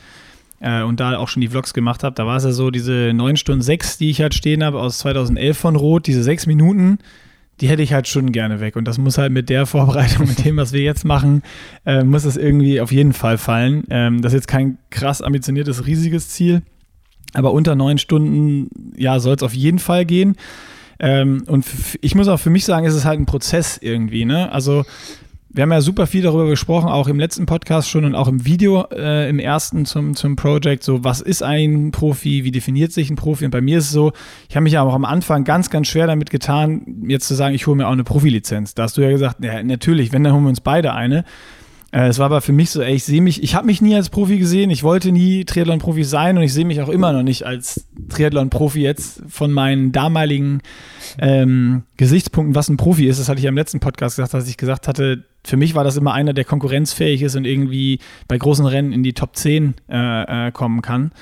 äh, 0.62 0.82
und 0.82 1.00
da 1.00 1.16
auch 1.16 1.28
schon 1.28 1.40
die 1.40 1.48
Vlogs 1.48 1.74
gemacht 1.74 2.02
habe. 2.02 2.14
Da 2.14 2.26
war 2.26 2.36
es 2.36 2.44
ja 2.44 2.52
so, 2.52 2.70
diese 2.70 3.12
9 3.14 3.36
Stunden 3.36 3.62
6, 3.62 3.98
die 3.98 4.10
ich 4.10 4.20
halt 4.20 4.34
stehen 4.34 4.64
habe 4.64 4.80
aus 4.80 4.98
2011 4.98 5.58
von 5.58 5.76
Rot, 5.76 6.06
diese 6.06 6.22
6 6.22 6.46
Minuten, 6.46 6.98
die 7.60 7.68
hätte 7.68 7.82
ich 7.82 7.92
halt 7.92 8.08
schon 8.08 8.32
gerne 8.32 8.60
weg. 8.60 8.76
Und 8.76 8.86
das 8.86 8.98
muss 8.98 9.18
halt 9.18 9.32
mit 9.32 9.48
der 9.48 9.66
Vorbereitung, 9.66 10.26
mit 10.26 10.44
dem, 10.44 10.56
was 10.56 10.72
wir 10.72 10.80
jetzt 10.80 11.04
machen, 11.04 11.42
äh, 11.86 12.02
muss 12.02 12.24
es 12.24 12.36
irgendwie 12.36 12.80
auf 12.80 12.92
jeden 12.92 13.12
Fall 13.12 13.38
fallen. 13.38 13.84
Ähm, 13.90 14.22
das 14.22 14.32
ist 14.32 14.38
jetzt 14.38 14.48
kein 14.48 14.78
krass 14.90 15.20
ambitioniertes, 15.20 15.86
riesiges 15.86 16.28
Ziel. 16.30 16.62
Aber 17.34 17.52
unter 17.52 17.74
neun 17.74 17.98
Stunden, 17.98 18.68
ja, 18.96 19.18
soll 19.18 19.36
es 19.36 19.42
auf 19.42 19.54
jeden 19.54 19.78
Fall 19.78 20.04
gehen. 20.04 20.36
Ähm, 20.98 21.44
und 21.46 21.64
ich 22.00 22.14
muss 22.14 22.28
auch 22.28 22.38
für 22.38 22.50
mich 22.50 22.64
sagen, 22.64 22.86
ist 22.86 22.94
es 22.94 23.04
halt 23.04 23.20
ein 23.20 23.26
Prozess 23.26 23.78
irgendwie. 23.80 24.24
Ne? 24.24 24.50
Also 24.52 24.84
wir 25.54 25.62
haben 25.62 25.72
ja 25.72 25.82
super 25.82 26.06
viel 26.06 26.22
darüber 26.22 26.46
gesprochen, 26.46 26.88
auch 26.88 27.08
im 27.08 27.18
letzten 27.18 27.44
Podcast 27.44 27.90
schon 27.90 28.06
und 28.06 28.14
auch 28.14 28.28
im 28.28 28.46
Video 28.46 28.86
äh, 28.90 29.28
im 29.28 29.38
ersten 29.38 29.84
zum, 29.84 30.16
zum 30.16 30.34
Project. 30.34 30.82
So, 30.82 31.04
was 31.04 31.20
ist 31.20 31.42
ein 31.42 31.90
Profi? 31.90 32.44
Wie 32.44 32.50
definiert 32.50 32.92
sich 32.92 33.10
ein 33.10 33.16
Profi? 33.16 33.44
Und 33.44 33.50
bei 33.50 33.60
mir 33.60 33.78
ist 33.78 33.86
es 33.86 33.90
so, 33.90 34.12
ich 34.48 34.56
habe 34.56 34.64
mich 34.64 34.72
ja 34.72 34.82
auch 34.82 34.94
am 34.94 35.04
Anfang 35.04 35.44
ganz, 35.44 35.68
ganz 35.68 35.88
schwer 35.88 36.06
damit 36.06 36.30
getan, 36.30 37.04
jetzt 37.06 37.28
zu 37.28 37.34
sagen, 37.34 37.54
ich 37.54 37.66
hole 37.66 37.76
mir 37.76 37.86
auch 37.86 37.92
eine 37.92 38.04
Profilizenz. 38.04 38.74
Da 38.74 38.84
hast 38.84 38.96
du 38.96 39.02
ja 39.02 39.10
gesagt, 39.10 39.44
ja, 39.44 39.62
natürlich, 39.62 40.12
wenn, 40.12 40.24
dann 40.24 40.32
holen 40.32 40.44
wir 40.44 40.50
uns 40.50 40.62
beide 40.62 40.94
eine. 40.94 41.24
Äh, 41.92 42.08
es 42.08 42.18
war 42.18 42.26
aber 42.26 42.40
für 42.40 42.52
mich 42.52 42.70
so, 42.70 42.80
ey, 42.80 42.94
ich 42.94 43.04
sehe 43.04 43.20
mich, 43.20 43.42
ich 43.42 43.54
habe 43.54 43.66
mich 43.66 43.82
nie 43.82 43.94
als 43.94 44.08
Profi 44.08 44.38
gesehen, 44.38 44.70
ich 44.70 44.82
wollte 44.82 45.12
nie 45.12 45.44
Triathlon-Profi 45.44 46.04
sein 46.04 46.38
und 46.38 46.44
ich 46.44 46.54
sehe 46.54 46.64
mich 46.64 46.80
auch 46.80 46.88
immer 46.88 47.12
noch 47.12 47.22
nicht 47.22 47.44
als 47.44 47.86
Triathlon-Profi 48.12 48.80
jetzt 48.80 49.22
von 49.28 49.52
meinen 49.52 49.92
damaligen 49.92 50.60
ähm, 51.18 51.82
Gesichtspunkten, 51.96 52.54
was 52.54 52.68
ein 52.68 52.76
Profi 52.76 53.06
ist. 53.06 53.20
Das 53.20 53.28
hatte 53.28 53.38
ich 53.38 53.44
ja 53.44 53.48
im 53.48 53.56
letzten 53.56 53.80
Podcast 53.80 54.16
gesagt, 54.16 54.34
dass 54.34 54.48
ich 54.48 54.56
gesagt 54.56 54.88
hatte, 54.88 55.24
für 55.44 55.56
mich 55.56 55.74
war 55.74 55.84
das 55.84 55.96
immer 55.96 56.12
einer, 56.12 56.32
der 56.32 56.44
konkurrenzfähig 56.44 57.22
ist 57.22 57.36
und 57.36 57.44
irgendwie 57.44 57.98
bei 58.28 58.38
großen 58.38 58.66
Rennen 58.66 58.92
in 58.92 59.02
die 59.02 59.12
Top 59.12 59.36
10 59.36 59.74
äh, 59.88 60.48
äh, 60.48 60.52
kommen 60.52 60.82
kann. 60.82 61.12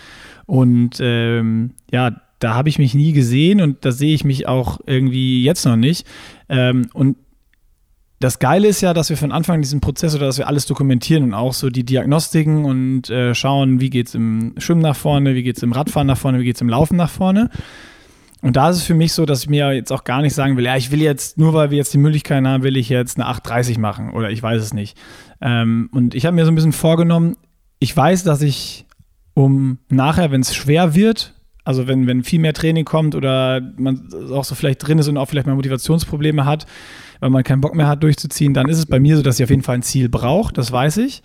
Und 0.46 0.98
ähm, 1.00 1.72
ja, 1.90 2.20
da 2.38 2.55
habe 2.55 2.68
ich 2.68 2.79
mich 2.79 2.94
nie 2.94 3.12
gesehen 3.12 3.61
und 3.61 3.85
da 3.85 3.92
sehe 3.92 4.14
ich 4.14 4.24
mich 4.24 4.48
auch 4.48 4.81
irgendwie 4.87 5.44
jetzt 5.44 5.64
noch 5.64 5.76
nicht. 5.76 6.07
Ähm, 6.48 6.88
und 6.92 7.16
das 8.20 8.38
Geile 8.38 8.68
ist 8.68 8.83
ja, 8.83 8.92
dass 8.92 9.09
wir 9.09 9.16
von 9.16 9.33
Anfang 9.33 9.56
an 9.56 9.62
diesen 9.62 9.80
Prozess 9.80 10.14
oder 10.14 10.26
dass 10.26 10.37
wir 10.37 10.46
alles 10.46 10.66
dokumentieren 10.66 11.24
und 11.24 11.35
auch 11.35 11.54
so 11.54 11.70
die 11.70 11.85
Diagnostiken 11.85 12.66
und 12.66 13.09
äh, 13.09 13.35
schauen, 13.35 13.80
wie 13.80 13.88
geht 13.88 14.09
es 14.09 14.14
im 14.14 14.52
Schwimmen 14.59 14.83
nach 14.83 14.94
vorne, 14.94 15.35
wie 15.35 15.42
geht 15.42 15.56
es 15.56 15.62
im 15.62 15.72
Radfahren 15.72 16.06
nach 16.06 16.18
vorne, 16.18 16.38
wie 16.38 16.44
geht 16.44 16.56
es 16.56 16.61
im 16.61 16.68
Laufen 16.68 16.96
nach 16.96 17.09
vorne. 17.09 17.48
Und 18.42 18.56
da 18.56 18.68
ist 18.68 18.76
es 18.76 18.83
für 18.83 18.94
mich 18.94 19.14
so, 19.14 19.24
dass 19.24 19.42
ich 19.42 19.48
mir 19.48 19.72
jetzt 19.72 19.90
auch 19.90 20.04
gar 20.04 20.20
nicht 20.20 20.35
sagen 20.35 20.59
will, 20.59 20.64
ja, 20.66 20.76
ich 20.76 20.90
will 20.90 21.00
jetzt, 21.00 21.38
nur 21.38 21.54
weil 21.54 21.70
wir 21.70 21.78
jetzt 21.78 21.94
die 21.94 21.98
Möglichkeit 21.98 22.44
haben, 22.44 22.62
will 22.62 22.76
ich 22.76 22.90
jetzt 22.90 23.16
eine 23.16 23.26
830 23.26 23.78
machen 23.78 24.11
oder 24.12 24.30
ich 24.30 24.42
weiß 24.42 24.62
es 24.62 24.74
nicht. 24.74 24.98
Ähm, 25.40 25.88
und 25.90 26.14
ich 26.14 26.26
habe 26.26 26.37
mir 26.37 26.44
so 26.44 26.52
ein 26.52 26.54
bisschen 26.54 26.72
vorgenommen, 26.72 27.37
ich 27.78 27.96
weiß, 27.96 28.24
dass 28.24 28.42
ich 28.42 28.85
um 29.33 29.78
nachher, 29.88 30.30
wenn 30.30 30.42
es 30.42 30.54
schwer 30.54 30.94
wird, 30.94 31.35
also 31.64 31.87
wenn, 31.87 32.06
wenn 32.06 32.22
viel 32.22 32.40
mehr 32.40 32.52
Training 32.52 32.85
kommt 32.85 33.14
oder 33.14 33.62
man 33.78 34.09
auch 34.33 34.44
so 34.44 34.54
vielleicht 34.54 34.87
drin 34.87 34.98
ist 34.98 35.09
und 35.09 35.16
auch 35.16 35.26
vielleicht 35.26 35.46
mal 35.46 35.54
Motivationsprobleme 35.54 36.44
hat, 36.44 36.66
weil 37.20 37.30
man 37.30 37.44
keinen 37.44 37.61
Bock 37.61 37.74
mehr 37.74 37.87
hat 37.87 38.02
durchzuziehen, 38.02 38.54
dann 38.54 38.68
ist 38.68 38.78
es 38.78 38.87
bei 38.87 38.98
mir 38.98 39.16
so, 39.16 39.22
dass 39.22 39.38
ich 39.38 39.44
auf 39.44 39.50
jeden 39.50 39.62
Fall 39.62 39.76
ein 39.76 39.83
Ziel 39.83 40.09
brauche, 40.09 40.52
das 40.52 40.72
weiß 40.72 40.96
ich. 40.98 41.22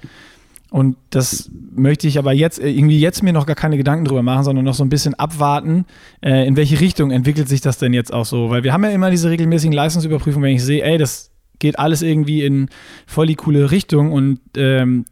Und 0.71 0.97
das 1.09 1.49
möchte 1.73 2.07
ich 2.07 2.17
aber 2.17 2.33
jetzt 2.33 2.59
äh, 2.59 2.69
irgendwie 2.69 2.99
jetzt 2.99 3.23
mir 3.23 3.33
noch 3.33 3.45
gar 3.45 3.55
keine 3.55 3.77
Gedanken 3.77 4.05
drüber 4.05 4.23
machen, 4.23 4.43
sondern 4.43 4.65
noch 4.65 4.73
so 4.73 4.83
ein 4.83 4.89
bisschen 4.89 5.13
abwarten, 5.13 5.85
äh, 6.21 6.45
in 6.45 6.57
welche 6.57 6.79
Richtung 6.81 7.11
entwickelt 7.11 7.47
sich 7.47 7.61
das 7.61 7.77
denn 7.77 7.93
jetzt 7.93 8.11
auch 8.11 8.25
so. 8.25 8.49
Weil 8.49 8.63
wir 8.63 8.73
haben 8.73 8.83
ja 8.83 8.89
immer 8.89 9.09
diese 9.09 9.29
regelmäßigen 9.29 9.73
Leistungsüberprüfungen, 9.73 10.47
wenn 10.47 10.55
ich 10.55 10.63
sehe, 10.63 10.83
ey, 10.83 10.97
das 10.97 11.31
geht 11.59 11.79
alles 11.79 12.01
irgendwie 12.01 12.43
in 12.43 12.67
voll 13.07 13.27
die 13.27 13.35
coole 13.35 13.71
Richtung 13.71 14.11
und 14.11 14.39
ähm, 14.57 15.05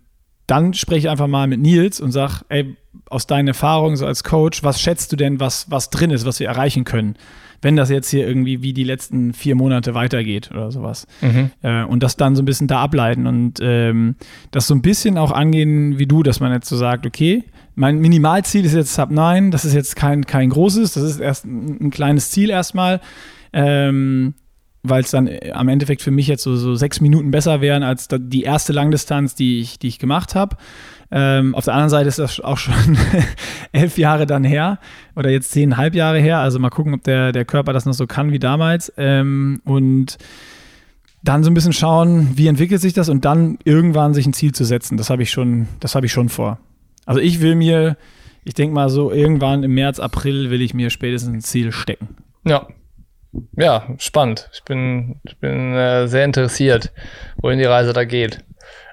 dann 0.48 0.74
spreche 0.74 1.08
ich 1.08 1.10
einfach 1.10 1.28
mal 1.28 1.48
mit 1.48 1.62
Nils 1.62 2.02
und 2.02 2.12
sage, 2.12 2.42
ey, 2.50 2.76
aus 3.10 3.28
deinen 3.28 3.48
Erfahrungen 3.48 3.96
so 3.96 4.06
als 4.06 4.24
Coach, 4.24 4.64
was 4.64 4.82
schätzt 4.82 5.12
du 5.12 5.16
denn, 5.16 5.40
was, 5.40 5.72
was 5.72 5.90
drin 5.90 6.12
ist, 6.12 6.26
was 6.26 6.40
wir 6.40 6.48
erreichen 6.48 6.84
können? 6.84 7.16
Wenn 7.64 7.76
das 7.76 7.90
jetzt 7.90 8.10
hier 8.10 8.28
irgendwie 8.28 8.62
wie 8.62 8.74
die 8.74 8.84
letzten 8.84 9.34
vier 9.34 9.56
Monate 9.56 9.94
weitergeht 9.94 10.52
oder 10.52 10.72
sowas. 10.72 11.08
Mhm. 11.22 11.52
Äh, 11.62 11.84
und 11.84 12.04
das 12.04 12.18
dann 12.18 12.36
so 12.36 12.42
ein 12.42 12.46
bisschen 12.46 12.68
da 12.68 12.82
ableiten 12.82 13.26
und 13.26 13.60
ähm, 13.62 14.16
das 14.52 14.68
so 14.68 14.76
ein 14.76 14.82
bisschen 14.82 15.18
auch 15.18 15.32
angehen 15.32 15.98
wie 15.98 16.06
du, 16.06 16.24
dass 16.24 16.40
man 16.40 16.52
jetzt 16.52 16.70
so 16.70 16.78
sagt, 16.78 17.06
okay, 17.06 17.44
mein 17.76 18.00
Minimalziel 18.00 18.66
ist 18.66 18.76
jetzt 18.76 18.94
Sub 18.94 19.10
9, 19.10 19.52
das 19.52 19.66
ist 19.66 19.74
jetzt 19.74 19.96
kein, 19.96 20.26
kein 20.26 20.50
großes, 20.50 20.94
das 20.94 21.04
ist 21.04 21.20
erst 21.20 21.46
ein, 21.46 21.88
ein 21.88 21.92
kleines 21.92 22.30
Ziel 22.30 22.50
erstmal. 22.50 23.02
Ähm, 23.52 24.36
weil 24.84 25.02
es 25.02 25.12
dann 25.12 25.28
äh, 25.28 25.52
am 25.54 25.70
Endeffekt 25.70 26.02
für 26.02 26.12
mich 26.12 26.28
jetzt 26.28 26.44
so, 26.44 26.56
so 26.56 26.76
sechs 26.76 27.02
Minuten 27.02 27.32
besser 27.32 27.62
wären 27.62 27.84
als 27.84 28.08
die 28.12 28.44
erste 28.44 28.74
Langdistanz, 28.74 29.34
die 29.34 29.60
ich, 29.62 29.80
die 29.80 29.88
ich 29.88 29.98
gemacht 29.98 30.36
habe. 30.36 30.58
Ähm, 31.16 31.54
auf 31.54 31.66
der 31.66 31.76
anderen 31.76 31.92
Seite 31.92 32.10
ist 32.10 32.18
das 32.18 32.40
auch 32.40 32.58
schon 32.58 32.74
elf 33.72 34.00
Jahre 34.00 34.26
dann 34.26 34.44
her 34.44 34.80
oder 35.16 35.30
jetzt 35.30 35.52
zehnhalb 35.52 35.94
Jahre 35.94 36.20
her. 36.20 36.40
Also 36.40 36.58
mal 36.58 36.72
gucken, 36.72 36.96
ob 36.96 37.04
der, 37.04 37.32
der 37.32 37.46
Körper 37.46 37.72
das 37.72 37.86
noch 37.86 37.94
so 37.94 38.08
kann 38.08 38.32
wie 38.32 38.40
damals. 38.40 38.92
Ähm, 38.98 39.62
und 39.64 40.18
dann 41.22 41.44
so 41.44 41.52
ein 41.52 41.54
bisschen 41.54 41.72
schauen, 41.72 42.32
wie 42.36 42.48
entwickelt 42.48 42.82
sich 42.82 42.94
das 42.94 43.10
und 43.10 43.26
dann 43.26 43.60
irgendwann 43.64 44.16
sich 44.16 44.26
ein 44.26 44.34
Ziel 44.34 44.54
zu 44.54 44.66
setzen. 44.66 44.98
Das 44.98 45.12
habe 45.12 45.22
ich 45.22 45.30
schon, 45.30 45.68
ich 46.02 46.12
schon 46.12 46.30
vor. 46.30 46.58
Also 47.06 47.22
ich 47.22 47.42
will 47.42 47.54
mir, 47.54 47.96
ich 48.44 48.56
denke 48.56 48.74
mal 48.74 48.90
so 48.90 49.12
irgendwann 49.12 49.62
im 49.62 49.76
März, 49.76 50.00
April 50.00 50.50
will 50.50 50.64
ich 50.64 50.74
mir 50.74 50.90
spätestens 50.90 51.32
ein 51.32 51.42
Ziel 51.42 51.72
stecken. 51.72 52.10
Ja. 52.44 52.68
Ja, 53.56 53.88
spannend. 54.00 54.50
Ich 54.52 54.64
bin, 54.64 55.20
ich 55.24 55.38
bin 55.38 55.74
äh, 55.74 56.08
sehr 56.08 56.26
interessiert, 56.26 56.92
wohin 57.38 57.60
die 57.60 57.66
Reise 57.66 57.94
da 57.94 58.04
geht. 58.04 58.44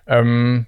Ähm, 0.06 0.66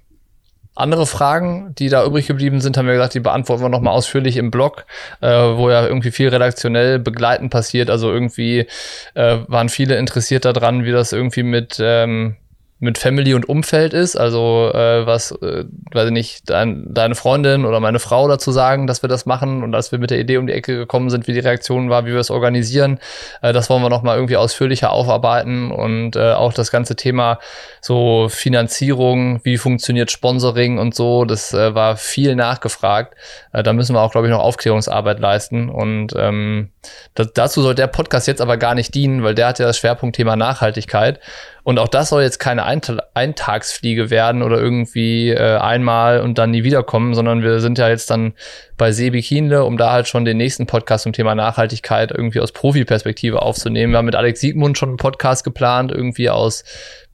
andere 0.74 1.06
Fragen, 1.06 1.74
die 1.78 1.88
da 1.88 2.04
übrig 2.04 2.26
geblieben 2.26 2.60
sind, 2.60 2.76
haben 2.76 2.86
wir 2.86 2.94
gesagt, 2.94 3.14
die 3.14 3.20
beantworten 3.20 3.62
wir 3.62 3.68
nochmal 3.68 3.94
ausführlich 3.94 4.36
im 4.36 4.50
Blog, 4.50 4.86
äh, 5.20 5.28
wo 5.28 5.70
ja 5.70 5.86
irgendwie 5.86 6.10
viel 6.10 6.28
redaktionell 6.28 6.98
begleitend 6.98 7.50
passiert. 7.50 7.90
Also 7.90 8.10
irgendwie 8.10 8.66
äh, 9.14 9.38
waren 9.48 9.68
viele 9.68 9.96
interessiert 9.96 10.44
daran, 10.44 10.84
wie 10.84 10.92
das 10.92 11.12
irgendwie 11.12 11.42
mit, 11.42 11.78
ähm, 11.80 12.36
mit 12.82 12.98
Family 12.98 13.32
und 13.32 13.48
Umfeld 13.48 13.94
ist, 13.94 14.16
also 14.16 14.68
äh, 14.74 15.06
was, 15.06 15.30
äh, 15.30 15.64
weiß 15.92 16.06
ich 16.06 16.12
nicht, 16.12 16.50
dein, 16.50 16.92
deine 16.92 17.14
Freundin 17.14 17.64
oder 17.64 17.78
meine 17.78 18.00
Frau 18.00 18.26
dazu 18.26 18.50
sagen, 18.50 18.88
dass 18.88 19.02
wir 19.02 19.08
das 19.08 19.24
machen 19.24 19.62
und 19.62 19.72
als 19.72 19.92
wir 19.92 20.00
mit 20.00 20.10
der 20.10 20.18
Idee 20.18 20.38
um 20.38 20.48
die 20.48 20.52
Ecke 20.52 20.76
gekommen 20.76 21.08
sind, 21.08 21.28
wie 21.28 21.32
die 21.32 21.38
Reaktion 21.38 21.90
war, 21.90 22.06
wie 22.06 22.12
wir 22.12 22.18
es 22.18 22.32
organisieren, 22.32 22.98
äh, 23.40 23.52
das 23.52 23.70
wollen 23.70 23.82
wir 23.82 23.88
nochmal 23.88 24.16
irgendwie 24.16 24.36
ausführlicher 24.36 24.90
aufarbeiten 24.90 25.70
und 25.70 26.16
äh, 26.16 26.32
auch 26.32 26.52
das 26.52 26.72
ganze 26.72 26.96
Thema 26.96 27.38
so 27.80 28.28
Finanzierung, 28.28 29.38
wie 29.44 29.58
funktioniert 29.58 30.10
Sponsoring 30.10 30.80
und 30.80 30.92
so, 30.92 31.24
das 31.24 31.54
äh, 31.54 31.76
war 31.76 31.96
viel 31.96 32.34
nachgefragt. 32.34 33.14
Äh, 33.52 33.62
da 33.62 33.74
müssen 33.74 33.94
wir 33.94 34.00
auch, 34.00 34.10
glaube 34.10 34.26
ich, 34.26 34.32
noch 34.32 34.40
Aufklärungsarbeit 34.40 35.20
leisten 35.20 35.68
und 35.68 36.14
ähm, 36.16 36.70
das, 37.14 37.32
dazu 37.32 37.62
soll 37.62 37.76
der 37.76 37.86
Podcast 37.86 38.26
jetzt 38.26 38.40
aber 38.40 38.56
gar 38.56 38.74
nicht 38.74 38.92
dienen, 38.92 39.22
weil 39.22 39.36
der 39.36 39.46
hat 39.46 39.60
ja 39.60 39.66
das 39.66 39.78
Schwerpunktthema 39.78 40.34
Nachhaltigkeit. 40.34 41.20
Und 41.64 41.78
auch 41.78 41.88
das 41.88 42.08
soll 42.08 42.22
jetzt 42.22 42.38
keine 42.38 42.64
Eintagsfliege 42.64 44.10
werden 44.10 44.42
oder 44.42 44.58
irgendwie 44.58 45.30
äh, 45.30 45.58
einmal 45.58 46.20
und 46.20 46.38
dann 46.38 46.50
nie 46.50 46.64
wiederkommen, 46.64 47.14
sondern 47.14 47.42
wir 47.42 47.60
sind 47.60 47.78
ja 47.78 47.88
jetzt 47.88 48.10
dann 48.10 48.34
bei 48.76 48.90
Sebi 48.90 49.22
Kienle, 49.22 49.64
um 49.64 49.76
da 49.76 49.92
halt 49.92 50.08
schon 50.08 50.24
den 50.24 50.38
nächsten 50.38 50.66
Podcast 50.66 51.04
zum 51.04 51.12
Thema 51.12 51.36
Nachhaltigkeit 51.36 52.10
irgendwie 52.10 52.40
aus 52.40 52.50
Profi-Perspektive 52.50 53.42
aufzunehmen. 53.42 53.92
Wir 53.92 53.98
haben 53.98 54.06
mit 54.06 54.16
Alex 54.16 54.40
Siegmund 54.40 54.76
schon 54.76 54.90
einen 54.90 54.98
Podcast 54.98 55.44
geplant, 55.44 55.92
irgendwie 55.92 56.30
aus 56.30 56.64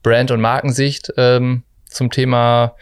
Brand- 0.01 0.31
und 0.31 0.41
Markensicht 0.41 1.13
ähm, 1.17 1.61
zum 1.85 2.09
Thema 2.09 2.75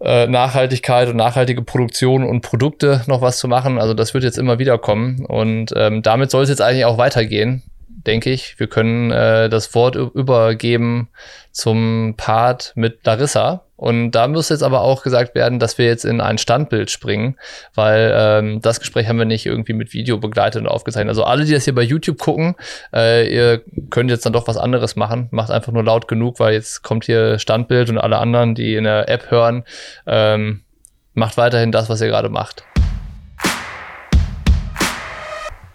äh, 0.00 0.26
Nachhaltigkeit 0.26 1.08
und 1.08 1.16
nachhaltige 1.16 1.62
Produktion 1.62 2.24
und 2.24 2.40
Produkte 2.40 3.02
noch 3.06 3.20
was 3.20 3.38
zu 3.38 3.46
machen. 3.46 3.78
Also 3.78 3.94
das 3.94 4.12
wird 4.12 4.24
jetzt 4.24 4.38
immer 4.38 4.58
wieder 4.58 4.76
kommen 4.76 5.24
und 5.24 5.72
ähm, 5.76 6.02
damit 6.02 6.32
soll 6.32 6.42
es 6.42 6.48
jetzt 6.48 6.62
eigentlich 6.62 6.84
auch 6.84 6.98
weitergehen 6.98 7.62
denke 8.06 8.30
ich. 8.30 8.58
Wir 8.58 8.66
können 8.66 9.10
äh, 9.10 9.48
das 9.48 9.74
Wort 9.74 9.96
übergeben 9.96 11.08
zum 11.52 12.14
Part 12.16 12.72
mit 12.74 13.04
Larissa. 13.04 13.64
Und 13.76 14.10
da 14.10 14.28
muss 14.28 14.50
jetzt 14.50 14.62
aber 14.62 14.82
auch 14.82 15.02
gesagt 15.02 15.34
werden, 15.34 15.58
dass 15.58 15.78
wir 15.78 15.86
jetzt 15.86 16.04
in 16.04 16.20
ein 16.20 16.36
Standbild 16.36 16.90
springen, 16.90 17.36
weil 17.74 18.12
ähm, 18.14 18.60
das 18.60 18.78
Gespräch 18.78 19.08
haben 19.08 19.18
wir 19.18 19.24
nicht 19.24 19.46
irgendwie 19.46 19.72
mit 19.72 19.94
Video 19.94 20.18
begleitet 20.18 20.60
und 20.60 20.68
aufgezeichnet. 20.68 21.08
Also 21.08 21.24
alle, 21.24 21.46
die 21.46 21.52
das 21.52 21.64
hier 21.64 21.74
bei 21.74 21.82
YouTube 21.82 22.18
gucken, 22.18 22.56
äh, 22.92 23.26
ihr 23.34 23.62
könnt 23.88 24.10
jetzt 24.10 24.26
dann 24.26 24.34
doch 24.34 24.46
was 24.48 24.58
anderes 24.58 24.96
machen. 24.96 25.28
Macht 25.30 25.50
einfach 25.50 25.72
nur 25.72 25.82
laut 25.82 26.08
genug, 26.08 26.40
weil 26.40 26.52
jetzt 26.52 26.82
kommt 26.82 27.06
hier 27.06 27.38
Standbild 27.38 27.88
und 27.88 27.96
alle 27.96 28.18
anderen, 28.18 28.54
die 28.54 28.74
in 28.74 28.84
der 28.84 29.08
App 29.08 29.30
hören, 29.30 29.64
ähm, 30.06 30.60
macht 31.14 31.38
weiterhin 31.38 31.72
das, 31.72 31.88
was 31.88 32.02
ihr 32.02 32.08
gerade 32.08 32.28
macht. 32.28 32.64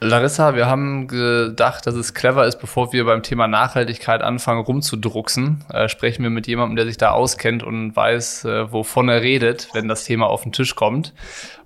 Larissa, 0.05 0.55
wir 0.55 0.67
haben 0.67 1.07
gedacht, 1.07 1.87
dass 1.87 1.95
es 1.95 2.13
clever 2.13 2.45
ist, 2.45 2.59
bevor 2.59 2.93
wir 2.93 3.05
beim 3.05 3.23
Thema 3.23 3.47
Nachhaltigkeit 3.47 4.21
anfangen 4.21 4.61
rumzudrucksen, 4.61 5.63
äh, 5.71 5.89
sprechen 5.89 6.23
wir 6.23 6.29
mit 6.29 6.47
jemandem, 6.47 6.75
der 6.75 6.85
sich 6.85 6.97
da 6.97 7.11
auskennt 7.11 7.63
und 7.63 7.95
weiß, 7.95 8.45
äh, 8.45 8.71
wovon 8.71 9.09
er 9.09 9.21
redet, 9.21 9.69
wenn 9.73 9.87
das 9.87 10.05
Thema 10.05 10.27
auf 10.27 10.43
den 10.43 10.51
Tisch 10.51 10.75
kommt. 10.75 11.13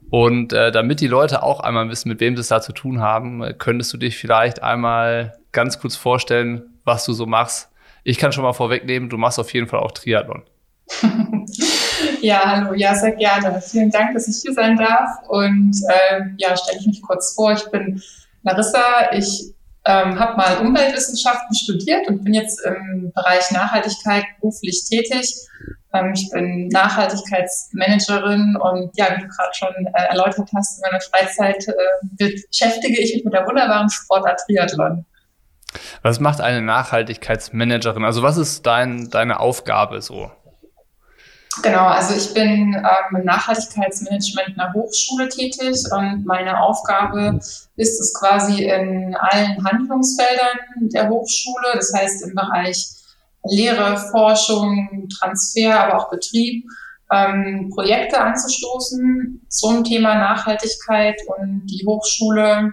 Und 0.10 0.54
äh, 0.54 0.72
damit 0.72 1.02
die 1.02 1.08
Leute 1.08 1.44
auch 1.44 1.60
einmal 1.60 1.90
wissen, 1.90 2.10
mit 2.10 2.20
wem 2.20 2.36
sie 2.36 2.42
es 2.42 2.48
da 2.48 2.62
zu 2.62 2.72
tun 2.72 3.00
haben, 3.02 3.44
äh, 3.44 3.54
könntest 3.54 3.94
du 3.94 3.98
dich 3.98 4.18
vielleicht 4.18 4.64
einmal 4.64 5.38
ganz 5.52 5.80
kurz 5.80 5.96
vorstellen, 5.96 6.64
was 6.84 7.06
du 7.06 7.14
so 7.14 7.26
machst. 7.26 7.70
Ich 8.04 8.18
kann 8.18 8.32
schon 8.32 8.44
mal 8.44 8.54
vorwegnehmen, 8.54 9.10
du 9.10 9.18
machst 9.18 9.40
auf 9.40 9.54
jeden 9.54 9.68
Fall 9.68 9.80
auch 9.80 9.92
Triathlon. 9.92 10.44
Ja, 12.22 12.44
hallo, 12.46 12.74
ja, 12.74 12.96
sehr 12.96 13.14
gerne. 13.14 13.62
Vielen 13.62 13.92
Dank, 13.92 14.14
dass 14.14 14.28
ich 14.28 14.42
hier 14.42 14.54
sein 14.54 14.78
darf. 14.78 15.10
Und 15.28 15.76
äh, 15.88 16.22
ja, 16.38 16.56
stelle 16.58 16.80
ich 16.80 16.88
mich 16.88 17.02
kurz 17.02 17.34
vor. 17.34 17.54
Ich 17.54 17.66
bin 17.72 18.02
Larissa, 18.44 19.12
ich 19.12 19.54
ähm, 19.86 20.20
habe 20.20 20.38
mal 20.38 20.58
Umweltwissenschaften 20.58 21.56
studiert 21.56 22.08
und 22.08 22.24
bin 22.24 22.34
jetzt 22.34 22.60
im 22.66 23.12
Bereich 23.14 23.50
Nachhaltigkeit 23.52 24.26
beruflich 24.40 24.84
tätig. 24.90 25.36
Ähm, 25.94 26.14
ich 26.14 26.30
bin 26.32 26.68
Nachhaltigkeitsmanagerin 26.68 28.58
und 28.62 28.92
ja, 28.96 29.08
wie 29.16 29.22
du 29.22 29.28
gerade 29.28 29.54
schon 29.54 29.88
äh, 29.94 30.04
erläutert 30.10 30.50
hast, 30.56 30.78
in 30.78 30.90
meiner 30.90 31.02
Freizeit 31.02 31.68
äh, 31.68 32.32
beschäftige 32.52 33.02
ich 33.02 33.16
mich 33.16 33.26
mit 33.26 33.34
der 33.34 33.48
wunderbaren 33.48 33.90
Sportart 33.90 34.42
Triathlon. 34.46 35.06
Was 36.02 36.20
macht 36.20 36.42
eine 36.42 36.62
Nachhaltigkeitsmanagerin? 36.62 38.04
Also 38.04 38.24
was 38.24 38.38
ist 38.38 38.66
dein, 38.66 39.10
deine 39.10 39.40
Aufgabe 39.40 40.02
so? 40.02 40.32
Genau, 41.64 41.88
also 41.88 42.16
ich 42.16 42.34
bin 42.34 42.74
ähm, 42.76 43.18
im 43.18 43.26
Nachhaltigkeitsmanagement 43.26 44.58
einer 44.58 44.72
Hochschule 44.74 45.28
tätig 45.30 45.84
und 45.92 46.26
meine 46.26 46.62
Aufgabe 46.62 47.40
ist 47.76 48.00
es 48.00 48.14
quasi 48.14 48.66
in 48.66 49.16
allen 49.16 49.64
Handlungsfeldern 49.66 50.60
der 50.94 51.10
Hochschule, 51.10 51.74
das 51.74 51.92
heißt 51.94 52.24
im 52.24 52.36
Bereich 52.36 52.88
Lehre, 53.46 53.98
Forschung, 54.12 55.10
Transfer, 55.18 55.80
aber 55.80 55.98
auch 55.98 56.10
Betrieb, 56.12 56.66
ähm, 57.12 57.72
Projekte 57.74 58.20
anzustoßen 58.20 59.46
zum 59.50 59.84
Thema 59.84 60.16
Nachhaltigkeit 60.16 61.20
und 61.28 61.66
die 61.66 61.84
Hochschule 61.86 62.72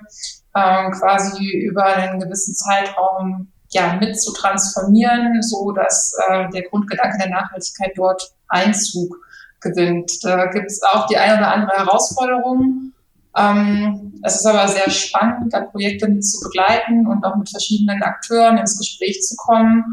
ähm, 0.54 0.92
quasi 0.92 1.50
über 1.50 1.84
einen 1.84 2.20
gewissen 2.20 2.54
Zeitraum 2.54 3.50
ja, 3.70 3.94
mit 3.94 4.20
zu 4.20 4.32
transformieren, 4.32 5.42
so 5.42 5.72
dass 5.72 6.12
äh, 6.28 6.48
der 6.50 6.62
Grundgedanke 6.62 7.18
der 7.18 7.30
Nachhaltigkeit 7.30 7.92
dort 7.96 8.35
Einzug 8.48 9.16
gewinnt. 9.60 10.10
Da 10.22 10.46
gibt 10.46 10.66
es 10.66 10.82
auch 10.82 11.06
die 11.06 11.16
eine 11.16 11.38
oder 11.38 11.52
andere 11.52 11.76
Herausforderung. 11.76 12.92
Ähm, 13.36 14.20
es 14.22 14.36
ist 14.36 14.46
aber 14.46 14.66
sehr 14.68 14.90
spannend, 14.90 15.52
da 15.52 15.60
Projekte 15.60 16.08
mit 16.08 16.24
zu 16.24 16.42
begleiten 16.42 17.06
und 17.06 17.24
auch 17.24 17.36
mit 17.36 17.50
verschiedenen 17.50 18.02
Akteuren 18.02 18.58
ins 18.58 18.78
Gespräch 18.78 19.22
zu 19.22 19.36
kommen. 19.36 19.84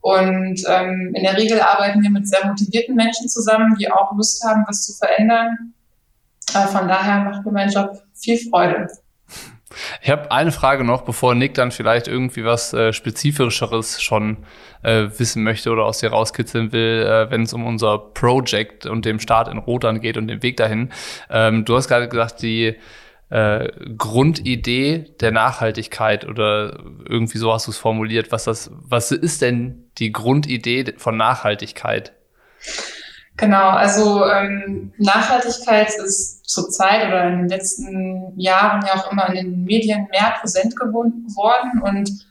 Und 0.00 0.62
ähm, 0.68 1.12
in 1.14 1.22
der 1.22 1.36
Regel 1.36 1.60
arbeiten 1.60 2.02
wir 2.02 2.10
mit 2.10 2.28
sehr 2.28 2.46
motivierten 2.46 2.94
Menschen 2.94 3.28
zusammen, 3.28 3.76
die 3.78 3.90
auch 3.90 4.14
Lust 4.16 4.42
haben, 4.44 4.64
was 4.66 4.86
zu 4.86 4.94
verändern. 4.94 5.74
Äh, 6.54 6.66
von 6.66 6.88
daher 6.88 7.24
macht 7.24 7.44
mir 7.44 7.52
mein 7.52 7.70
Job 7.70 8.02
viel 8.14 8.38
Freude. 8.48 8.88
Ich 10.02 10.10
habe 10.10 10.32
eine 10.32 10.52
Frage 10.52 10.84
noch, 10.84 11.02
bevor 11.02 11.34
Nick 11.34 11.54
dann 11.54 11.70
vielleicht 11.70 12.08
irgendwie 12.08 12.44
was 12.44 12.72
äh, 12.72 12.92
Spezifischeres 12.92 14.00
schon 14.00 14.38
äh, 14.82 15.06
wissen 15.18 15.42
möchte 15.42 15.70
oder 15.70 15.84
aus 15.84 15.98
dir 15.98 16.10
rauskitzeln 16.10 16.72
will, 16.72 17.06
äh, 17.06 17.30
wenn 17.30 17.42
es 17.42 17.52
um 17.52 17.66
unser 17.66 17.98
Project 17.98 18.86
und 18.86 19.04
dem 19.04 19.20
Start 19.20 19.48
in 19.48 19.58
Rotan 19.58 20.00
geht 20.00 20.16
und 20.16 20.28
den 20.28 20.42
Weg 20.42 20.56
dahin. 20.56 20.90
Ähm, 21.30 21.64
du 21.64 21.76
hast 21.76 21.88
gerade 21.88 22.08
gesagt, 22.08 22.40
die 22.42 22.76
äh, 23.30 23.68
Grundidee 23.96 25.14
der 25.20 25.32
Nachhaltigkeit 25.32 26.26
oder 26.26 26.78
irgendwie 27.06 27.38
so 27.38 27.52
hast 27.52 27.66
du 27.66 27.70
es 27.70 27.78
formuliert. 27.78 28.32
Was 28.32 28.44
das, 28.44 28.70
was 28.72 29.12
ist 29.12 29.42
denn 29.42 29.90
die 29.98 30.12
Grundidee 30.12 30.94
von 30.96 31.16
Nachhaltigkeit? 31.16 32.12
Genau, 33.38 33.68
also 33.70 34.24
ähm, 34.26 34.92
Nachhaltigkeit 34.98 35.94
ist 36.04 36.44
zurzeit 36.44 37.06
oder 37.06 37.28
in 37.28 37.38
den 37.38 37.48
letzten 37.48 38.32
Jahren 38.36 38.84
ja 38.84 38.94
auch 38.94 39.12
immer 39.12 39.28
in 39.28 39.34
den 39.34 39.64
Medien 39.64 40.08
mehr 40.10 40.34
präsent 40.40 40.74
geworden. 40.74 41.80
Und 41.84 42.26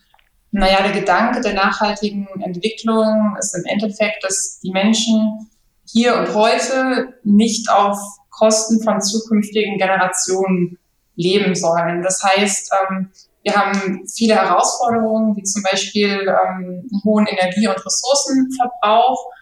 naja, 0.51 0.81
der 0.83 0.91
Gedanke 0.91 1.39
der 1.39 1.53
nachhaltigen 1.53 2.27
Entwicklung 2.43 3.37
ist 3.39 3.55
im 3.55 3.63
Endeffekt, 3.65 4.21
dass 4.25 4.59
die 4.59 4.71
Menschen 4.71 5.49
hier 5.85 6.17
und 6.17 6.33
heute 6.35 7.13
nicht 7.23 7.71
auf 7.71 7.97
Kosten 8.29 8.83
von 8.83 9.01
zukünftigen 9.01 9.77
Generationen 9.77 10.77
leben 11.15 11.55
sollen. 11.55 12.01
Das 12.03 12.21
heißt, 12.21 12.69
ähm, 12.89 13.11
wir 13.43 13.55
haben 13.55 14.05
viele 14.13 14.35
Herausforderungen, 14.35 15.37
wie 15.37 15.43
zum 15.43 15.63
Beispiel 15.63 16.19
ähm, 16.27 16.89
einen 16.91 17.01
hohen 17.05 17.27
Energie- 17.27 17.69
und 17.69 17.85
Ressourcenverbrauch 17.85 19.36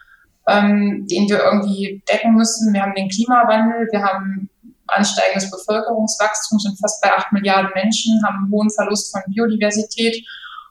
ähm, 0.48 1.06
den 1.10 1.28
wir 1.28 1.42
irgendwie 1.42 2.02
decken 2.10 2.34
müssen. 2.34 2.72
Wir 2.72 2.82
haben 2.82 2.94
den 2.94 3.08
Klimawandel, 3.08 3.88
wir 3.90 4.02
haben 4.02 4.48
ansteigendes 4.86 5.50
Bevölkerungswachstum, 5.50 6.58
sind 6.58 6.78
fast 6.80 7.02
bei 7.02 7.12
acht 7.12 7.32
Milliarden 7.32 7.70
Menschen, 7.74 8.20
haben 8.24 8.44
einen 8.44 8.52
hohen 8.52 8.70
Verlust 8.70 9.12
von 9.12 9.22
Biodiversität. 9.26 10.24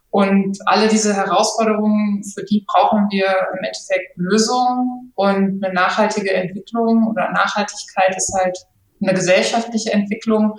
Und 0.09 0.57
alle 0.65 0.87
diese 0.87 1.13
Herausforderungen, 1.13 2.23
für 2.23 2.45
die 2.45 2.65
brauchen 2.65 3.07
wir 3.11 3.27
im 3.51 3.63
Endeffekt 3.63 4.15
Lösungen. 4.15 5.11
Und 5.15 5.61
eine 5.61 5.73
nachhaltige 5.73 6.31
Entwicklung 6.33 7.07
oder 7.07 7.31
Nachhaltigkeit 7.31 8.15
ist 8.15 8.33
halt 8.33 8.57
eine 9.01 9.13
gesellschaftliche 9.13 9.91
Entwicklung, 9.91 10.53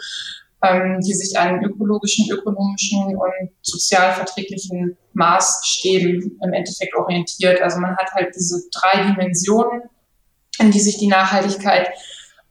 ähm, 0.69 1.01
die 1.01 1.15
sich 1.15 1.39
an 1.39 1.63
ökologischen, 1.65 2.31
ökonomischen 2.31 3.17
und 3.17 3.51
sozialverträglichen 3.63 4.97
Maßstäben 5.15 6.39
im 6.43 6.53
Endeffekt 6.53 6.95
orientiert. 6.97 7.61
Also 7.63 7.79
man 7.79 7.97
hat 7.97 8.11
halt 8.13 8.35
diese 8.35 8.63
drei 8.73 9.05
Dimensionen, 9.05 9.83
in 10.59 10.71
die 10.71 10.81
sich 10.81 10.99
die 10.99 11.09
Nachhaltigkeit 11.09 11.91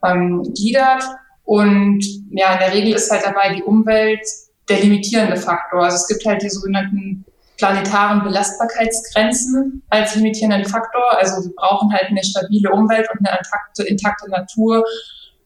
ähm, 0.06 0.43
gliedert. 0.56 1.04
Und 1.43 2.04
ja, 2.32 2.54
in 2.54 2.60
der 2.60 2.73
Regel 2.73 2.93
ist 2.93 3.12
halt 3.12 3.23
dabei 3.25 3.54
die 3.54 3.63
Umwelt 3.63 4.25
der 4.67 4.80
limitierende 4.80 5.38
Faktor. 5.38 5.84
Also 5.84 5.97
es 5.97 6.08
gibt 6.08 6.25
halt 6.25 6.41
die 6.41 6.49
sogenannten 6.49 7.25
planetaren 7.58 8.23
Belastbarkeitsgrenzen 8.23 9.84
als 9.89 10.15
limitierenden 10.15 10.65
Faktor. 10.65 11.04
Also 11.17 11.47
wir 11.47 11.56
brauchen 11.56 11.91
halt 11.93 12.06
eine 12.06 12.23
stabile 12.23 12.71
Umwelt 12.71 13.08
und 13.12 13.25
eine 13.25 13.38
intakte, 13.38 13.84
intakte 13.84 14.30
Natur, 14.30 14.84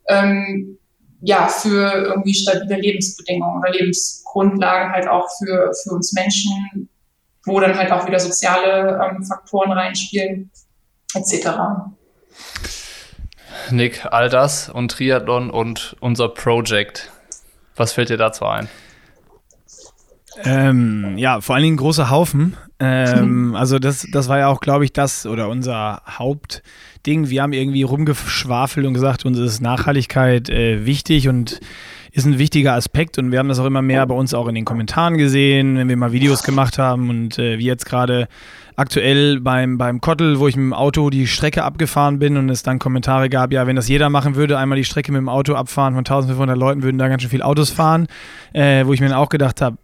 ähm, 0.07 0.78
ja, 1.21 1.47
für 1.47 1.91
irgendwie 1.91 2.33
stabile 2.33 2.79
Lebensbedingungen 2.79 3.59
oder 3.59 3.71
Lebensgrundlagen 3.71 4.91
halt 4.91 5.07
auch 5.07 5.27
für, 5.37 5.71
für 5.83 5.95
uns 5.95 6.13
Menschen, 6.13 6.89
wo 7.45 7.59
dann 7.59 7.77
halt 7.77 7.91
auch 7.91 8.07
wieder 8.07 8.19
soziale 8.19 8.99
ähm, 9.03 9.23
Faktoren 9.23 9.71
reinspielen, 9.71 10.51
etc. 11.13 11.49
Nick, 13.71 14.05
all 14.11 14.29
das 14.29 14.69
und 14.69 14.91
Triathlon 14.91 15.49
und 15.49 15.95
unser 15.99 16.29
Project. 16.29 17.11
Was 17.75 17.93
fällt 17.93 18.09
dir 18.09 18.17
dazu 18.17 18.45
ein? 18.45 18.69
Ähm, 20.43 21.17
ja, 21.17 21.41
vor 21.41 21.55
allen 21.55 21.63
Dingen 21.63 21.77
großer 21.77 22.09
Haufen. 22.09 22.55
Ähm, 22.79 23.55
also 23.57 23.79
das, 23.79 24.07
das 24.11 24.29
war 24.29 24.39
ja 24.39 24.47
auch, 24.47 24.61
glaube 24.61 24.85
ich, 24.85 24.93
das 24.93 25.25
oder 25.25 25.49
unser 25.49 26.01
Hauptding. 26.07 27.29
Wir 27.29 27.41
haben 27.41 27.53
irgendwie 27.53 27.83
rumgeschwafelt 27.83 28.85
und 28.85 28.93
gesagt, 28.93 29.25
uns 29.25 29.37
ist 29.37 29.61
Nachhaltigkeit 29.61 30.49
äh, 30.49 30.85
wichtig 30.85 31.27
und 31.27 31.59
ist 32.11 32.25
ein 32.25 32.39
wichtiger 32.39 32.73
Aspekt 32.73 33.19
und 33.19 33.31
wir 33.31 33.39
haben 33.39 33.49
das 33.49 33.59
auch 33.59 33.65
immer 33.65 33.83
mehr 33.83 34.05
bei 34.05 34.15
uns 34.15 34.33
auch 34.33 34.47
in 34.47 34.55
den 34.55 34.65
Kommentaren 34.65 35.17
gesehen, 35.17 35.77
wenn 35.77 35.89
wir 35.89 35.97
mal 35.97 36.11
Videos 36.11 36.41
gemacht 36.43 36.79
haben 36.79 37.09
und 37.09 37.37
äh, 37.37 37.59
wie 37.59 37.65
jetzt 37.65 37.85
gerade 37.85 38.27
aktuell 38.75 39.39
beim, 39.41 39.77
beim 39.77 40.01
Kottel, 40.01 40.39
wo 40.39 40.47
ich 40.47 40.55
mit 40.55 40.63
dem 40.63 40.73
Auto 40.73 41.09
die 41.09 41.27
Strecke 41.27 41.63
abgefahren 41.63 42.17
bin 42.17 42.37
und 42.37 42.49
es 42.49 42.63
dann 42.63 42.79
Kommentare 42.79 43.29
gab, 43.29 43.51
ja, 43.51 43.67
wenn 43.67 43.75
das 43.75 43.87
jeder 43.89 44.09
machen 44.09 44.35
würde, 44.35 44.57
einmal 44.57 44.77
die 44.77 44.85
Strecke 44.85 45.11
mit 45.11 45.19
dem 45.19 45.29
Auto 45.29 45.53
abfahren 45.53 45.93
von 45.93 45.99
1500 45.99 46.57
Leuten, 46.57 46.81
würden 46.81 46.97
da 46.97 47.09
ganz 47.09 47.21
schön 47.21 47.29
viele 47.29 47.45
Autos 47.45 47.69
fahren, 47.69 48.07
äh, 48.53 48.85
wo 48.85 48.93
ich 48.93 49.01
mir 49.01 49.09
dann 49.09 49.17
auch 49.17 49.29
gedacht 49.29 49.61
habe, 49.61 49.77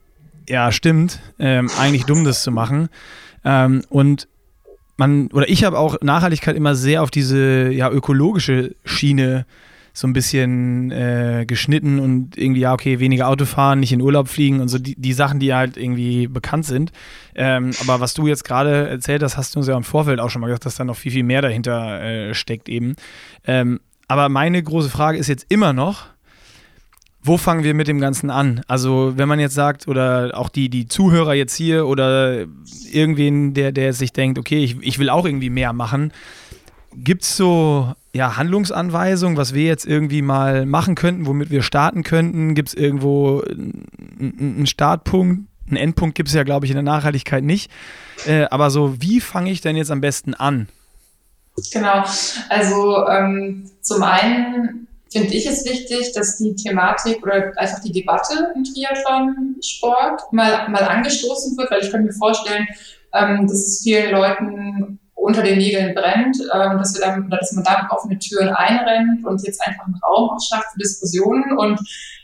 ja, 0.47 0.71
stimmt, 0.71 1.19
ähm, 1.39 1.69
eigentlich 1.79 2.05
dumm, 2.05 2.23
das 2.23 2.43
zu 2.43 2.51
machen. 2.51 2.89
Ähm, 3.43 3.83
und 3.89 4.27
man, 4.97 5.27
oder 5.27 5.49
ich 5.49 5.63
habe 5.63 5.77
auch 5.77 5.97
Nachhaltigkeit 6.01 6.55
immer 6.55 6.75
sehr 6.75 7.03
auf 7.03 7.11
diese 7.11 7.71
ja, 7.71 7.89
ökologische 7.89 8.75
Schiene 8.85 9.45
so 9.95 10.07
ein 10.07 10.13
bisschen 10.13 10.91
äh, 10.91 11.45
geschnitten 11.47 11.99
und 11.99 12.37
irgendwie, 12.37 12.59
ja, 12.59 12.73
okay, 12.73 12.99
weniger 12.99 13.29
Auto 13.29 13.45
fahren, 13.45 13.79
nicht 13.79 13.93
in 13.93 14.01
Urlaub 14.01 14.27
fliegen 14.27 14.59
und 14.59 14.67
so 14.67 14.77
die, 14.77 14.95
die 14.99 15.13
Sachen, 15.13 15.39
die 15.39 15.53
halt 15.53 15.77
irgendwie 15.77 16.27
bekannt 16.27 16.65
sind. 16.65 16.91
Ähm, 17.33 17.71
aber 17.79 18.01
was 18.01 18.13
du 18.13 18.27
jetzt 18.27 18.43
gerade 18.43 18.89
erzählt 18.89 19.23
hast, 19.23 19.37
hast 19.37 19.55
du 19.55 19.59
uns 19.59 19.69
ja 19.69 19.77
im 19.77 19.85
Vorfeld 19.85 20.19
auch 20.19 20.29
schon 20.29 20.41
mal 20.41 20.47
gesagt, 20.47 20.65
dass 20.65 20.75
da 20.75 20.83
noch 20.83 20.97
viel, 20.97 21.13
viel 21.13 21.23
mehr 21.23 21.41
dahinter 21.41 22.01
äh, 22.01 22.33
steckt 22.33 22.67
eben. 22.67 22.95
Ähm, 23.45 23.79
aber 24.09 24.27
meine 24.27 24.61
große 24.61 24.89
Frage 24.89 25.17
ist 25.17 25.27
jetzt 25.27 25.45
immer 25.47 25.71
noch, 25.71 26.07
wo 27.25 27.37
fangen 27.37 27.63
wir 27.63 27.73
mit 27.73 27.87
dem 27.87 27.99
Ganzen 27.99 28.29
an? 28.29 28.61
Also, 28.67 29.13
wenn 29.15 29.27
man 29.27 29.39
jetzt 29.39 29.55
sagt, 29.55 29.87
oder 29.87 30.31
auch 30.35 30.49
die, 30.49 30.69
die 30.69 30.87
Zuhörer 30.87 31.33
jetzt 31.33 31.55
hier 31.55 31.87
oder 31.87 32.45
irgendwen, 32.91 33.55
der, 33.55 33.71
der 33.71 33.93
sich 33.93 34.13
denkt, 34.13 34.37
okay, 34.37 34.63
ich, 34.63 34.77
ich 34.81 34.99
will 34.99 35.09
auch 35.09 35.25
irgendwie 35.25 35.49
mehr 35.49 35.73
machen, 35.73 36.13
gibt 36.95 37.23
es 37.23 37.35
so 37.35 37.93
ja, 38.13 38.37
Handlungsanweisungen, 38.37 39.37
was 39.37 39.53
wir 39.53 39.65
jetzt 39.65 39.85
irgendwie 39.85 40.21
mal 40.21 40.65
machen 40.65 40.95
könnten, 40.95 41.25
womit 41.25 41.49
wir 41.49 41.63
starten 41.63 42.03
könnten? 42.03 42.53
Gibt 42.53 42.69
es 42.69 42.73
irgendwo 42.75 43.41
einen 43.41 44.67
Startpunkt? 44.67 45.49
Einen 45.67 45.77
Endpunkt 45.77 46.15
gibt 46.15 46.29
es 46.29 46.35
ja, 46.35 46.43
glaube 46.43 46.65
ich, 46.65 46.71
in 46.71 46.75
der 46.75 46.83
Nachhaltigkeit 46.83 47.43
nicht. 47.43 47.71
Äh, 48.27 48.45
aber 48.51 48.69
so, 48.69 49.01
wie 49.01 49.19
fange 49.19 49.49
ich 49.49 49.61
denn 49.61 49.75
jetzt 49.75 49.89
am 49.89 49.99
besten 49.99 50.35
an? 50.35 50.69
Genau, 51.73 52.03
also 52.49 53.07
ähm, 53.07 53.69
zum 53.81 54.03
einen 54.03 54.87
finde 55.11 55.33
ich 55.33 55.45
es 55.45 55.65
wichtig, 55.65 56.11
dass 56.13 56.37
die 56.37 56.55
Thematik 56.55 57.23
oder 57.23 57.53
einfach 57.57 57.79
die 57.81 57.91
Debatte 57.91 58.51
im 58.55 58.63
Triathlon-Sport 58.63 60.33
mal, 60.33 60.69
mal 60.69 60.83
angestoßen 60.83 61.57
wird, 61.57 61.71
weil 61.71 61.81
ich 61.81 61.91
könnte 61.91 62.07
mir 62.07 62.13
vorstellen, 62.13 62.67
ähm, 63.13 63.47
dass 63.47 63.57
es 63.57 63.81
vielen 63.83 64.11
Leuten 64.11 64.99
unter 65.13 65.41
den 65.41 65.57
Nägeln 65.57 65.95
brennt, 65.95 66.37
ähm, 66.53 66.77
dass, 66.77 66.93
wir 66.93 67.01
dann, 67.01 67.29
dass 67.29 67.51
man 67.53 67.63
da 67.63 67.87
offene 67.89 68.19
Türen 68.19 68.49
einrennt 68.49 69.25
und 69.25 69.41
jetzt 69.43 69.65
einfach 69.65 69.85
einen 69.85 69.99
Raum 70.05 70.29
auch 70.29 70.39
schafft 70.39 70.71
für 70.73 70.79
Diskussionen. 70.79 71.57
Und 71.57 71.79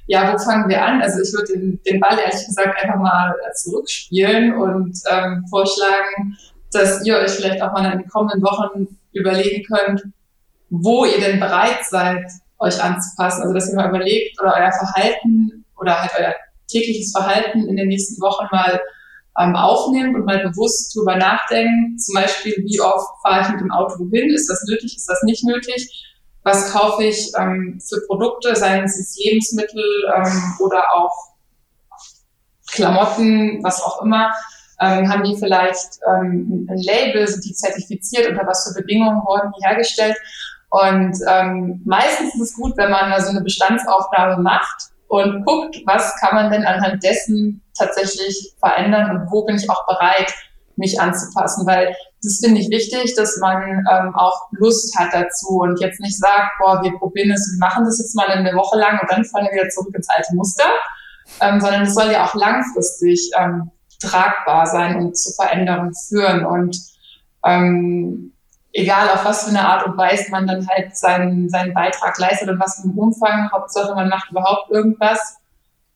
ja, 0.07 0.31
wo 0.31 0.37
fangen 0.37 0.69
wir 0.69 0.83
an? 0.83 1.01
Also 1.01 1.21
ich 1.21 1.33
würde 1.33 1.53
den, 1.53 1.81
den 1.83 1.99
Ball 1.99 2.17
ehrlich 2.19 2.45
gesagt 2.45 2.83
einfach 2.83 2.99
mal 2.99 3.33
zurückspielen 3.55 4.53
und 4.55 4.97
ähm, 5.09 5.45
vorschlagen, 5.49 6.37
dass 6.71 7.05
ihr 7.05 7.17
euch 7.17 7.31
vielleicht 7.31 7.61
auch 7.61 7.71
mal 7.71 7.91
in 7.91 7.99
den 7.99 8.09
kommenden 8.09 8.41
Wochen 8.43 8.87
überlegen 9.13 9.63
könnt, 9.63 10.03
wo 10.69 11.05
ihr 11.05 11.19
denn 11.19 11.39
bereit 11.39 11.79
seid, 11.89 12.25
euch 12.61 12.81
anzupassen. 12.81 13.41
Also 13.41 13.53
dass 13.53 13.69
ihr 13.69 13.75
mal 13.75 13.89
überlegt 13.89 14.39
oder 14.41 14.55
euer 14.55 14.71
Verhalten 14.71 15.65
oder 15.77 16.01
halt 16.01 16.11
euer 16.17 16.33
tägliches 16.67 17.11
Verhalten 17.11 17.67
in 17.67 17.75
den 17.75 17.87
nächsten 17.87 18.21
Wochen 18.21 18.47
mal 18.51 18.79
ähm, 19.39 19.55
aufnimmt 19.55 20.15
und 20.15 20.25
mal 20.25 20.39
bewusst 20.39 20.95
drüber 20.95 21.15
nachdenkt. 21.15 22.01
Zum 22.01 22.15
Beispiel, 22.15 22.53
wie 22.65 22.79
oft 22.81 23.07
fahre 23.21 23.41
ich 23.41 23.49
mit 23.49 23.61
dem 23.61 23.71
Auto 23.71 23.99
wohin? 23.99 24.29
Ist 24.29 24.49
das 24.49 24.63
nötig? 24.67 24.95
Ist 24.95 25.09
das 25.09 25.21
nicht 25.23 25.43
nötig? 25.43 26.07
Was 26.43 26.71
kaufe 26.71 27.03
ich 27.03 27.31
ähm, 27.37 27.79
für 27.87 28.01
Produkte, 28.07 28.55
seien 28.55 28.85
es 28.85 29.17
Lebensmittel 29.23 29.83
ähm, 30.15 30.55
oder 30.59 30.83
auch 30.93 31.13
Klamotten, 32.71 33.63
was 33.63 33.81
auch 33.81 34.01
immer? 34.01 34.31
Ähm, 34.79 35.07
haben 35.07 35.23
die 35.23 35.37
vielleicht 35.37 35.99
ähm, 36.07 36.67
ein 36.67 36.77
Label, 36.79 37.27
sind 37.27 37.45
die 37.45 37.53
zertifiziert, 37.53 38.27
unter 38.27 38.47
was 38.47 38.67
für 38.67 38.81
Bedingungen 38.81 39.21
wurden 39.23 39.51
die 39.55 39.63
hergestellt? 39.63 40.17
Und 40.71 41.17
ähm, 41.27 41.81
meistens 41.85 42.33
ist 42.33 42.41
es 42.41 42.55
gut, 42.55 42.77
wenn 42.77 42.89
man 42.89 43.11
da 43.11 43.21
so 43.21 43.29
eine 43.29 43.41
Bestandsaufnahme 43.41 44.41
macht 44.41 44.89
und 45.07 45.45
guckt, 45.45 45.77
was 45.85 46.15
kann 46.19 46.35
man 46.35 46.51
denn 46.51 46.65
anhand 46.65 47.03
dessen 47.03 47.61
tatsächlich 47.77 48.53
verändern 48.59 49.11
und 49.11 49.31
wo 49.31 49.45
bin 49.45 49.57
ich 49.57 49.69
auch 49.69 49.85
bereit, 49.85 50.33
mich 50.77 50.99
anzupassen, 50.99 51.67
weil 51.67 51.93
das 52.23 52.39
finde 52.43 52.61
ich 52.61 52.69
wichtig, 52.69 53.13
dass 53.15 53.37
man 53.37 53.61
ähm, 53.91 54.15
auch 54.15 54.47
Lust 54.51 54.97
hat 54.97 55.09
dazu 55.13 55.59
und 55.59 55.79
jetzt 55.81 55.99
nicht 55.99 56.17
sagt, 56.17 56.51
boah, 56.59 56.81
wir 56.81 56.97
probieren 56.97 57.31
es, 57.31 57.51
wir 57.53 57.59
machen 57.59 57.83
das 57.83 57.99
jetzt 57.99 58.15
mal 58.15 58.27
eine 58.27 58.53
Woche 58.53 58.79
lang 58.79 58.99
und 58.99 59.11
dann 59.11 59.25
fallen 59.25 59.47
wir 59.47 59.61
wieder 59.61 59.69
zurück 59.69 59.93
ins 59.93 60.09
alte 60.09 60.33
Muster, 60.35 60.69
ähm, 61.41 61.59
sondern 61.59 61.83
es 61.83 61.93
soll 61.93 62.11
ja 62.11 62.25
auch 62.25 62.35
langfristig 62.35 63.31
ähm, 63.37 63.71
tragbar 64.01 64.65
sein 64.65 64.95
und 64.95 65.17
zu 65.17 65.31
Veränderungen 65.33 65.93
führen. 65.93 66.45
Und 66.45 66.77
ähm, 67.45 68.30
egal 68.73 69.09
auf 69.09 69.25
was 69.25 69.43
für 69.43 69.49
eine 69.49 69.67
Art 69.67 69.85
und 69.85 69.97
Weise 69.97 70.31
man 70.31 70.47
dann 70.47 70.67
halt 70.67 70.95
seinen, 70.95 71.49
seinen 71.49 71.73
Beitrag 71.73 72.17
leistet 72.17 72.49
und 72.49 72.59
was 72.59 72.77
für 72.77 72.83
einen 72.83 72.97
Umfang, 72.97 73.51
Hauptsache 73.51 73.93
man 73.95 74.09
macht 74.09 74.31
überhaupt 74.31 74.71
irgendwas. 74.71 75.37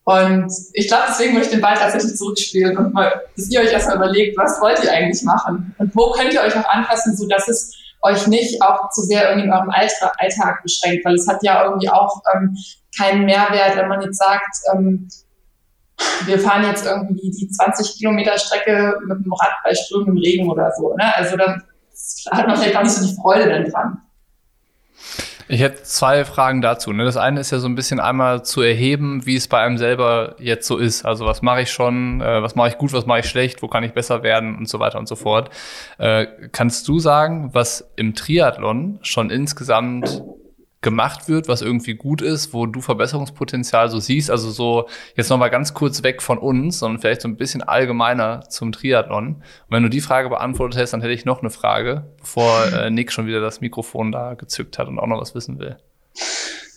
Und 0.04 0.52
ich 0.74 0.88
glaube, 0.88 1.06
deswegen 1.10 1.34
möchte 1.34 1.50
ich 1.50 1.56
den 1.56 1.62
Ball 1.62 1.76
tatsächlich 1.76 2.16
zurückspielen 2.16 2.78
und 2.78 2.94
mal, 2.94 3.24
dass 3.36 3.50
ihr 3.50 3.62
euch 3.62 3.72
erstmal 3.72 3.98
überlegt, 3.98 4.38
was 4.38 4.62
wollt 4.62 4.84
ihr 4.84 4.92
eigentlich 4.92 5.24
machen? 5.24 5.74
Und 5.80 5.96
wo 5.96 6.12
könnt 6.12 6.34
ihr 6.34 6.42
euch 6.42 6.56
auch 6.56 6.70
anpassen, 6.70 7.16
so 7.18 7.28
dass 7.28 7.48
es 7.48 7.74
euch 8.04 8.28
nicht 8.28 8.62
auch 8.62 8.92
zu 8.92 9.02
sehr 9.02 9.30
irgendwie 9.30 9.48
in 9.48 9.54
eurem 9.54 9.72
Alltag 9.72 10.62
beschränkt, 10.62 11.06
weil 11.06 11.16
es 11.16 11.28
hat 11.28 11.42
ja 11.42 11.64
irgendwie 11.66 11.90
auch 11.90 12.22
ähm, 12.36 12.56
keinen 12.96 13.26
Mehrwert, 13.26 13.78
wenn 13.78 13.88
man 13.88 14.02
jetzt 14.02 14.20
sagt, 14.20 14.58
ähm, 14.72 15.08
wir 16.26 16.40
fahren 16.40 16.66
jetzt 16.66 16.86
irgendwie 16.86 17.32
die 17.32 17.50
20 17.50 17.98
Kilometer 17.98 18.38
Strecke 18.38 18.94
mit 19.08 19.26
dem 19.26 19.34
Rad 19.34 19.54
bei 19.64 19.74
strömendem 19.74 20.18
Regen 20.18 20.50
oder 20.50 20.72
so. 20.78 20.96
Ne? 20.96 21.16
Also 21.16 21.36
dann 21.36 21.64
hat 22.32 22.48
man 22.48 22.58
vielleicht 22.58 22.76
auch 22.76 22.84
nicht 22.84 22.94
so 22.94 23.06
die 23.06 23.16
Freude 23.16 23.50
dann 23.50 23.70
dran. 23.70 24.02
Ich 25.48 25.62
hätte 25.62 25.84
zwei 25.84 26.26
Fragen 26.26 26.62
dazu. 26.62 26.92
Ne? 26.92 27.06
Das 27.06 27.18
eine 27.18 27.40
ist 27.40 27.52
ja 27.52 27.60
so 27.60 27.68
ein 27.68 27.76
bisschen 27.76 28.00
einmal 28.00 28.44
zu 28.44 28.62
erheben, 28.62 29.28
wie 29.28 29.36
es 29.36 29.48
bei 29.48 29.60
einem 29.60 29.78
selber 29.78 30.36
jetzt 30.40 30.66
so 30.66 30.78
ist. 30.78 31.06
Also 31.06 31.26
was 31.26 31.44
mache 31.44 31.62
ich 31.62 31.72
schon, 31.72 32.20
äh, 32.22 32.42
was 32.42 32.56
mache 32.56 32.70
ich 32.70 32.78
gut, 32.80 32.94
was 32.94 33.06
mache 33.06 33.20
ich 33.20 33.28
schlecht, 33.28 33.62
wo 33.62 33.68
kann 33.68 33.84
ich 33.84 33.94
besser 33.94 34.24
werden 34.24 34.58
und 34.58 34.68
so 34.68 34.80
weiter 34.80 34.98
und 34.98 35.08
so 35.08 35.16
fort. 35.16 35.52
Äh, 36.00 36.26
kannst 36.52 36.88
du 36.88 36.98
sagen, 36.98 37.52
was 37.54 37.92
im 37.96 38.16
Triathlon 38.16 38.98
schon 39.04 39.30
insgesamt 39.30 40.24
gemacht 40.86 41.28
wird, 41.28 41.50
was 41.50 41.64
irgendwie 41.64 41.96
gut 41.96 42.22
ist, 42.22 42.54
wo 42.54 42.68
du 42.68 42.80
Verbesserungspotenzial 42.80 43.90
so 43.90 44.00
siehst. 44.00 44.30
Also 44.30 44.52
so 44.52 44.88
jetzt 45.16 45.30
nochmal 45.30 45.50
ganz 45.50 45.74
kurz 45.74 46.04
weg 46.04 46.22
von 46.22 46.38
uns, 46.38 46.80
sondern 46.80 47.02
vielleicht 47.02 47.22
so 47.22 47.28
ein 47.28 47.36
bisschen 47.36 47.64
allgemeiner 47.64 48.42
zum 48.50 48.72
Triathlon. 48.72 49.28
Und 49.28 49.44
wenn 49.70 49.84
du 49.84 49.90
die 49.90 50.00
Frage 50.00 50.30
beantwortet 50.30 50.80
hast, 50.80 50.92
dann 50.92 51.02
hätte 51.02 51.12
ich 51.12 51.26
noch 51.26 51.42
eine 51.42 51.50
Frage, 51.50 52.06
bevor 52.20 52.66
äh, 52.74 52.92
Nick 52.92 53.12
schon 53.12 53.26
wieder 53.26 53.42
das 53.42 53.60
Mikrofon 53.62 54.12
da 54.12 54.36
gezückt 54.36 54.78
hat 54.78 54.88
und 54.88 55.00
auch 55.00 55.08
noch 55.08 55.20
was 55.20 55.34
wissen 55.34 55.60
will. 55.60 55.76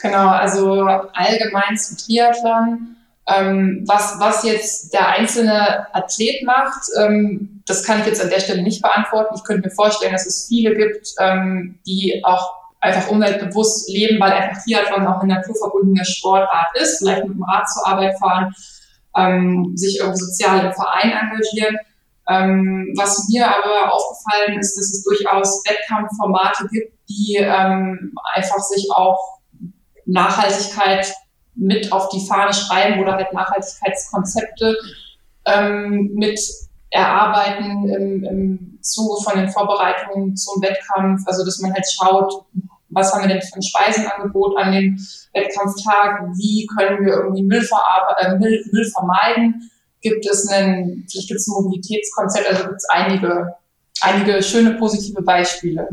Genau, 0.00 0.28
also 0.28 0.82
allgemein 0.82 1.76
zum 1.76 1.98
Triathlon. 1.98 2.96
Ähm, 3.26 3.84
was, 3.86 4.18
was 4.18 4.42
jetzt 4.42 4.94
der 4.94 5.06
einzelne 5.08 5.94
Athlet 5.94 6.44
macht, 6.44 6.88
ähm, 6.98 7.62
das 7.66 7.84
kann 7.84 8.00
ich 8.00 8.06
jetzt 8.06 8.22
an 8.22 8.30
der 8.30 8.40
Stelle 8.40 8.62
nicht 8.62 8.80
beantworten. 8.80 9.34
Ich 9.36 9.44
könnte 9.44 9.68
mir 9.68 9.74
vorstellen, 9.74 10.12
dass 10.12 10.24
es 10.24 10.46
viele 10.48 10.74
gibt, 10.74 11.08
ähm, 11.20 11.78
die 11.86 12.22
auch 12.24 12.57
einfach 12.80 13.08
umweltbewusst 13.10 13.88
leben, 13.90 14.20
weil 14.20 14.32
einfach 14.32 14.62
Triathlon 14.62 15.06
auch 15.06 15.20
eine 15.20 15.34
naturverbundene 15.34 16.04
Sportart 16.04 16.68
ist, 16.80 16.98
vielleicht 16.98 17.24
mit 17.24 17.36
dem 17.36 17.42
Rad 17.42 17.68
zur 17.68 17.86
Arbeit 17.86 18.18
fahren, 18.18 18.54
ähm, 19.16 19.72
sich 19.74 19.98
irgendwie 19.98 20.18
sozial 20.18 20.66
im 20.66 20.72
Verein 20.72 21.10
engagieren. 21.10 21.76
Ähm, 22.28 22.92
was 22.96 23.26
mir 23.30 23.46
aber 23.46 23.92
aufgefallen 23.92 24.58
ist, 24.58 24.76
dass 24.76 24.92
es 24.92 25.02
durchaus 25.02 25.62
Wettkampfformate 25.66 26.68
gibt, 26.70 26.92
die 27.08 27.36
ähm, 27.40 28.14
einfach 28.34 28.58
sich 28.58 28.86
auch 28.94 29.38
Nachhaltigkeit 30.04 31.14
mit 31.54 31.90
auf 31.90 32.08
die 32.10 32.24
Fahne 32.26 32.52
schreiben 32.52 33.00
oder 33.00 33.14
halt 33.14 33.32
Nachhaltigkeitskonzepte 33.32 34.76
ähm, 35.46 36.10
mit 36.14 36.38
erarbeiten 36.90 37.88
im, 37.88 38.24
im 38.24 38.78
Zuge 38.82 39.22
von 39.22 39.38
den 39.38 39.50
Vorbereitungen 39.50 40.36
zum 40.36 40.62
Wettkampf. 40.62 41.22
Also 41.26 41.44
dass 41.44 41.58
man 41.60 41.72
halt 41.72 41.86
schaut, 41.90 42.44
was 42.90 43.12
haben 43.12 43.22
wir 43.22 43.28
denn 43.28 43.42
für 43.42 43.56
ein 43.56 43.62
Speisenangebot 43.62 44.58
an 44.58 44.72
dem 44.72 44.98
Wettkampftag, 45.34 46.22
wie 46.36 46.66
können 46.78 47.04
wir 47.04 47.14
irgendwie 47.14 47.42
Müll, 47.42 47.66
äh, 48.20 48.38
Müll, 48.38 48.64
Müll 48.72 48.90
vermeiden. 48.90 49.70
gibt 50.00 50.26
es 50.26 50.48
ein, 50.48 51.06
vielleicht 51.10 51.28
gibt 51.28 51.40
es 51.40 51.48
ein 51.48 51.62
Mobilitätskonzept, 51.62 52.48
also 52.48 52.64
gibt 52.64 52.76
es 52.76 52.88
einige, 52.88 53.54
einige 54.00 54.42
schöne 54.42 54.74
positive 54.74 55.22
Beispiele. 55.22 55.88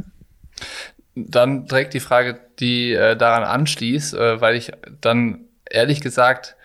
Dann 1.16 1.66
direkt 1.66 1.94
die 1.94 2.00
Frage, 2.00 2.40
die 2.60 2.94
äh, 2.94 3.16
daran 3.16 3.44
anschließt, 3.44 4.14
äh, 4.14 4.42
weil 4.42 4.56
ich 4.56 4.72
dann 5.02 5.46
ehrlich 5.70 6.02
gesagt 6.02 6.56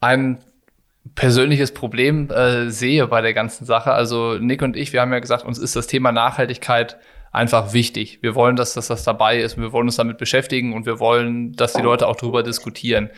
ein 0.00 0.38
persönliches 1.14 1.72
Problem 1.72 2.30
äh, 2.30 2.70
sehe 2.70 3.06
bei 3.06 3.20
der 3.20 3.34
ganzen 3.34 3.64
Sache. 3.64 3.92
Also 3.92 4.38
Nick 4.38 4.62
und 4.62 4.76
ich, 4.76 4.92
wir 4.92 5.00
haben 5.00 5.12
ja 5.12 5.18
gesagt, 5.18 5.44
uns 5.44 5.58
ist 5.58 5.76
das 5.76 5.86
Thema 5.86 6.12
Nachhaltigkeit 6.12 6.98
einfach 7.32 7.72
wichtig. 7.72 8.18
Wir 8.22 8.34
wollen, 8.34 8.56
dass, 8.56 8.74
dass 8.74 8.88
das 8.88 9.04
dabei 9.04 9.40
ist 9.40 9.56
und 9.56 9.62
wir 9.62 9.72
wollen 9.72 9.86
uns 9.86 9.96
damit 9.96 10.18
beschäftigen 10.18 10.72
und 10.72 10.86
wir 10.86 10.98
wollen, 10.98 11.52
dass 11.52 11.72
die 11.72 11.82
Leute 11.82 12.08
auch 12.08 12.16
darüber 12.16 12.42
diskutieren. 12.42 13.10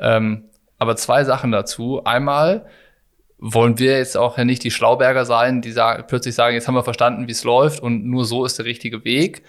Ähm, 0.00 0.44
aber 0.78 0.96
zwei 0.96 1.24
Sachen 1.24 1.52
dazu. 1.52 2.02
Einmal 2.04 2.66
wollen 3.38 3.78
wir 3.78 3.98
jetzt 3.98 4.16
auch 4.16 4.38
ja 4.38 4.44
nicht 4.44 4.64
die 4.64 4.70
Schlauberger 4.70 5.24
sein, 5.24 5.62
die 5.62 5.72
sagen, 5.72 6.04
plötzlich 6.08 6.34
sagen, 6.34 6.54
jetzt 6.54 6.68
haben 6.68 6.74
wir 6.74 6.84
verstanden, 6.84 7.26
wie 7.28 7.32
es 7.32 7.44
läuft 7.44 7.80
und 7.80 8.04
nur 8.04 8.24
so 8.24 8.44
ist 8.44 8.58
der 8.58 8.66
richtige 8.66 9.04
Weg. 9.04 9.42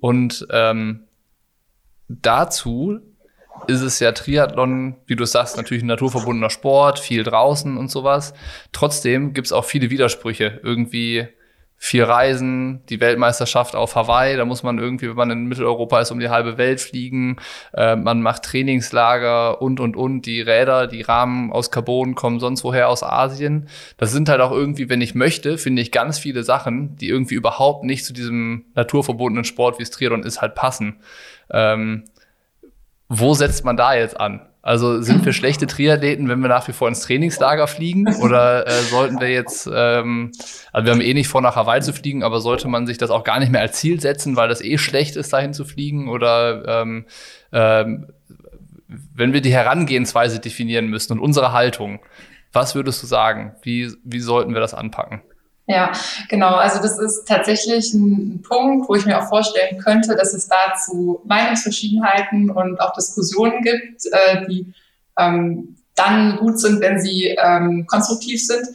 Und 0.00 0.46
ähm, 0.50 1.04
dazu 2.08 3.00
ist 3.66 3.82
es 3.82 4.00
ja 4.00 4.12
Triathlon, 4.12 4.96
wie 5.06 5.16
du 5.16 5.24
sagst, 5.24 5.56
natürlich 5.56 5.82
ein 5.82 5.88
naturverbundener 5.88 6.50
Sport, 6.50 6.98
viel 6.98 7.22
draußen 7.22 7.76
und 7.76 7.90
sowas. 7.90 8.34
Trotzdem 8.72 9.32
gibt's 9.32 9.52
auch 9.52 9.64
viele 9.64 9.90
Widersprüche. 9.90 10.60
Irgendwie 10.62 11.28
vier 11.82 12.06
Reisen, 12.06 12.84
die 12.90 13.00
Weltmeisterschaft 13.00 13.74
auf 13.74 13.96
Hawaii, 13.96 14.36
da 14.36 14.44
muss 14.44 14.62
man 14.62 14.78
irgendwie, 14.78 15.08
wenn 15.08 15.16
man 15.16 15.30
in 15.30 15.46
Mitteleuropa 15.46 16.02
ist, 16.02 16.10
um 16.10 16.20
die 16.20 16.28
halbe 16.28 16.58
Welt 16.58 16.78
fliegen. 16.78 17.38
Äh, 17.72 17.96
man 17.96 18.20
macht 18.20 18.42
Trainingslager 18.42 19.62
und, 19.62 19.80
und, 19.80 19.96
und. 19.96 20.26
Die 20.26 20.42
Räder, 20.42 20.86
die 20.86 21.00
Rahmen 21.00 21.50
aus 21.50 21.70
Carbon 21.70 22.14
kommen 22.14 22.38
sonst 22.38 22.64
woher 22.64 22.90
aus 22.90 23.02
Asien. 23.02 23.66
Das 23.96 24.12
sind 24.12 24.28
halt 24.28 24.42
auch 24.42 24.52
irgendwie, 24.52 24.90
wenn 24.90 25.00
ich 25.00 25.14
möchte, 25.14 25.56
finde 25.56 25.80
ich 25.80 25.90
ganz 25.90 26.18
viele 26.18 26.42
Sachen, 26.42 26.96
die 26.96 27.08
irgendwie 27.08 27.34
überhaupt 27.34 27.82
nicht 27.82 28.04
zu 28.04 28.12
diesem 28.12 28.66
naturverbundenen 28.74 29.44
Sport, 29.44 29.78
wie 29.78 29.82
es 29.82 29.90
Triathlon 29.90 30.22
ist, 30.22 30.42
halt 30.42 30.54
passen. 30.54 31.00
Ähm, 31.50 32.04
wo 33.08 33.32
setzt 33.32 33.64
man 33.64 33.78
da 33.78 33.94
jetzt 33.94 34.20
an? 34.20 34.49
Also 34.62 35.00
sind 35.00 35.24
wir 35.24 35.32
schlechte 35.32 35.66
Triathleten, 35.66 36.28
wenn 36.28 36.40
wir 36.40 36.48
nach 36.48 36.68
wie 36.68 36.72
vor 36.72 36.88
ins 36.88 37.00
Trainingslager 37.00 37.66
fliegen? 37.66 38.14
Oder 38.16 38.66
äh, 38.66 38.82
sollten 38.82 39.18
wir 39.18 39.30
jetzt, 39.30 39.68
ähm, 39.72 40.32
also 40.72 40.86
wir 40.86 40.92
haben 40.92 41.00
eh 41.00 41.14
nicht 41.14 41.28
vor, 41.28 41.40
nach 41.40 41.56
Hawaii 41.56 41.80
zu 41.80 41.94
fliegen, 41.94 42.22
aber 42.22 42.40
sollte 42.40 42.68
man 42.68 42.86
sich 42.86 42.98
das 42.98 43.10
auch 43.10 43.24
gar 43.24 43.40
nicht 43.40 43.50
mehr 43.50 43.62
als 43.62 43.78
Ziel 43.78 44.00
setzen, 44.00 44.36
weil 44.36 44.48
das 44.48 44.60
eh 44.60 44.76
schlecht 44.76 45.16
ist, 45.16 45.32
dahin 45.32 45.54
zu 45.54 45.64
fliegen? 45.64 46.08
Oder 46.08 46.82
ähm, 46.82 47.06
ähm, 47.52 48.08
wenn 49.14 49.32
wir 49.32 49.40
die 49.40 49.52
Herangehensweise 49.52 50.40
definieren 50.40 50.88
müssen 50.88 51.14
und 51.14 51.20
unsere 51.20 51.52
Haltung, 51.52 52.00
was 52.52 52.74
würdest 52.74 53.02
du 53.02 53.06
sagen? 53.06 53.54
Wie, 53.62 53.90
wie 54.04 54.20
sollten 54.20 54.52
wir 54.52 54.60
das 54.60 54.74
anpacken? 54.74 55.22
Ja, 55.70 55.92
genau. 56.28 56.56
Also 56.56 56.82
das 56.82 56.98
ist 56.98 57.28
tatsächlich 57.28 57.94
ein 57.94 58.42
Punkt, 58.42 58.88
wo 58.88 58.96
ich 58.96 59.06
mir 59.06 59.22
auch 59.22 59.28
vorstellen 59.28 59.78
könnte, 59.78 60.16
dass 60.16 60.34
es 60.34 60.48
dazu 60.48 61.20
Meinungsverschiedenheiten 61.26 62.50
und 62.50 62.80
auch 62.80 62.92
Diskussionen 62.92 63.62
gibt, 63.62 64.04
äh, 64.10 64.46
die 64.48 64.74
ähm, 65.16 65.76
dann 65.94 66.38
gut 66.38 66.58
sind, 66.58 66.80
wenn 66.80 67.00
sie 67.00 67.36
ähm, 67.40 67.86
konstruktiv 67.86 68.44
sind. 68.44 68.66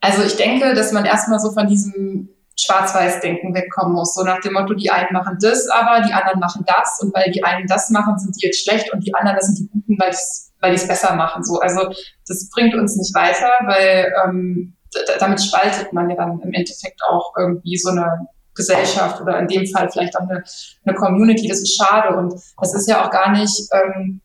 Also 0.00 0.22
ich 0.22 0.36
denke, 0.36 0.72
dass 0.72 0.90
man 0.90 1.04
erstmal 1.04 1.38
so 1.38 1.52
von 1.52 1.66
diesem 1.66 2.30
Schwarz-Weiß-Denken 2.58 3.54
wegkommen 3.54 3.92
muss. 3.92 4.14
So 4.14 4.24
nach 4.24 4.40
dem 4.40 4.54
Motto, 4.54 4.72
die 4.72 4.90
einen 4.90 5.12
machen 5.12 5.36
das, 5.42 5.68
aber 5.68 6.00
die 6.00 6.14
anderen 6.14 6.40
machen 6.40 6.64
das. 6.66 6.98
Und 7.02 7.14
weil 7.14 7.30
die 7.30 7.44
einen 7.44 7.66
das 7.66 7.90
machen, 7.90 8.18
sind 8.18 8.34
die 8.40 8.46
jetzt 8.46 8.64
schlecht 8.64 8.90
und 8.90 9.06
die 9.06 9.14
anderen, 9.14 9.36
das 9.36 9.48
sind 9.48 9.58
die 9.58 9.68
Guten, 9.68 9.98
weil 9.98 10.70
die 10.70 10.76
es 10.76 10.88
besser 10.88 11.14
machen. 11.14 11.44
So, 11.44 11.60
also 11.60 11.90
das 12.26 12.48
bringt 12.48 12.74
uns 12.74 12.96
nicht 12.96 13.14
weiter, 13.14 13.50
weil 13.66 14.10
ähm, 14.24 14.75
damit 15.18 15.42
spaltet 15.42 15.92
man 15.92 16.10
ja 16.10 16.16
dann 16.16 16.40
im 16.40 16.52
Endeffekt 16.52 17.00
auch 17.08 17.32
irgendwie 17.36 17.76
so 17.76 17.90
eine 17.90 18.28
Gesellschaft 18.54 19.20
oder 19.20 19.38
in 19.38 19.48
dem 19.48 19.66
Fall 19.66 19.90
vielleicht 19.90 20.16
auch 20.16 20.28
eine, 20.28 20.42
eine 20.84 20.96
Community. 20.96 21.48
Das 21.48 21.60
ist 21.60 21.76
schade 21.76 22.16
und 22.16 22.34
das 22.58 22.74
ist 22.74 22.88
ja 22.88 23.04
auch 23.04 23.10
gar 23.10 23.32
nicht 23.32 23.68
ähm, 23.72 24.20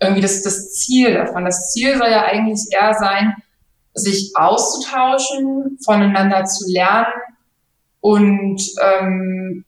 irgendwie 0.00 0.22
das, 0.22 0.42
das 0.42 0.72
Ziel 0.74 1.14
davon. 1.14 1.44
Das 1.44 1.72
Ziel 1.72 1.96
soll 1.96 2.10
ja 2.10 2.24
eigentlich 2.24 2.60
eher 2.70 2.94
sein, 2.94 3.34
sich 3.94 4.32
auszutauschen, 4.34 5.78
voneinander 5.84 6.44
zu 6.44 6.70
lernen 6.70 7.12
und 8.00 8.62
ähm, 8.82 9.64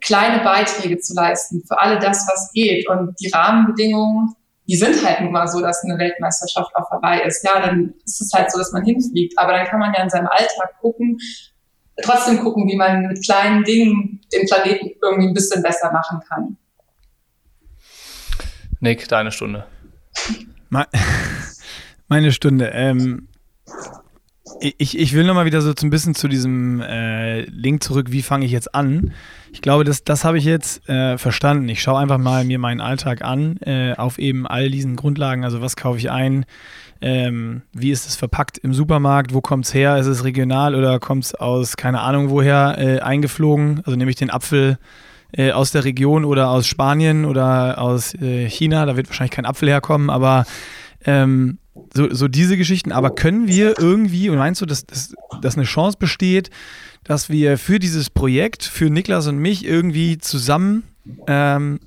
kleine 0.00 0.42
Beiträge 0.42 0.98
zu 0.98 1.14
leisten 1.14 1.62
für 1.66 1.78
alle 1.78 1.98
das, 1.98 2.26
was 2.28 2.50
geht. 2.52 2.88
Und 2.88 3.14
die 3.20 3.30
Rahmenbedingungen 3.30 4.34
die 4.68 4.76
sind 4.76 5.02
halt 5.04 5.22
nun 5.22 5.32
mal 5.32 5.48
so, 5.48 5.60
dass 5.60 5.82
eine 5.82 5.98
Weltmeisterschaft 5.98 6.76
auch 6.76 6.88
vorbei 6.88 7.22
ist. 7.22 7.42
Ja, 7.42 7.60
dann 7.60 7.94
ist 8.04 8.20
es 8.20 8.30
halt 8.34 8.52
so, 8.52 8.58
dass 8.58 8.72
man 8.72 8.84
hinfliegt. 8.84 9.38
Aber 9.38 9.52
dann 9.52 9.66
kann 9.66 9.80
man 9.80 9.94
ja 9.94 10.02
in 10.02 10.10
seinem 10.10 10.28
Alltag 10.28 10.78
gucken, 10.80 11.18
trotzdem 12.02 12.38
gucken, 12.40 12.68
wie 12.68 12.76
man 12.76 13.06
mit 13.06 13.24
kleinen 13.24 13.64
Dingen 13.64 14.20
den 14.32 14.46
Planeten 14.46 14.90
irgendwie 15.02 15.28
ein 15.28 15.34
bisschen 15.34 15.62
besser 15.62 15.90
machen 15.90 16.20
kann. 16.28 16.58
Nick, 18.80 19.08
deine 19.08 19.32
Stunde. 19.32 19.66
Meine 22.08 22.32
Stunde. 22.32 22.70
Ähm, 22.74 23.28
ich, 24.60 24.98
ich 24.98 25.12
will 25.14 25.24
nochmal 25.24 25.44
wieder 25.44 25.60
so 25.60 25.72
ein 25.82 25.90
bisschen 25.90 26.14
zu 26.14 26.28
diesem 26.28 26.80
äh, 26.80 27.42
Link 27.42 27.82
zurück, 27.82 28.06
wie 28.10 28.22
fange 28.22 28.44
ich 28.44 28.52
jetzt 28.52 28.74
an? 28.74 29.12
Ich 29.52 29.62
glaube, 29.62 29.84
das, 29.84 30.04
das 30.04 30.24
habe 30.24 30.38
ich 30.38 30.44
jetzt 30.44 30.88
äh, 30.88 31.16
verstanden. 31.18 31.68
Ich 31.68 31.82
schaue 31.82 31.98
einfach 31.98 32.18
mal 32.18 32.44
mir 32.44 32.58
meinen 32.58 32.80
Alltag 32.80 33.22
an, 33.22 33.56
äh, 33.58 33.94
auf 33.94 34.18
eben 34.18 34.46
all 34.46 34.70
diesen 34.70 34.96
Grundlagen. 34.96 35.44
Also 35.44 35.60
was 35.60 35.76
kaufe 35.76 35.98
ich 35.98 36.10
ein? 36.10 36.44
Ähm, 37.00 37.62
wie 37.72 37.90
ist 37.90 38.08
es 38.08 38.16
verpackt 38.16 38.58
im 38.58 38.74
Supermarkt? 38.74 39.32
Wo 39.32 39.40
kommt 39.40 39.66
es 39.66 39.74
her? 39.74 39.96
Ist 39.96 40.06
es 40.06 40.24
regional 40.24 40.74
oder 40.74 40.98
kommt 40.98 41.24
es 41.24 41.34
aus, 41.34 41.76
keine 41.76 42.00
Ahnung 42.00 42.30
woher, 42.30 42.76
äh, 42.78 43.00
eingeflogen? 43.00 43.82
Also 43.84 43.96
nehme 43.96 44.10
ich 44.10 44.16
den 44.16 44.30
Apfel 44.30 44.78
äh, 45.32 45.52
aus 45.52 45.70
der 45.70 45.84
Region 45.84 46.24
oder 46.24 46.50
aus 46.50 46.66
Spanien 46.66 47.24
oder 47.24 47.80
aus 47.80 48.14
äh, 48.14 48.48
China. 48.48 48.84
Da 48.86 48.96
wird 48.96 49.08
wahrscheinlich 49.08 49.32
kein 49.32 49.46
Apfel 49.46 49.68
herkommen, 49.68 50.10
aber 50.10 50.44
ähm, 51.04 51.58
so, 51.94 52.12
so 52.12 52.28
diese 52.28 52.56
Geschichten. 52.56 52.92
Aber 52.92 53.10
können 53.14 53.48
wir 53.48 53.78
irgendwie, 53.78 54.30
und 54.30 54.38
meinst 54.38 54.60
du, 54.60 54.66
dass, 54.66 54.86
dass, 54.86 55.14
dass 55.40 55.56
eine 55.56 55.64
Chance 55.64 55.98
besteht, 55.98 56.50
dass 57.04 57.28
wir 57.30 57.58
für 57.58 57.78
dieses 57.78 58.10
Projekt, 58.10 58.64
für 58.64 58.90
Niklas 58.90 59.26
und 59.26 59.38
mich 59.38 59.64
irgendwie 59.64 60.18
zusammen, 60.18 60.84
ähm, 61.26 61.80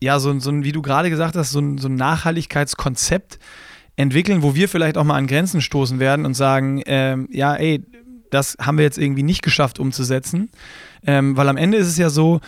ja, 0.00 0.18
so, 0.18 0.38
so 0.40 0.50
ein, 0.50 0.64
wie 0.64 0.72
du 0.72 0.82
gerade 0.82 1.10
gesagt 1.10 1.36
hast, 1.36 1.50
so 1.50 1.60
ein, 1.60 1.78
so 1.78 1.88
ein 1.88 1.94
Nachhaltigkeitskonzept 1.94 3.38
entwickeln, 3.96 4.42
wo 4.42 4.54
wir 4.54 4.68
vielleicht 4.68 4.96
auch 4.96 5.04
mal 5.04 5.16
an 5.16 5.26
Grenzen 5.26 5.60
stoßen 5.60 6.00
werden 6.00 6.24
und 6.24 6.34
sagen, 6.34 6.82
ähm, 6.86 7.28
ja, 7.30 7.54
ey, 7.54 7.84
das 8.30 8.56
haben 8.60 8.78
wir 8.78 8.84
jetzt 8.84 8.98
irgendwie 8.98 9.22
nicht 9.22 9.42
geschafft 9.42 9.78
umzusetzen. 9.78 10.50
Ähm, 11.06 11.36
weil 11.36 11.48
am 11.48 11.56
Ende 11.56 11.76
ist 11.76 11.88
es 11.88 11.98
ja 11.98 12.08
so, 12.08 12.40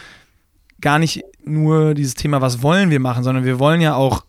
gar 0.80 0.98
nicht 0.98 1.22
nur 1.44 1.94
dieses 1.94 2.14
Thema, 2.14 2.40
was 2.40 2.62
wollen 2.62 2.90
wir 2.90 3.00
machen, 3.00 3.24
sondern 3.24 3.44
wir 3.44 3.58
wollen 3.58 3.80
ja 3.80 3.94
auch 3.94 4.24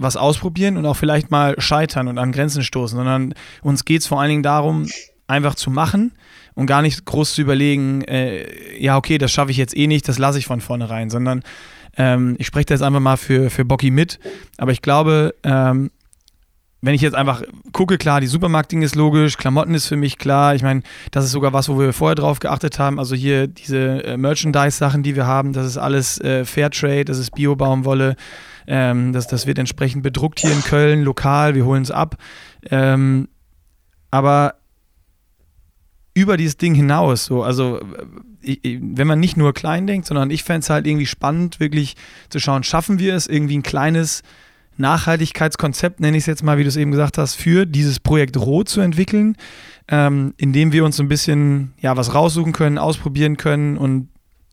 was 0.00 0.16
ausprobieren 0.16 0.76
und 0.76 0.86
auch 0.86 0.96
vielleicht 0.96 1.30
mal 1.30 1.54
scheitern 1.60 2.08
und 2.08 2.18
an 2.18 2.32
Grenzen 2.32 2.62
stoßen, 2.62 2.96
sondern 2.96 3.34
uns 3.62 3.84
geht 3.84 4.00
es 4.00 4.06
vor 4.06 4.20
allen 4.20 4.30
Dingen 4.30 4.42
darum, 4.42 4.86
einfach 5.26 5.54
zu 5.54 5.70
machen 5.70 6.12
und 6.54 6.66
gar 6.66 6.82
nicht 6.82 7.04
groß 7.04 7.34
zu 7.34 7.42
überlegen, 7.42 8.02
äh, 8.02 8.82
ja, 8.82 8.96
okay, 8.96 9.18
das 9.18 9.30
schaffe 9.30 9.50
ich 9.50 9.56
jetzt 9.56 9.76
eh 9.76 9.86
nicht, 9.86 10.08
das 10.08 10.18
lasse 10.18 10.38
ich 10.38 10.46
von 10.46 10.60
vornherein, 10.60 11.10
sondern 11.10 11.42
ähm, 11.96 12.36
ich 12.38 12.46
spreche 12.46 12.66
da 12.66 12.74
jetzt 12.74 12.82
einfach 12.82 13.00
mal 13.00 13.16
für, 13.16 13.50
für 13.50 13.64
Bocky 13.64 13.90
mit, 13.90 14.18
aber 14.56 14.72
ich 14.72 14.82
glaube, 14.82 15.34
ähm, 15.44 15.90
wenn 16.82 16.94
ich 16.94 17.02
jetzt 17.02 17.14
einfach 17.14 17.42
gucke, 17.72 17.98
klar, 17.98 18.22
die 18.22 18.26
Supermarktding 18.26 18.80
ist 18.80 18.94
logisch, 18.94 19.36
Klamotten 19.36 19.74
ist 19.74 19.86
für 19.86 19.96
mich 19.96 20.16
klar. 20.16 20.54
Ich 20.54 20.62
meine, 20.62 20.82
das 21.10 21.26
ist 21.26 21.32
sogar 21.32 21.52
was, 21.52 21.68
wo 21.68 21.78
wir 21.78 21.92
vorher 21.92 22.14
drauf 22.14 22.38
geachtet 22.38 22.78
haben. 22.78 22.98
Also 22.98 23.14
hier 23.14 23.48
diese 23.48 24.02
äh, 24.04 24.16
Merchandise-Sachen, 24.16 25.02
die 25.02 25.14
wir 25.14 25.26
haben, 25.26 25.52
das 25.52 25.66
ist 25.66 25.76
alles 25.76 26.18
äh, 26.22 26.46
Fairtrade, 26.46 27.04
das 27.04 27.18
ist 27.18 27.32
Bio-Baumwolle. 27.32 28.16
Ähm, 28.66 29.12
das, 29.12 29.26
das 29.26 29.46
wird 29.46 29.58
entsprechend 29.58 30.02
bedruckt 30.02 30.40
hier 30.40 30.52
in 30.52 30.62
Köln, 30.62 31.02
lokal, 31.02 31.54
wir 31.54 31.64
holen 31.64 31.82
es 31.82 31.90
ab. 31.90 32.16
Ähm, 32.70 33.28
aber 34.10 34.54
über 36.14 36.36
dieses 36.36 36.56
Ding 36.56 36.74
hinaus, 36.74 37.24
so, 37.24 37.42
also 37.42 37.80
ich, 38.42 38.60
wenn 38.80 39.06
man 39.06 39.20
nicht 39.20 39.36
nur 39.36 39.54
klein 39.54 39.86
denkt, 39.86 40.06
sondern 40.06 40.30
ich 40.30 40.44
fände 40.44 40.60
es 40.60 40.70
halt 40.70 40.86
irgendwie 40.86 41.06
spannend, 41.06 41.60
wirklich 41.60 41.96
zu 42.28 42.40
schauen, 42.40 42.62
schaffen 42.62 42.98
wir 42.98 43.14
es, 43.14 43.26
irgendwie 43.26 43.58
ein 43.58 43.62
kleines 43.62 44.22
Nachhaltigkeitskonzept, 44.76 46.00
nenne 46.00 46.16
ich 46.16 46.24
es 46.24 46.26
jetzt 46.26 46.42
mal, 46.42 46.58
wie 46.58 46.62
du 46.62 46.68
es 46.68 46.76
eben 46.76 46.90
gesagt 46.90 47.18
hast, 47.18 47.34
für 47.34 47.66
dieses 47.66 48.00
Projekt 48.00 48.36
Rot 48.36 48.68
zu 48.68 48.80
entwickeln, 48.80 49.36
ähm, 49.88 50.34
indem 50.36 50.72
wir 50.72 50.84
uns 50.84 50.98
ein 51.00 51.08
bisschen 51.08 51.72
ja, 51.80 51.96
was 51.96 52.14
raussuchen 52.14 52.52
können, 52.52 52.78
ausprobieren 52.78 53.36
können 53.36 53.76
und 53.76 54.08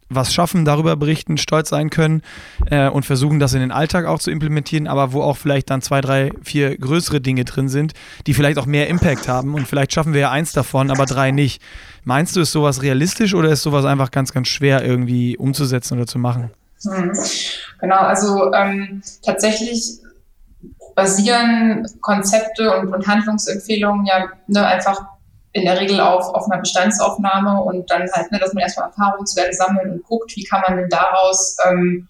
was 0.10 0.34
schaffen, 0.34 0.66
darüber 0.66 0.96
berichten, 0.96 1.38
stolz 1.38 1.70
sein 1.70 1.90
können 1.90 2.22
äh, 2.70 2.90
und 2.90 3.06
versuchen, 3.06 3.40
das 3.40 3.54
in 3.54 3.60
den 3.60 3.72
Alltag 3.72 4.06
auch 4.06 4.20
zu 4.20 4.32
implementieren, 4.32 4.88
aber 4.88 5.14
wo 5.14 5.22
auch 5.22 5.38
vielleicht 5.38 5.70
dann 5.70 5.82
zwei, 5.82 6.02
drei, 6.02 6.32
vier 6.44 6.78
größere 6.78 7.22
Dinge 7.22 7.46
drin 7.46 7.70
sind, 7.70 7.94
die 8.26 8.34
vielleicht 8.34 8.58
auch 8.58 8.66
mehr 8.66 8.88
Impact 8.88 9.28
haben 9.28 9.54
und 9.54 9.68
vielleicht 9.68 9.94
schaffen 9.94 10.14
wir 10.14 10.22
ja 10.22 10.32
eins 10.32 10.54
davon, 10.54 10.92
aber 10.92 11.06
drei 11.06 11.32
nicht. 11.32 11.62
Meinst 12.04 12.36
du, 12.36 12.42
ist 12.42 12.52
sowas 12.52 12.82
realistisch 12.82 13.34
oder 13.34 13.50
ist 13.50 13.64
sowas 13.64 13.86
einfach 13.86 14.12
ganz, 14.12 14.34
ganz 14.34 14.48
schwer 14.48 14.84
irgendwie 14.84 15.38
umzusetzen 15.38 15.98
oder 15.98 16.08
zu 16.08 16.20
machen? 16.20 16.52
Hm. 16.84 17.12
Genau, 17.80 17.98
also 17.98 18.54
ähm, 18.54 19.02
tatsächlich 19.26 20.00
basieren 20.96 21.88
Konzepte 22.02 22.76
und, 22.78 22.94
und 22.94 23.08
Handlungsempfehlungen 23.08 24.06
ja 24.06 24.30
ne, 24.48 24.66
einfach 24.66 25.17
in 25.58 25.66
der 25.66 25.80
Regel 25.80 26.00
auf, 26.00 26.34
auf 26.34 26.50
einer 26.50 26.62
Bestandsaufnahme 26.62 27.62
und 27.62 27.90
dann 27.90 28.08
halt, 28.12 28.32
ne, 28.32 28.40
dass 28.40 28.54
man 28.54 28.62
erstmal 28.62 28.90
Erfahrungswerte 28.90 29.54
sammelt 29.54 29.92
und 29.92 30.04
guckt, 30.04 30.36
wie 30.36 30.44
kann 30.44 30.62
man 30.68 30.78
denn 30.78 30.90
daraus 30.90 31.58
ähm, 31.68 32.08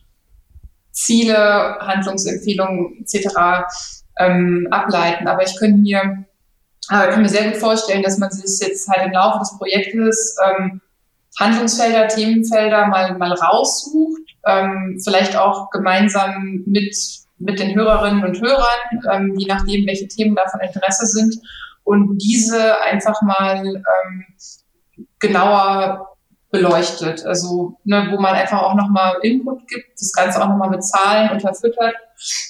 Ziele, 0.92 1.78
Handlungsempfehlungen 1.80 3.00
etc. 3.02 3.66
Ähm, 4.20 4.68
ableiten. 4.72 5.28
Aber 5.28 5.44
ich 5.44 5.58
könnte 5.58 5.80
mir, 5.80 6.26
äh, 6.90 7.10
kann 7.10 7.22
mir 7.22 7.30
sehr 7.30 7.52
gut 7.52 7.58
vorstellen, 7.58 8.04
dass 8.04 8.18
man 8.18 8.32
sich 8.32 8.68
jetzt 8.68 8.90
halt 8.90 9.06
im 9.06 9.14
Laufe 9.14 9.40
des 9.40 9.58
Projektes 9.58 10.36
ähm, 10.46 10.82
Handlungsfelder, 11.40 12.08
Themenfelder 12.08 12.88
mal, 12.88 13.18
mal 13.18 13.32
raussucht, 13.32 14.22
ähm, 14.46 15.00
vielleicht 15.04 15.38
auch 15.38 15.70
gemeinsam 15.70 16.64
mit, 16.66 16.96
mit 17.38 17.60
den 17.60 17.76
Hörerinnen 17.76 18.24
und 18.24 18.42
Hörern, 18.42 19.02
ähm, 19.12 19.36
je 19.38 19.48
nachdem, 19.48 19.86
welche 19.86 20.08
Themen 20.08 20.36
da 20.36 20.48
von 20.50 20.60
Interesse 20.62 21.06
sind 21.06 21.36
und 21.88 22.18
diese 22.18 22.82
einfach 22.82 23.22
mal 23.22 23.66
ähm, 23.66 24.26
genauer 25.20 26.18
beleuchtet. 26.52 27.26
Also 27.26 27.78
ne, 27.86 28.10
wo 28.12 28.20
man 28.20 28.36
einfach 28.36 28.62
auch 28.62 28.76
nochmal 28.76 29.16
Input 29.22 29.66
gibt, 29.70 29.94
das 29.98 30.12
Ganze 30.12 30.44
auch 30.44 30.50
nochmal 30.50 30.70
mit 30.70 30.84
Zahlen 30.84 31.32
unterfüttert 31.32 31.96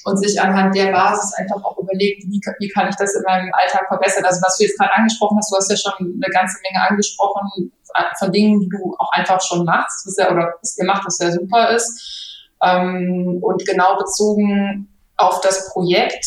und 0.05 0.17
sich 0.17 0.41
anhand 0.41 0.75
der 0.75 0.91
Basis 0.91 1.33
einfach 1.35 1.63
auch 1.63 1.77
überlegt, 1.77 2.23
wie, 2.23 2.41
wie 2.59 2.69
kann 2.69 2.89
ich 2.89 2.95
das 2.95 3.13
in 3.13 3.21
meinem 3.27 3.51
Alltag 3.53 3.87
verbessern. 3.87 4.25
Also 4.25 4.41
was 4.41 4.57
du 4.57 4.63
jetzt 4.63 4.79
gerade 4.79 4.95
angesprochen 4.95 5.37
hast, 5.37 5.51
du 5.51 5.57
hast 5.57 5.69
ja 5.69 5.77
schon 5.77 5.93
eine 5.99 6.33
ganze 6.33 6.57
Menge 6.63 6.89
angesprochen 6.89 7.71
von 8.17 8.31
Dingen, 8.31 8.59
die 8.59 8.69
du 8.69 8.95
auch 8.97 9.11
einfach 9.11 9.39
schon 9.41 9.65
machst, 9.65 10.07
was 10.07 10.17
ja, 10.17 10.31
oder 10.31 10.55
was 10.59 10.77
ihr 10.79 10.87
was 10.87 11.19
ja 11.19 11.31
super 11.31 11.69
ist. 11.75 12.47
Ähm, 12.63 13.37
und 13.41 13.63
genau 13.67 13.97
bezogen 13.97 14.89
auf 15.15 15.41
das 15.41 15.71
Projekt 15.73 16.25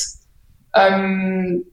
ähm, 0.74 1.64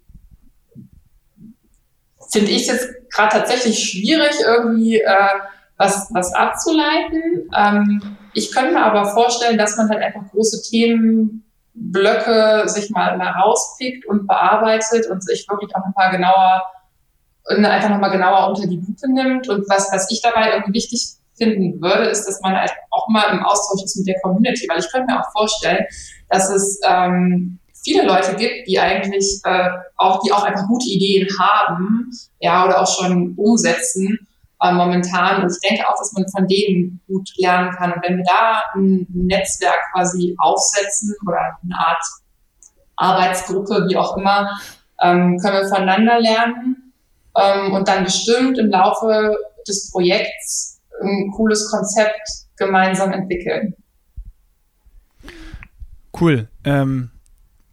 finde 2.31 2.51
ich 2.51 2.67
jetzt 2.67 2.87
gerade 3.09 3.37
tatsächlich 3.37 3.79
schwierig, 3.79 4.33
irgendwie 4.45 4.99
äh, 4.99 5.29
was, 5.77 6.07
was 6.11 6.33
abzuleiten. 6.33 7.49
Ähm, 7.55 8.17
ich 8.33 8.51
könnte 8.51 8.73
mir 8.73 8.83
aber 8.83 9.05
vorstellen, 9.05 9.57
dass 9.57 9.77
man 9.77 9.89
halt 9.89 10.01
einfach 10.01 10.29
große 10.31 10.61
Themenblöcke 10.69 12.63
sich 12.67 12.89
mal, 12.89 13.17
mal 13.17 13.31
rauspickt 13.31 14.05
und 14.05 14.27
bearbeitet 14.27 15.07
und 15.09 15.23
sich 15.23 15.47
wirklich 15.49 15.75
auch 15.75 15.85
nochmal 15.85 16.11
genauer 16.11 16.63
einfach 17.49 17.89
nochmal 17.89 18.11
genauer 18.11 18.49
unter 18.49 18.67
die 18.67 18.75
Lupe 18.75 19.09
nimmt. 19.09 19.47
Und 19.47 19.69
was, 19.69 19.91
was 19.91 20.11
ich 20.11 20.21
dabei 20.21 20.51
irgendwie 20.51 20.73
wichtig 20.73 21.13
finden 21.37 21.81
würde, 21.81 22.05
ist, 22.05 22.25
dass 22.25 22.41
man 22.41 22.55
halt 22.55 22.71
auch 22.91 23.07
mal 23.09 23.31
im 23.31 23.43
Austausch 23.43 23.83
ist 23.83 23.95
mit 23.97 24.07
der 24.07 24.19
Community, 24.21 24.67
weil 24.69 24.79
ich 24.79 24.91
könnte 24.91 25.13
mir 25.13 25.19
auch 25.19 25.31
vorstellen, 25.31 25.85
dass 26.29 26.49
es 26.49 26.79
ähm, 26.85 27.59
viele 27.87 28.05
Leute 28.05 28.35
gibt, 28.35 28.67
die 28.67 28.79
eigentlich 28.79 29.39
äh, 29.45 29.69
auch, 29.95 30.21
die 30.21 30.31
auch 30.31 30.43
einfach 30.43 30.67
gute 30.67 30.89
Ideen 30.89 31.27
haben, 31.39 32.11
ja, 32.39 32.65
oder 32.65 32.81
auch 32.81 32.87
schon 32.87 33.33
umsetzen 33.37 34.27
äh, 34.61 34.73
momentan. 34.73 35.43
Und 35.43 35.51
ich 35.51 35.69
denke 35.69 35.87
auch, 35.87 35.97
dass 35.97 36.11
man 36.13 36.27
von 36.29 36.47
denen 36.47 36.99
gut 37.07 37.29
lernen 37.37 37.71
kann. 37.71 37.93
Und 37.93 38.03
wenn 38.03 38.17
wir 38.17 38.25
da 38.25 38.61
ein 38.75 39.07
Netzwerk 39.13 39.79
quasi 39.93 40.35
aufsetzen 40.37 41.15
oder 41.25 41.57
eine 41.63 41.77
Art 41.77 42.03
Arbeitsgruppe, 42.97 43.85
wie 43.89 43.95
auch 43.95 44.17
immer, 44.17 44.49
ähm, 45.01 45.37
können 45.37 45.61
wir 45.61 45.69
voneinander 45.69 46.19
lernen 46.19 46.93
ähm, 47.37 47.73
und 47.73 47.87
dann 47.87 48.03
bestimmt 48.03 48.57
im 48.57 48.69
Laufe 48.69 49.37
des 49.67 49.91
Projekts 49.91 50.81
ein 51.01 51.31
cooles 51.35 51.69
Konzept 51.69 52.27
gemeinsam 52.57 53.11
entwickeln. 53.13 53.75
Cool. 56.19 56.47
Ähm, 56.63 57.11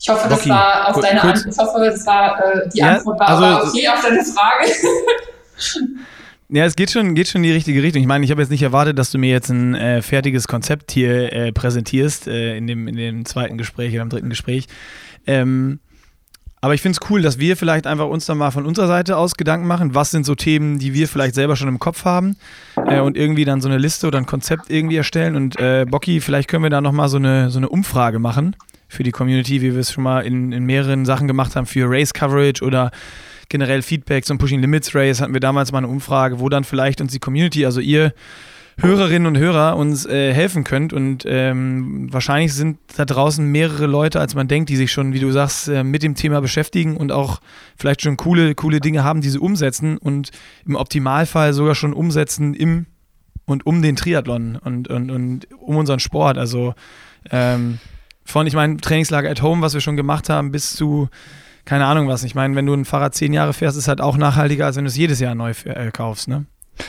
ich 0.04 0.10
hoffe, 0.10 0.28
das 0.28 0.40
Rocky, 0.40 0.50
war 0.50 0.88
auf 0.90 1.00
deine 1.00 1.22
Antwort. 1.22 1.46
Ich 1.50 1.58
hoffe, 1.58 1.80
das 1.82 2.06
war 2.06 2.38
äh, 2.38 2.68
die 2.68 2.78
ja, 2.78 2.96
Antwort 2.96 3.20
war 3.20 3.28
also, 3.28 3.68
okay 3.70 3.88
auf 3.88 4.02
deine 4.02 4.22
Frage. 4.22 4.70
Ja, 6.50 6.66
es 6.66 6.76
geht 6.76 6.90
schon, 6.90 7.14
geht 7.14 7.26
schon 7.26 7.42
in 7.42 7.48
die 7.48 7.54
richtige 7.54 7.82
Richtung. 7.82 8.02
Ich 8.02 8.06
meine, 8.06 8.22
ich 8.22 8.30
habe 8.30 8.40
jetzt 8.42 8.50
nicht 8.50 8.62
erwartet, 8.62 8.98
dass 8.98 9.10
du 9.10 9.18
mir 9.18 9.30
jetzt 9.30 9.48
ein 9.48 9.74
äh, 9.74 10.02
fertiges 10.02 10.46
Konzept 10.46 10.92
hier 10.92 11.32
äh, 11.32 11.52
präsentierst 11.52 12.28
äh, 12.28 12.56
in, 12.58 12.66
dem, 12.66 12.86
in 12.86 12.96
dem 12.96 13.24
zweiten 13.24 13.56
Gespräch 13.56 13.94
oder 13.94 14.02
im 14.02 14.10
dritten 14.10 14.28
Gespräch. 14.28 14.66
Ähm, 15.26 15.80
aber 16.60 16.74
ich 16.74 16.82
finde 16.82 16.98
es 17.00 17.10
cool, 17.10 17.22
dass 17.22 17.38
wir 17.38 17.56
vielleicht 17.56 17.86
einfach 17.86 18.06
uns 18.06 18.26
dann 18.26 18.36
mal 18.36 18.50
von 18.50 18.66
unserer 18.66 18.86
Seite 18.86 19.16
aus 19.16 19.36
Gedanken 19.36 19.66
machen, 19.66 19.94
was 19.94 20.10
sind 20.10 20.26
so 20.26 20.34
Themen, 20.34 20.78
die 20.78 20.92
wir 20.92 21.08
vielleicht 21.08 21.34
selber 21.34 21.56
schon 21.56 21.68
im 21.68 21.78
Kopf 21.78 22.04
haben 22.04 22.36
äh, 22.86 23.00
und 23.00 23.16
irgendwie 23.16 23.46
dann 23.46 23.62
so 23.62 23.68
eine 23.68 23.78
Liste 23.78 24.06
oder 24.06 24.18
ein 24.18 24.26
Konzept 24.26 24.70
irgendwie 24.70 24.98
erstellen. 24.98 25.36
Und 25.36 25.58
äh, 25.58 25.86
Bocky, 25.88 26.20
vielleicht 26.20 26.48
können 26.48 26.62
wir 26.62 26.70
da 26.70 26.82
nochmal 26.82 27.08
so 27.08 27.16
eine, 27.16 27.48
so 27.48 27.58
eine 27.58 27.70
Umfrage 27.70 28.18
machen 28.18 28.54
für 28.88 29.02
die 29.02 29.10
Community, 29.10 29.62
wie 29.62 29.72
wir 29.72 29.80
es 29.80 29.92
schon 29.92 30.04
mal 30.04 30.20
in, 30.20 30.52
in 30.52 30.64
mehreren 30.64 31.04
Sachen 31.04 31.28
gemacht 31.28 31.56
haben, 31.56 31.66
für 31.66 31.86
Race 31.88 32.12
Coverage 32.12 32.64
oder 32.64 32.90
generell 33.48 33.82
Feedback 33.82 34.24
zum 34.24 34.38
Pushing 34.38 34.60
Limits 34.60 34.94
Race 34.94 35.20
hatten 35.20 35.32
wir 35.32 35.40
damals 35.40 35.72
mal 35.72 35.78
eine 35.78 35.88
Umfrage, 35.88 36.40
wo 36.40 36.48
dann 36.48 36.64
vielleicht 36.64 37.00
uns 37.00 37.12
die 37.12 37.18
Community, 37.18 37.64
also 37.66 37.80
ihr 37.80 38.12
Hörerinnen 38.78 39.26
und 39.26 39.38
Hörer 39.38 39.76
uns 39.76 40.04
äh, 40.04 40.32
helfen 40.32 40.64
könnt. 40.64 40.92
Und 40.92 41.24
ähm, 41.26 42.12
wahrscheinlich 42.12 42.52
sind 42.52 42.78
da 42.96 43.04
draußen 43.04 43.46
mehrere 43.46 43.86
Leute, 43.86 44.20
als 44.20 44.34
man 44.34 44.48
denkt, 44.48 44.68
die 44.68 44.76
sich 44.76 44.90
schon, 44.90 45.12
wie 45.12 45.20
du 45.20 45.30
sagst, 45.30 45.68
äh, 45.68 45.84
mit 45.84 46.02
dem 46.02 46.14
Thema 46.14 46.40
beschäftigen 46.40 46.96
und 46.96 47.12
auch 47.12 47.40
vielleicht 47.76 48.02
schon 48.02 48.16
coole, 48.16 48.54
coole 48.54 48.80
Dinge 48.80 49.04
haben, 49.04 49.20
die 49.20 49.30
sie 49.30 49.38
umsetzen 49.38 49.96
und 49.96 50.30
im 50.66 50.74
Optimalfall 50.74 51.52
sogar 51.52 51.74
schon 51.74 51.92
umsetzen 51.92 52.54
im 52.54 52.86
und 53.46 53.66
um 53.66 53.82
den 53.82 53.94
Triathlon 53.94 54.56
und, 54.56 54.88
und, 54.88 55.10
und 55.10 55.46
um 55.60 55.76
unseren 55.76 56.00
Sport. 56.00 56.38
Also 56.38 56.74
ähm, 57.30 57.78
von, 58.24 58.46
ich 58.46 58.54
meine, 58.54 58.78
Trainingslager 58.78 59.30
at 59.30 59.42
Home, 59.42 59.62
was 59.62 59.74
wir 59.74 59.80
schon 59.80 59.96
gemacht 59.96 60.28
haben, 60.28 60.50
bis 60.50 60.74
zu 60.74 61.08
keine 61.64 61.86
Ahnung 61.86 62.08
was. 62.08 62.24
Ich 62.24 62.34
meine, 62.34 62.54
wenn 62.56 62.66
du 62.66 62.74
ein 62.74 62.84
Fahrrad 62.84 63.14
zehn 63.14 63.32
Jahre 63.32 63.52
fährst, 63.52 63.78
ist 63.78 63.88
halt 63.88 64.00
auch 64.00 64.16
nachhaltiger, 64.16 64.66
als 64.66 64.76
wenn 64.76 64.84
du 64.84 64.88
es 64.88 64.96
jedes 64.96 65.20
Jahr 65.20 65.34
neu 65.34 65.52
äh, 65.64 65.90
kaufst, 65.90 66.28
ne? 66.28 66.46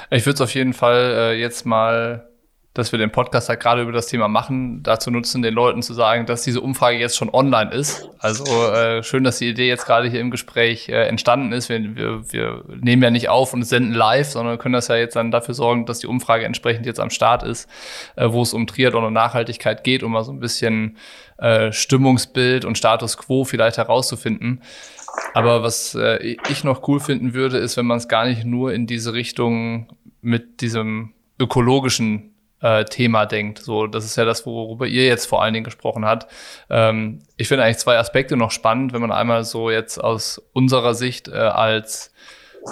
Ich 0.10 0.26
würde 0.26 0.36
es 0.36 0.42
auf 0.42 0.54
jeden 0.54 0.74
Fall 0.74 1.14
äh, 1.16 1.40
jetzt 1.40 1.66
mal, 1.66 2.28
dass 2.76 2.92
wir 2.92 3.00
den 3.00 3.10
Podcast 3.10 3.48
halt 3.48 3.62
gerade 3.62 3.82
über 3.82 3.94
das 3.94 4.08
Thema 4.08 4.28
machen, 4.28 4.84
dazu 4.84 5.10
nutzen, 5.10 5.42
den 5.42 5.54
Leuten 5.54 5.82
zu 5.82 5.94
sagen, 5.94 6.26
dass 6.26 6.44
diese 6.44 6.60
Umfrage 6.60 6.98
jetzt 6.98 7.16
schon 7.16 7.30
online 7.34 7.72
ist. 7.72 8.10
Also 8.20 8.44
äh, 8.44 9.02
schön, 9.02 9.24
dass 9.24 9.40
die 9.40 9.48
Idee 9.48 9.70
jetzt 9.70 9.86
gerade 9.86 10.10
hier 10.10 10.20
im 10.20 10.30
Gespräch 10.30 10.90
äh, 10.90 11.08
entstanden 11.08 11.54
ist. 11.54 11.70
Wir, 11.70 11.96
wir, 11.96 12.30
wir 12.30 12.64
nehmen 12.82 13.02
ja 13.02 13.12
nicht 13.12 13.30
auf 13.30 13.54
und 13.54 13.64
senden 13.64 13.94
live, 13.94 14.28
sondern 14.28 14.58
können 14.58 14.74
das 14.74 14.90
ja 14.90 14.98
jetzt 14.98 15.16
dann 15.16 15.32
dafür 15.32 15.54
sorgen, 15.54 15.86
dass 15.86 16.00
die 16.00 16.08
Umfrage 16.08 16.44
entsprechend 16.44 16.86
jetzt 16.86 17.00
am 17.00 17.10
Start 17.12 17.44
ist, 17.44 17.70
äh, 18.18 18.30
wo 18.30 18.42
es 18.42 18.54
um 18.54 18.68
Triathlon 18.68 19.06
und 19.06 19.14
Nachhaltigkeit 19.14 19.86
geht, 19.86 20.04
um 20.04 20.12
mal 20.12 20.26
so 20.26 20.34
ein 20.34 20.42
bisschen 20.42 20.98
äh, 21.38 21.72
Stimmungsbild 21.72 22.66
und 22.66 22.78
Status 22.78 23.16
quo 23.16 23.46
vielleicht 23.46 23.78
herauszufinden. 23.78 24.62
Aber 25.34 25.64
was 25.64 25.96
äh, 25.96 26.36
ich 26.50 26.66
noch 26.66 26.86
cool 26.90 27.00
finden 27.00 27.34
würde, 27.34 27.58
ist, 27.58 27.78
wenn 27.78 27.86
man 27.86 28.00
es 28.00 28.10
gar 28.10 28.26
nicht 28.26 28.44
nur 28.44 28.74
in 28.74 28.86
diese 28.86 29.14
Richtung 29.14 29.88
mit 30.20 30.60
diesem 30.60 31.14
ökologischen 31.40 32.35
äh, 32.62 32.86
Thema 32.86 33.26
denkt. 33.26 33.60
So, 33.60 33.88
das 33.88 34.06
ist 34.06 34.16
ja 34.16 34.26
das, 34.26 34.46
worüber 34.46 34.88
ihr 34.88 35.06
jetzt 35.06 35.26
vor 35.26 35.42
allen 35.42 35.54
Dingen 35.54 35.66
gesprochen 35.66 36.06
habt. 36.06 36.32
Ähm, 36.70 37.22
ich 37.38 37.48
finde 37.48 37.64
eigentlich 37.64 37.78
zwei 37.78 37.98
Aspekte 37.98 38.38
noch 38.38 38.52
spannend, 38.52 38.94
wenn 38.94 39.02
man 39.02 39.12
einmal 39.12 39.44
so 39.44 39.70
jetzt 39.70 39.98
aus 39.98 40.42
unserer 40.54 40.94
Sicht 40.94 41.28
äh, 41.28 41.34
als 41.34 42.14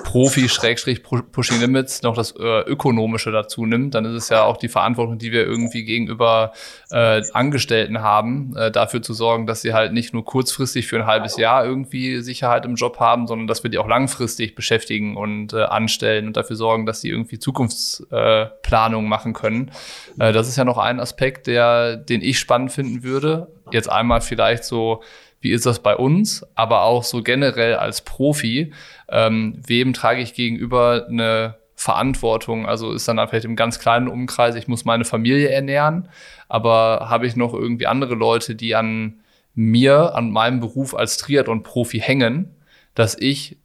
Profi-Pushing 0.04 1.60
Limits 1.60 2.02
noch 2.02 2.16
das 2.16 2.32
äh, 2.32 2.62
Ökonomische 2.62 3.32
dazu 3.32 3.66
nimmt, 3.66 3.94
dann 3.94 4.06
ist 4.06 4.14
es 4.14 4.30
ja 4.30 4.44
auch 4.44 4.58
die 4.58 4.68
Verantwortung, 4.68 5.20
die 5.20 5.32
wir 5.32 5.46
irgendwie 5.46 5.84
gegenüber 5.84 6.54
äh, 6.89 7.22
Angestellten 7.34 8.02
haben, 8.02 8.56
äh, 8.58 8.72
dafür 8.72 9.02
zu 9.04 9.14
sorgen, 9.14 9.46
dass 9.46 9.62
sie 9.62 9.74
halt 9.74 9.94
nicht 9.94 10.14
nur 10.14 10.26
kurzfristig 10.26 10.88
für 10.88 10.98
ein 10.98 11.06
halbes 11.06 11.38
Jahr 11.38 11.64
irgendwie 11.64 12.22
Sicherheit 12.22 12.66
im 12.66 12.76
Job 12.76 13.00
haben, 13.00 13.28
sondern 13.28 13.48
dass 13.48 13.64
wir 13.64 13.70
die 13.70 13.78
auch 13.78 13.88
langfristig 13.88 14.56
beschäftigen 14.56 15.16
und 15.16 15.54
äh, 15.54 15.64
anstellen 15.64 16.28
und 16.28 16.38
dafür 16.38 16.56
sorgen, 16.56 16.86
dass 16.86 17.02
sie 17.02 17.10
irgendwie 17.10 17.38
Zukunftsplanung 17.38 19.08
machen 19.08 19.34
können. 19.34 19.72
Äh, 20.18 20.34
das 20.34 20.48
ist 20.48 20.58
ja 20.58 20.66
noch 20.66 20.80
ein 20.80 21.00
Aspekt, 21.00 21.46
der, 21.46 21.98
den 21.98 22.22
ich 22.22 22.39
spannend 22.39 22.72
finden 22.72 23.04
würde. 23.04 23.48
Jetzt 23.72 23.91
einmal 23.91 24.22
vielleicht 24.22 24.64
so 24.64 25.02
wie 25.44 25.52
ist 25.52 25.66
das 25.66 25.80
bei 25.80 25.96
uns, 25.96 26.46
aber 26.56 26.84
auch 26.84 27.04
so 27.04 27.22
generell 27.22 27.76
als 27.76 28.02
Profi, 28.02 28.72
ähm, 29.10 29.62
wem 29.66 29.93
trage 29.93 30.22
ich 30.22 30.34
gegenüber 30.34 31.06
eine 31.10 31.56
Verantwortung? 31.76 32.66
Also 32.66 32.91
ist 32.91 33.08
dann 33.08 33.18
vielleicht 33.28 33.45
im 33.45 33.56
ganz 33.56 33.80
kleinen 33.80 34.08
Umkreis, 34.08 34.56
ich 34.56 34.68
muss 34.68 34.86
meine 34.86 35.06
Familie 35.06 35.49
ernähren, 35.49 36.10
aber 36.47 37.08
habe 37.10 37.28
ich 37.28 37.36
noch 37.36 37.54
irgendwie 37.54 37.88
andere 37.88 38.16
Leute, 38.16 38.56
die 38.56 38.76
an 38.76 39.20
mir, 39.56 40.16
an 40.16 40.32
meinem 40.32 40.60
Beruf 40.60 40.95
als 40.95 41.18
Triathlon-Profi 41.18 41.99
hängen, 41.99 42.56
dass 42.95 43.18
ich 43.18 43.58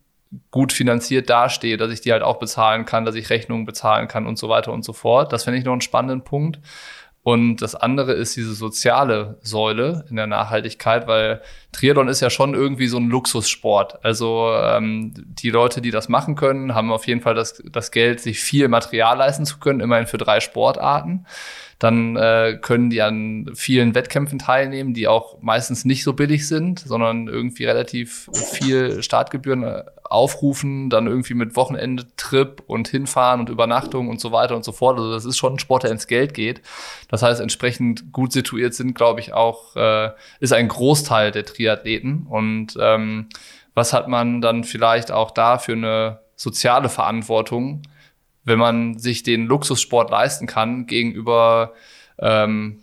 gut 0.50 0.72
finanziert 0.72 1.30
dastehe, 1.30 1.76
dass 1.76 1.90
ich 1.90 2.00
die 2.00 2.12
halt 2.12 2.22
auch 2.22 2.38
bezahlen 2.38 2.84
kann, 2.84 3.04
dass 3.04 3.14
ich 3.14 3.30
Rechnungen 3.30 3.64
bezahlen 3.64 4.08
kann 4.08 4.26
und 4.26 4.38
so 4.38 4.48
weiter 4.48 4.72
und 4.72 4.84
so 4.84 4.92
fort. 4.92 5.32
Das 5.32 5.44
finde 5.44 5.58
ich 5.58 5.64
noch 5.64 5.72
einen 5.72 5.80
spannenden 5.80 6.22
Punkt. 6.22 6.60
Und 7.28 7.56
das 7.56 7.74
andere 7.74 8.14
ist 8.14 8.36
diese 8.36 8.54
soziale 8.54 9.36
Säule 9.42 10.06
in 10.08 10.16
der 10.16 10.26
Nachhaltigkeit, 10.26 11.06
weil 11.06 11.42
Triathlon 11.72 12.08
ist 12.08 12.22
ja 12.22 12.30
schon 12.30 12.54
irgendwie 12.54 12.86
so 12.86 12.96
ein 12.96 13.10
Luxussport. 13.10 14.02
Also 14.02 14.50
ähm, 14.54 15.12
die 15.14 15.50
Leute, 15.50 15.82
die 15.82 15.90
das 15.90 16.08
machen 16.08 16.36
können, 16.36 16.74
haben 16.74 16.90
auf 16.90 17.06
jeden 17.06 17.20
Fall 17.20 17.34
das, 17.34 17.62
das 17.70 17.90
Geld, 17.90 18.20
sich 18.20 18.40
viel 18.40 18.68
Material 18.68 19.18
leisten 19.18 19.44
zu 19.44 19.58
können, 19.58 19.80
immerhin 19.80 20.06
für 20.06 20.16
drei 20.16 20.40
Sportarten 20.40 21.26
dann 21.78 22.16
äh, 22.16 22.58
können 22.60 22.90
die 22.90 23.02
an 23.02 23.52
vielen 23.54 23.94
Wettkämpfen 23.94 24.40
teilnehmen, 24.40 24.94
die 24.94 25.06
auch 25.06 25.40
meistens 25.40 25.84
nicht 25.84 26.02
so 26.02 26.12
billig 26.12 26.48
sind, 26.48 26.80
sondern 26.80 27.28
irgendwie 27.28 27.66
relativ 27.66 28.28
viel 28.32 29.00
Startgebühren 29.00 29.62
äh, 29.62 29.84
aufrufen, 30.08 30.90
dann 30.90 31.06
irgendwie 31.06 31.34
mit 31.34 31.56
Wochenende-Trip 31.56 32.62
und 32.66 32.88
hinfahren 32.88 33.40
und 33.40 33.48
Übernachtung 33.48 34.08
und 34.08 34.20
so 34.20 34.32
weiter 34.32 34.56
und 34.56 34.64
so 34.64 34.72
fort. 34.72 34.98
Also 34.98 35.12
das 35.12 35.24
ist 35.24 35.38
schon 35.38 35.54
ein 35.54 35.58
Sport, 35.58 35.84
der 35.84 35.90
ins 35.90 36.06
Geld 36.06 36.34
geht. 36.34 36.62
Das 37.08 37.22
heißt, 37.22 37.40
entsprechend 37.40 38.12
gut 38.12 38.32
situiert 38.32 38.74
sind, 38.74 38.94
glaube 38.94 39.20
ich, 39.20 39.32
auch, 39.32 39.76
äh, 39.76 40.10
ist 40.40 40.52
ein 40.52 40.68
Großteil 40.68 41.30
der 41.30 41.44
Triathleten. 41.44 42.26
Und 42.26 42.76
ähm, 42.80 43.28
was 43.74 43.92
hat 43.92 44.08
man 44.08 44.40
dann 44.40 44.64
vielleicht 44.64 45.10
auch 45.10 45.30
da 45.30 45.58
für 45.58 45.72
eine 45.72 46.20
soziale 46.36 46.88
Verantwortung? 46.88 47.82
wenn 48.48 48.58
man 48.58 48.98
sich 48.98 49.22
den 49.22 49.46
Luxussport 49.46 50.10
leisten 50.10 50.46
kann 50.46 50.86
gegenüber, 50.86 51.74
ähm, 52.18 52.80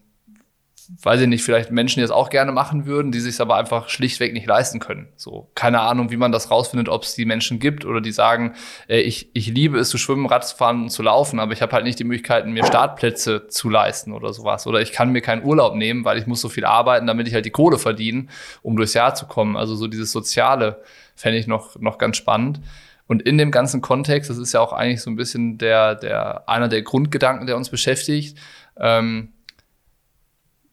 weiß 1.01 1.21
ich 1.21 1.27
nicht, 1.27 1.43
vielleicht 1.43 1.71
Menschen, 1.71 1.99
die 1.99 2.03
es 2.03 2.11
auch 2.11 2.29
gerne 2.29 2.51
machen 2.51 2.85
würden, 2.85 3.11
die 3.11 3.19
sich 3.19 3.39
aber 3.41 3.55
einfach 3.55 3.89
schlichtweg 3.89 4.33
nicht 4.33 4.45
leisten 4.45 4.79
können. 4.79 5.07
So, 5.15 5.49
keine 5.55 5.81
Ahnung, 5.81 6.11
wie 6.11 6.17
man 6.17 6.31
das 6.31 6.51
rausfindet, 6.51 6.89
ob 6.89 7.03
es 7.03 7.15
die 7.15 7.25
Menschen 7.25 7.59
gibt 7.59 7.85
oder 7.85 8.01
die 8.01 8.11
sagen, 8.11 8.53
äh, 8.87 8.99
ich, 8.99 9.29
ich 9.33 9.47
liebe 9.47 9.77
es 9.79 9.89
zu 9.89 9.97
schwimmen, 9.97 10.25
Rad 10.25 10.47
zu 10.47 10.55
fahren 10.55 10.83
und 10.83 10.89
zu 10.89 11.03
laufen, 11.03 11.39
aber 11.39 11.53
ich 11.53 11.61
habe 11.61 11.71
halt 11.71 11.85
nicht 11.85 11.99
die 11.99 12.03
Möglichkeiten, 12.03 12.51
mir 12.51 12.65
Startplätze 12.65 13.47
zu 13.47 13.69
leisten 13.69 14.11
oder 14.11 14.33
sowas. 14.33 14.67
Oder 14.67 14.81
ich 14.81 14.91
kann 14.91 15.11
mir 15.11 15.21
keinen 15.21 15.43
Urlaub 15.43 15.75
nehmen, 15.75 16.05
weil 16.05 16.17
ich 16.17 16.27
muss 16.27 16.41
so 16.41 16.49
viel 16.49 16.65
arbeiten, 16.65 17.07
damit 17.07 17.27
ich 17.27 17.33
halt 17.33 17.45
die 17.45 17.51
Kohle 17.51 17.79
verdiene, 17.79 18.27
um 18.61 18.75
durchs 18.75 18.93
Jahr 18.93 19.15
zu 19.15 19.25
kommen. 19.25 19.57
Also 19.57 19.75
so 19.75 19.87
dieses 19.87 20.11
Soziale 20.11 20.81
fände 21.15 21.37
ich 21.37 21.47
noch, 21.47 21.79
noch 21.79 21.97
ganz 21.97 22.17
spannend. 22.17 22.59
Und 23.07 23.21
in 23.21 23.37
dem 23.37 23.51
ganzen 23.51 23.81
Kontext, 23.81 24.29
das 24.29 24.37
ist 24.37 24.53
ja 24.53 24.61
auch 24.61 24.73
eigentlich 24.73 25.01
so 25.01 25.11
ein 25.11 25.15
bisschen 25.15 25.57
der, 25.57 25.95
der, 25.95 26.49
einer 26.49 26.67
der 26.67 26.81
Grundgedanken, 26.81 27.45
der 27.45 27.55
uns 27.55 27.69
beschäftigt, 27.69 28.37
ähm, 28.79 29.29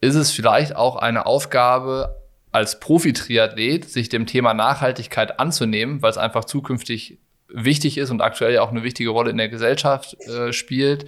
ist 0.02 0.16
es 0.16 0.32
vielleicht 0.32 0.76
auch 0.76 0.96
eine 0.96 1.24
Aufgabe 1.26 2.16
als 2.50 2.80
Profi-Triathlet, 2.80 3.88
sich 3.88 4.10
dem 4.10 4.26
Thema 4.26 4.52
Nachhaltigkeit 4.52 5.38
anzunehmen, 5.40 6.02
weil 6.02 6.10
es 6.10 6.18
einfach 6.18 6.44
zukünftig 6.44 7.18
wichtig 7.48 7.96
ist 7.96 8.10
und 8.10 8.20
aktuell 8.20 8.52
ja 8.52 8.62
auch 8.62 8.70
eine 8.70 8.82
wichtige 8.82 9.10
Rolle 9.10 9.30
in 9.30 9.36
der 9.36 9.48
Gesellschaft 9.48 10.16
äh, 10.28 10.52
spielt, 10.52 11.06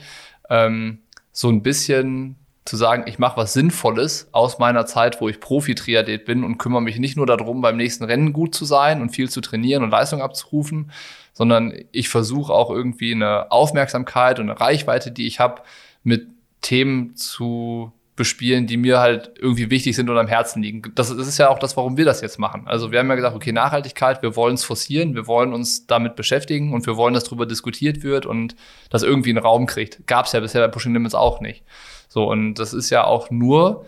ähm, 0.48 1.00
so 1.32 1.50
ein 1.50 1.62
bisschen 1.62 2.36
zu 2.64 2.76
sagen, 2.76 3.04
ich 3.06 3.18
mache 3.18 3.36
was 3.36 3.52
Sinnvolles 3.52 4.28
aus 4.30 4.58
meiner 4.58 4.86
Zeit, 4.86 5.20
wo 5.20 5.28
ich 5.28 5.40
Profi-Triathlet 5.40 6.24
bin 6.24 6.44
und 6.44 6.58
kümmere 6.58 6.80
mich 6.80 6.98
nicht 6.98 7.16
nur 7.16 7.26
darum, 7.26 7.60
beim 7.60 7.76
nächsten 7.76 8.04
Rennen 8.04 8.32
gut 8.32 8.54
zu 8.54 8.64
sein 8.64 9.02
und 9.02 9.10
viel 9.10 9.28
zu 9.28 9.40
trainieren 9.40 9.82
und 9.82 9.90
Leistung 9.90 10.22
abzurufen, 10.22 10.92
sondern 11.32 11.74
ich 11.90 12.08
versuche 12.08 12.52
auch 12.52 12.70
irgendwie 12.70 13.12
eine 13.12 13.50
Aufmerksamkeit 13.50 14.38
und 14.38 14.48
eine 14.48 14.60
Reichweite, 14.60 15.10
die 15.10 15.26
ich 15.26 15.40
habe, 15.40 15.62
mit 16.04 16.28
Themen 16.62 17.16
zu 17.16 17.92
bespielen, 18.16 18.66
die 18.68 18.76
mir 18.76 19.00
halt 19.00 19.32
irgendwie 19.38 19.70
wichtig 19.70 19.96
sind 19.96 20.08
und 20.08 20.16
am 20.16 20.28
Herzen 20.28 20.62
liegen. 20.62 20.82
Das, 20.94 21.14
das 21.14 21.26
ist 21.26 21.38
ja 21.38 21.48
auch 21.48 21.58
das, 21.58 21.76
warum 21.76 21.96
wir 21.96 22.04
das 22.04 22.20
jetzt 22.20 22.38
machen. 22.38 22.62
Also 22.66 22.92
wir 22.92 23.00
haben 23.00 23.08
ja 23.08 23.16
gesagt, 23.16 23.34
okay, 23.34 23.50
Nachhaltigkeit, 23.50 24.22
wir 24.22 24.36
wollen 24.36 24.54
es 24.54 24.62
forcieren, 24.62 25.14
wir 25.14 25.26
wollen 25.26 25.52
uns 25.52 25.86
damit 25.88 26.14
beschäftigen 26.14 26.72
und 26.72 26.86
wir 26.86 26.96
wollen, 26.96 27.14
dass 27.14 27.24
darüber 27.24 27.46
diskutiert 27.46 28.04
wird 28.04 28.24
und 28.24 28.54
das 28.90 29.02
irgendwie 29.02 29.30
einen 29.30 29.38
Raum 29.38 29.66
kriegt. 29.66 30.06
Gab 30.06 30.26
es 30.26 30.32
ja 30.32 30.40
bisher 30.40 30.60
bei 30.64 30.68
Pushing 30.68 30.92
Limits 30.92 31.14
auch 31.14 31.40
nicht. 31.40 31.64
So, 32.08 32.30
und 32.30 32.54
das 32.54 32.72
ist 32.72 32.90
ja 32.90 33.04
auch 33.04 33.30
nur 33.30 33.84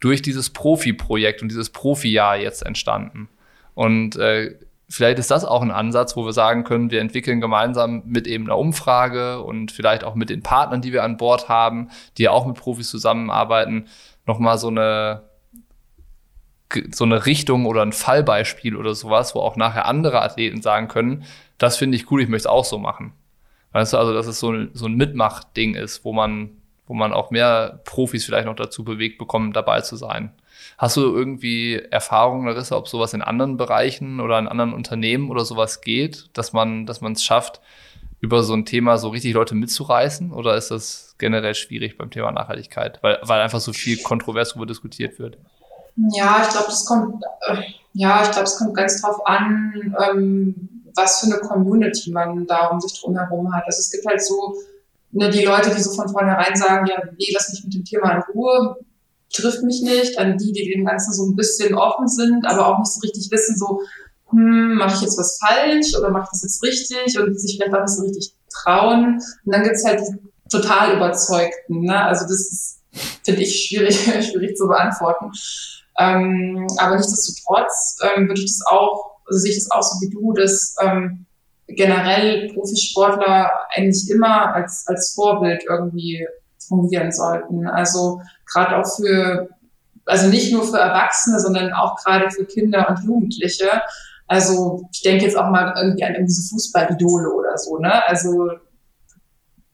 durch 0.00 0.22
dieses 0.22 0.50
Profi-Projekt 0.50 1.42
und 1.42 1.48
dieses 1.48 1.68
Profi-Jahr 1.68 2.38
jetzt 2.38 2.64
entstanden. 2.64 3.28
Und 3.74 4.16
äh, 4.16 4.54
vielleicht 4.88 5.18
ist 5.18 5.30
das 5.30 5.44
auch 5.44 5.62
ein 5.62 5.70
Ansatz, 5.70 6.16
wo 6.16 6.24
wir 6.24 6.32
sagen 6.32 6.64
können, 6.64 6.90
wir 6.90 7.00
entwickeln 7.00 7.40
gemeinsam 7.40 8.02
mit 8.06 8.26
eben 8.26 8.44
einer 8.44 8.58
Umfrage 8.58 9.42
und 9.42 9.72
vielleicht 9.72 10.04
auch 10.04 10.14
mit 10.14 10.30
den 10.30 10.42
Partnern, 10.42 10.82
die 10.82 10.92
wir 10.92 11.02
an 11.02 11.16
Bord 11.16 11.48
haben, 11.48 11.90
die 12.18 12.24
ja 12.24 12.30
auch 12.30 12.46
mit 12.46 12.56
Profis 12.56 12.90
zusammenarbeiten, 12.90 13.88
nochmal 14.26 14.58
so 14.58 14.68
eine 14.68 15.24
so 16.90 17.04
eine 17.04 17.26
Richtung 17.26 17.64
oder 17.64 17.82
ein 17.82 17.92
Fallbeispiel 17.92 18.76
oder 18.76 18.94
sowas, 18.96 19.36
wo 19.36 19.40
auch 19.40 19.54
nachher 19.54 19.86
andere 19.86 20.22
Athleten 20.22 20.62
sagen 20.62 20.88
können, 20.88 21.24
das 21.58 21.76
finde 21.76 21.96
ich 21.96 22.10
cool, 22.10 22.20
ich 22.20 22.28
möchte 22.28 22.48
es 22.48 22.52
auch 22.52 22.64
so 22.64 22.78
machen. 22.78 23.12
Weißt 23.70 23.92
du, 23.92 23.98
also 23.98 24.12
dass 24.12 24.26
es 24.26 24.40
so 24.40 24.50
ein, 24.50 24.70
so 24.74 24.86
ein 24.86 24.94
Mitmachding 24.94 25.76
ist, 25.76 26.04
wo 26.04 26.12
man 26.12 26.56
wo 26.86 26.94
man 26.94 27.12
auch 27.12 27.30
mehr 27.30 27.80
Profis 27.84 28.24
vielleicht 28.24 28.46
noch 28.46 28.54
dazu 28.54 28.84
bewegt 28.84 29.18
bekommen, 29.18 29.52
dabei 29.52 29.80
zu 29.80 29.96
sein. 29.96 30.32
Hast 30.78 30.96
du 30.96 31.00
irgendwie 31.00 31.76
Erfahrungen, 31.90 32.46
Larissa, 32.46 32.76
ob 32.76 32.88
sowas 32.88 33.14
in 33.14 33.22
anderen 33.22 33.56
Bereichen 33.56 34.20
oder 34.20 34.38
in 34.38 34.46
anderen 34.46 34.74
Unternehmen 34.74 35.30
oder 35.30 35.44
sowas 35.44 35.80
geht, 35.80 36.28
dass 36.34 36.52
man, 36.52 36.84
dass 36.84 37.00
man 37.00 37.12
es 37.12 37.24
schafft, 37.24 37.60
über 38.20 38.42
so 38.42 38.54
ein 38.54 38.64
Thema 38.64 38.98
so 38.98 39.08
richtig 39.08 39.34
Leute 39.34 39.54
mitzureißen? 39.54 40.32
Oder 40.32 40.56
ist 40.56 40.70
das 40.70 41.14
generell 41.18 41.54
schwierig 41.54 41.96
beim 41.96 42.10
Thema 42.10 42.30
Nachhaltigkeit, 42.32 42.98
weil, 43.02 43.18
weil 43.22 43.40
einfach 43.40 43.60
so 43.60 43.72
viel 43.72 44.02
kontrovers 44.02 44.50
darüber 44.50 44.66
diskutiert 44.66 45.18
wird? 45.18 45.38
Ja, 46.14 46.42
ich 46.42 46.50
glaube, 46.50 46.66
das 46.66 46.84
kommt, 46.84 47.24
äh, 47.48 47.62
ja, 47.94 48.22
ich 48.22 48.30
glaube, 48.30 48.44
es 48.44 48.58
kommt 48.58 48.74
ganz 48.74 49.00
drauf 49.00 49.26
an, 49.26 49.96
ähm, 50.04 50.82
was 50.94 51.20
für 51.20 51.26
eine 51.26 51.40
Community 51.40 52.10
man 52.10 52.46
da 52.46 52.66
um 52.66 52.80
sich 52.80 53.00
drum 53.00 53.16
herum 53.16 53.54
hat. 53.54 53.64
Also 53.64 53.80
es 53.80 53.90
gibt 53.90 54.06
halt 54.06 54.22
so 54.22 54.54
ne, 55.12 55.30
die 55.30 55.44
Leute, 55.44 55.70
die 55.74 55.80
so 55.80 55.92
von 55.92 56.08
vornherein 56.08 56.54
sagen, 56.54 56.86
ja, 56.86 57.02
nee, 57.16 57.28
lass 57.32 57.50
mich 57.50 57.64
mit 57.64 57.74
dem 57.74 57.84
Thema 57.84 58.12
in 58.12 58.22
Ruhe, 58.34 58.76
trifft 59.36 59.62
mich 59.62 59.82
nicht, 59.82 60.18
an 60.18 60.38
die, 60.38 60.52
die 60.52 60.72
dem 60.72 60.84
Ganzen 60.84 61.12
so 61.12 61.26
ein 61.26 61.36
bisschen 61.36 61.74
offen 61.74 62.08
sind, 62.08 62.46
aber 62.46 62.66
auch 62.66 62.78
nicht 62.78 62.92
so 62.92 63.00
richtig 63.00 63.30
wissen, 63.30 63.56
so, 63.56 63.80
hm, 64.30 64.74
mache 64.74 64.94
ich 64.94 65.02
jetzt 65.02 65.18
was 65.18 65.38
falsch 65.38 65.94
oder 65.96 66.10
mache 66.10 66.24
ich 66.24 66.30
das 66.30 66.42
jetzt 66.42 66.62
richtig 66.62 67.18
und 67.18 67.38
sich 67.38 67.56
vielleicht 67.56 67.74
auch 67.74 67.82
nicht 67.82 67.96
so 67.96 68.02
richtig 68.02 68.34
trauen. 68.52 69.20
Und 69.44 69.52
dann 69.52 69.62
gibt's 69.62 69.84
halt 69.84 70.00
die 70.00 70.26
total 70.50 70.96
Überzeugten. 70.96 71.80
Ne? 71.80 72.04
Also 72.04 72.24
das 72.24 72.40
ist, 72.40 72.80
finde 73.24 73.42
ich, 73.42 73.66
schwierig, 73.68 73.96
schwierig 74.30 74.56
zu 74.56 74.66
beantworten. 74.66 75.30
Ähm, 75.98 76.66
aber 76.78 76.96
nichtsdestotrotz 76.96 77.98
ähm, 78.02 78.28
würde 78.28 78.40
ich 78.40 78.46
das 78.46 78.66
auch, 78.70 79.18
also 79.26 79.38
sehe 79.38 79.52
ich 79.52 79.58
das 79.58 79.70
auch 79.70 79.82
so 79.82 80.00
wie 80.00 80.10
du, 80.10 80.32
dass 80.32 80.76
ähm, 80.82 81.26
generell 81.68 82.52
Profisportler 82.52 83.50
eigentlich 83.74 84.08
immer 84.10 84.54
als, 84.54 84.84
als 84.86 85.14
Vorbild 85.14 85.64
irgendwie 85.68 86.26
fungieren 86.68 87.12
sollten. 87.12 87.66
Also 87.66 88.20
gerade 88.50 88.78
auch 88.78 88.96
für, 88.96 89.48
also 90.04 90.28
nicht 90.28 90.52
nur 90.52 90.64
für 90.64 90.78
Erwachsene, 90.78 91.40
sondern 91.40 91.72
auch 91.72 91.96
gerade 91.96 92.30
für 92.30 92.44
Kinder 92.44 92.88
und 92.88 93.04
Jugendliche. 93.04 93.82
Also 94.26 94.88
ich 94.92 95.02
denke 95.02 95.24
jetzt 95.24 95.36
auch 95.36 95.50
mal 95.50 95.74
irgendwie 95.76 96.04
an 96.04 96.14
irgendwie 96.14 96.32
so 96.32 96.54
Fußballidole 96.54 97.32
oder 97.32 97.56
so, 97.56 97.78
ne? 97.78 98.06
Also 98.06 98.50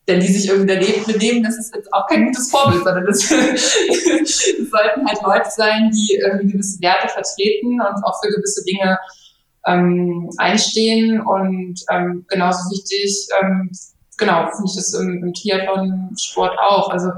denn 0.08 0.20
die 0.20 0.32
sich 0.32 0.48
irgendwie 0.48 0.74
daneben 0.74 1.04
benehmen, 1.06 1.42
das 1.44 1.56
ist 1.56 1.74
jetzt 1.74 1.92
auch 1.92 2.06
kein 2.08 2.26
gutes 2.26 2.50
Vorbild, 2.50 2.82
sondern 2.82 3.06
das, 3.06 3.20
das 3.28 4.44
sollten 4.70 5.06
halt 5.06 5.22
Leute 5.22 5.48
sein, 5.50 5.90
die 5.90 6.14
irgendwie 6.14 6.52
gewisse 6.52 6.80
Werte 6.80 7.08
vertreten 7.08 7.80
und 7.80 8.04
auch 8.04 8.20
für 8.22 8.32
gewisse 8.32 8.64
Dinge 8.64 8.98
ähm, 9.66 10.28
einstehen. 10.38 11.20
Und 11.20 11.80
ähm, 11.90 12.24
genauso 12.28 12.68
wichtig, 12.70 13.28
ähm, 13.40 13.70
genau, 14.18 14.48
finde 14.50 14.70
ich 14.70 14.76
das 14.76 14.94
im, 14.94 15.22
im 15.24 15.34
Triathlon-Sport 15.34 16.58
auch. 16.58 16.90
Also 16.90 17.10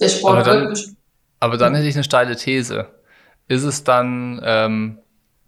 der 0.00 0.08
Sport 0.08 0.38
aber 0.38 0.42
dann, 0.42 0.96
aber 1.40 1.56
dann 1.56 1.74
hätte 1.74 1.86
ich 1.86 1.94
eine 1.94 2.04
steile 2.04 2.36
These. 2.36 2.88
Ist 3.48 3.64
es 3.64 3.84
dann 3.84 4.40
ähm, 4.44 4.98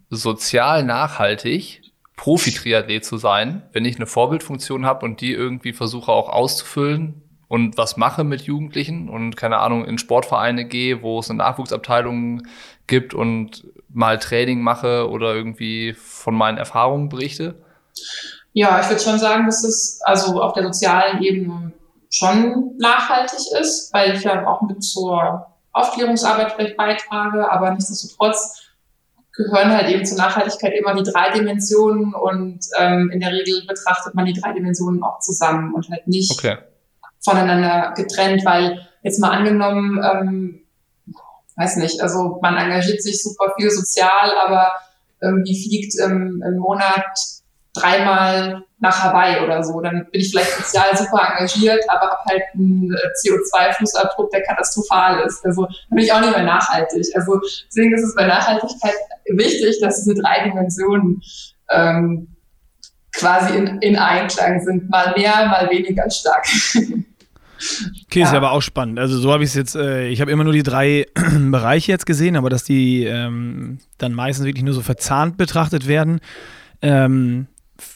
sozial 0.09 0.83
nachhaltig, 0.83 1.81
Profi-Triathlet 2.17 3.05
zu 3.05 3.17
sein, 3.17 3.63
wenn 3.73 3.85
ich 3.85 3.95
eine 3.95 4.05
Vorbildfunktion 4.05 4.85
habe 4.85 5.05
und 5.05 5.21
die 5.21 5.33
irgendwie 5.33 5.73
versuche 5.73 6.11
auch 6.11 6.29
auszufüllen 6.29 7.23
und 7.47 7.77
was 7.77 7.97
mache 7.97 8.23
mit 8.23 8.43
Jugendlichen 8.43 9.09
und 9.09 9.35
keine 9.35 9.57
Ahnung 9.57 9.85
in 9.85 9.97
Sportvereine 9.97 10.65
gehe, 10.65 11.01
wo 11.01 11.19
es 11.19 11.29
eine 11.29 11.37
Nachwuchsabteilung 11.39 12.43
gibt 12.87 13.13
und 13.13 13.65
mal 13.89 14.19
Training 14.19 14.61
mache 14.61 15.09
oder 15.09 15.33
irgendwie 15.33 15.93
von 15.93 16.35
meinen 16.35 16.57
Erfahrungen 16.57 17.09
berichte? 17.09 17.55
Ja, 18.53 18.81
ich 18.81 18.89
würde 18.89 19.01
schon 19.01 19.19
sagen, 19.19 19.45
dass 19.45 19.63
es 19.63 20.01
also 20.03 20.41
auf 20.41 20.53
der 20.53 20.63
sozialen 20.63 21.21
Ebene 21.23 21.71
schon 22.09 22.75
nachhaltig 22.77 23.39
ist, 23.59 23.93
weil 23.93 24.15
ich 24.15 24.23
ja 24.23 24.45
auch 24.45 24.61
mit 24.63 24.83
zur 24.83 25.47
Aufklärungsarbeit 25.71 26.53
vielleicht 26.53 26.77
beitrage, 26.77 27.49
aber 27.49 27.71
nichtsdestotrotz 27.71 28.71
gehören 29.33 29.71
halt 29.71 29.89
eben 29.89 30.05
zur 30.05 30.17
Nachhaltigkeit 30.17 30.73
immer 30.73 30.93
die 30.93 31.09
drei 31.09 31.31
Dimensionen 31.31 32.13
und 32.13 32.59
ähm, 32.77 33.09
in 33.11 33.21
der 33.21 33.31
Regel 33.31 33.65
betrachtet 33.65 34.13
man 34.13 34.25
die 34.25 34.33
drei 34.33 34.51
Dimensionen 34.51 35.01
auch 35.03 35.19
zusammen 35.19 35.73
und 35.73 35.89
halt 35.89 36.05
nicht 36.07 36.31
okay. 36.31 36.57
voneinander 37.19 37.93
getrennt, 37.95 38.43
weil 38.43 38.85
jetzt 39.03 39.19
mal 39.19 39.31
angenommen, 39.31 40.03
ähm, 40.03 40.61
weiß 41.55 41.77
nicht, 41.77 42.01
also 42.01 42.39
man 42.41 42.57
engagiert 42.57 43.01
sich 43.01 43.23
super 43.23 43.53
viel 43.57 43.71
sozial, 43.71 44.31
aber 44.45 44.71
irgendwie 45.21 45.63
fliegt 45.63 45.97
im, 45.99 46.43
im 46.45 46.57
Monat 46.57 47.05
dreimal 47.73 48.63
nach 48.79 49.03
Hawaii 49.03 49.43
oder 49.43 49.63
so. 49.63 49.79
Dann 49.81 50.07
bin 50.11 50.21
ich 50.21 50.31
vielleicht 50.31 50.51
sozial 50.51 50.95
super 50.97 51.21
engagiert, 51.31 51.83
aber 51.87 52.07
habe 52.07 52.23
halt 52.29 52.43
einen 52.53 52.91
äh, 52.91 52.97
CO2-Fußabdruck, 52.97 54.31
der 54.31 54.41
katastrophal 54.43 55.25
ist. 55.25 55.45
Also 55.45 55.67
bin 55.89 55.99
ich 55.99 56.11
auch 56.11 56.21
nicht 56.21 56.35
mehr 56.35 56.45
nachhaltig. 56.45 57.05
Also 57.15 57.39
deswegen 57.67 57.93
ist 57.93 58.03
es 58.03 58.15
bei 58.15 58.25
Nachhaltigkeit 58.25 58.95
wichtig, 59.27 59.79
dass 59.81 60.03
diese 60.03 60.15
drei 60.15 60.43
Dimensionen 60.43 61.21
ähm, 61.69 62.27
quasi 63.13 63.55
in, 63.55 63.79
in 63.79 63.95
Einklang 63.97 64.61
sind. 64.61 64.89
Mal 64.89 65.13
mehr, 65.15 65.47
mal 65.47 65.69
weniger 65.69 66.09
stark. 66.09 66.45
Okay, 68.07 68.21
ja. 68.21 68.25
ist 68.25 68.31
ja 68.31 68.37
aber 68.37 68.53
auch 68.53 68.61
spannend. 68.63 68.97
Also 68.97 69.19
so 69.19 69.31
habe 69.31 69.43
ich 69.43 69.51
es 69.51 69.55
jetzt, 69.55 69.75
äh, 69.75 70.07
ich 70.07 70.19
habe 70.19 70.31
immer 70.31 70.43
nur 70.43 70.51
die 70.51 70.63
drei 70.63 71.05
Bereiche 71.51 71.91
jetzt 71.91 72.07
gesehen, 72.07 72.35
aber 72.35 72.49
dass 72.49 72.63
die 72.63 73.05
ähm, 73.05 73.77
dann 73.99 74.13
meistens 74.13 74.47
wirklich 74.47 74.63
nur 74.63 74.73
so 74.73 74.81
verzahnt 74.81 75.37
betrachtet 75.37 75.87
werden, 75.87 76.21
ähm, 76.81 77.45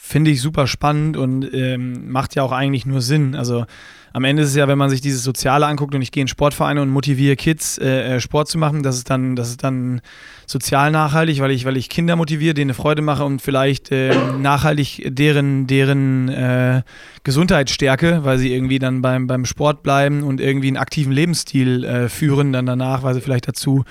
finde 0.06 0.30
ich 0.30 0.40
super 0.40 0.66
spannend 0.68 1.16
und 1.16 1.52
ähm, 1.52 2.10
macht 2.10 2.36
ja 2.36 2.44
auch 2.44 2.52
eigentlich 2.52 2.86
nur 2.86 3.00
Sinn. 3.00 3.34
Also 3.34 3.66
am 4.12 4.22
Ende 4.24 4.44
ist 4.44 4.50
es 4.50 4.54
ja, 4.54 4.68
wenn 4.68 4.78
man 4.78 4.88
sich 4.88 5.00
dieses 5.00 5.24
Soziale 5.24 5.66
anguckt 5.66 5.94
und 5.94 6.00
ich 6.00 6.12
gehe 6.12 6.22
in 6.22 6.28
Sportvereine 6.28 6.80
und 6.80 6.90
motiviere 6.90 7.34
Kids, 7.34 7.76
äh, 7.76 8.14
äh, 8.14 8.20
Sport 8.20 8.48
zu 8.48 8.56
machen, 8.56 8.84
das 8.84 8.96
ist 8.96 9.10
dann, 9.10 9.34
das 9.34 9.50
ist 9.50 9.64
dann 9.64 10.00
sozial 10.46 10.92
nachhaltig, 10.92 11.40
weil 11.40 11.50
ich, 11.50 11.64
weil 11.64 11.76
ich 11.76 11.88
Kinder 11.88 12.14
motiviere, 12.14 12.54
denen 12.54 12.70
eine 12.70 12.74
Freude 12.74 13.02
mache 13.02 13.24
und 13.24 13.42
vielleicht 13.42 13.90
äh, 13.90 14.14
nachhaltig 14.38 15.02
deren, 15.06 15.66
deren 15.66 16.28
äh, 16.28 16.82
Gesundheit 17.24 17.68
stärke, 17.68 18.20
weil 18.22 18.38
sie 18.38 18.54
irgendwie 18.54 18.78
dann 18.78 19.02
beim, 19.02 19.26
beim 19.26 19.44
Sport 19.44 19.82
bleiben 19.82 20.22
und 20.22 20.40
irgendwie 20.40 20.68
einen 20.68 20.76
aktiven 20.76 21.12
Lebensstil 21.12 21.84
äh, 21.84 22.08
führen, 22.08 22.52
dann 22.52 22.64
danach, 22.64 23.02
weil 23.02 23.14
sie 23.14 23.20
vielleicht 23.20 23.48
dazu 23.48 23.84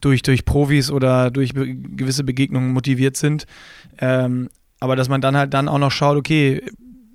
durch, 0.00 0.22
durch 0.22 0.44
Profis 0.44 0.90
oder 0.90 1.30
durch 1.30 1.52
gewisse 1.52 2.24
Begegnungen 2.24 2.72
motiviert 2.72 3.16
sind. 3.16 3.44
Ähm, 4.00 4.48
aber 4.80 4.96
dass 4.96 5.08
man 5.08 5.20
dann 5.20 5.36
halt 5.36 5.54
dann 5.54 5.68
auch 5.68 5.78
noch 5.78 5.90
schaut, 5.90 6.16
okay, 6.16 6.62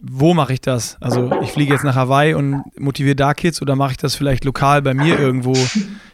wo 0.05 0.33
mache 0.33 0.51
ich 0.51 0.59
das? 0.59 0.97
Also 0.99 1.31
ich 1.41 1.51
fliege 1.53 1.73
jetzt 1.73 1.85
nach 1.85 1.95
Hawaii 1.95 2.33
und 2.33 2.61
motiviere 2.77 3.15
da 3.15 3.33
Kids 3.33 3.61
oder 3.61 3.77
mache 3.77 3.91
ich 3.91 3.97
das 3.97 4.15
vielleicht 4.15 4.43
lokal 4.43 4.81
bei 4.81 4.93
mir 4.93 5.17
irgendwo 5.17 5.55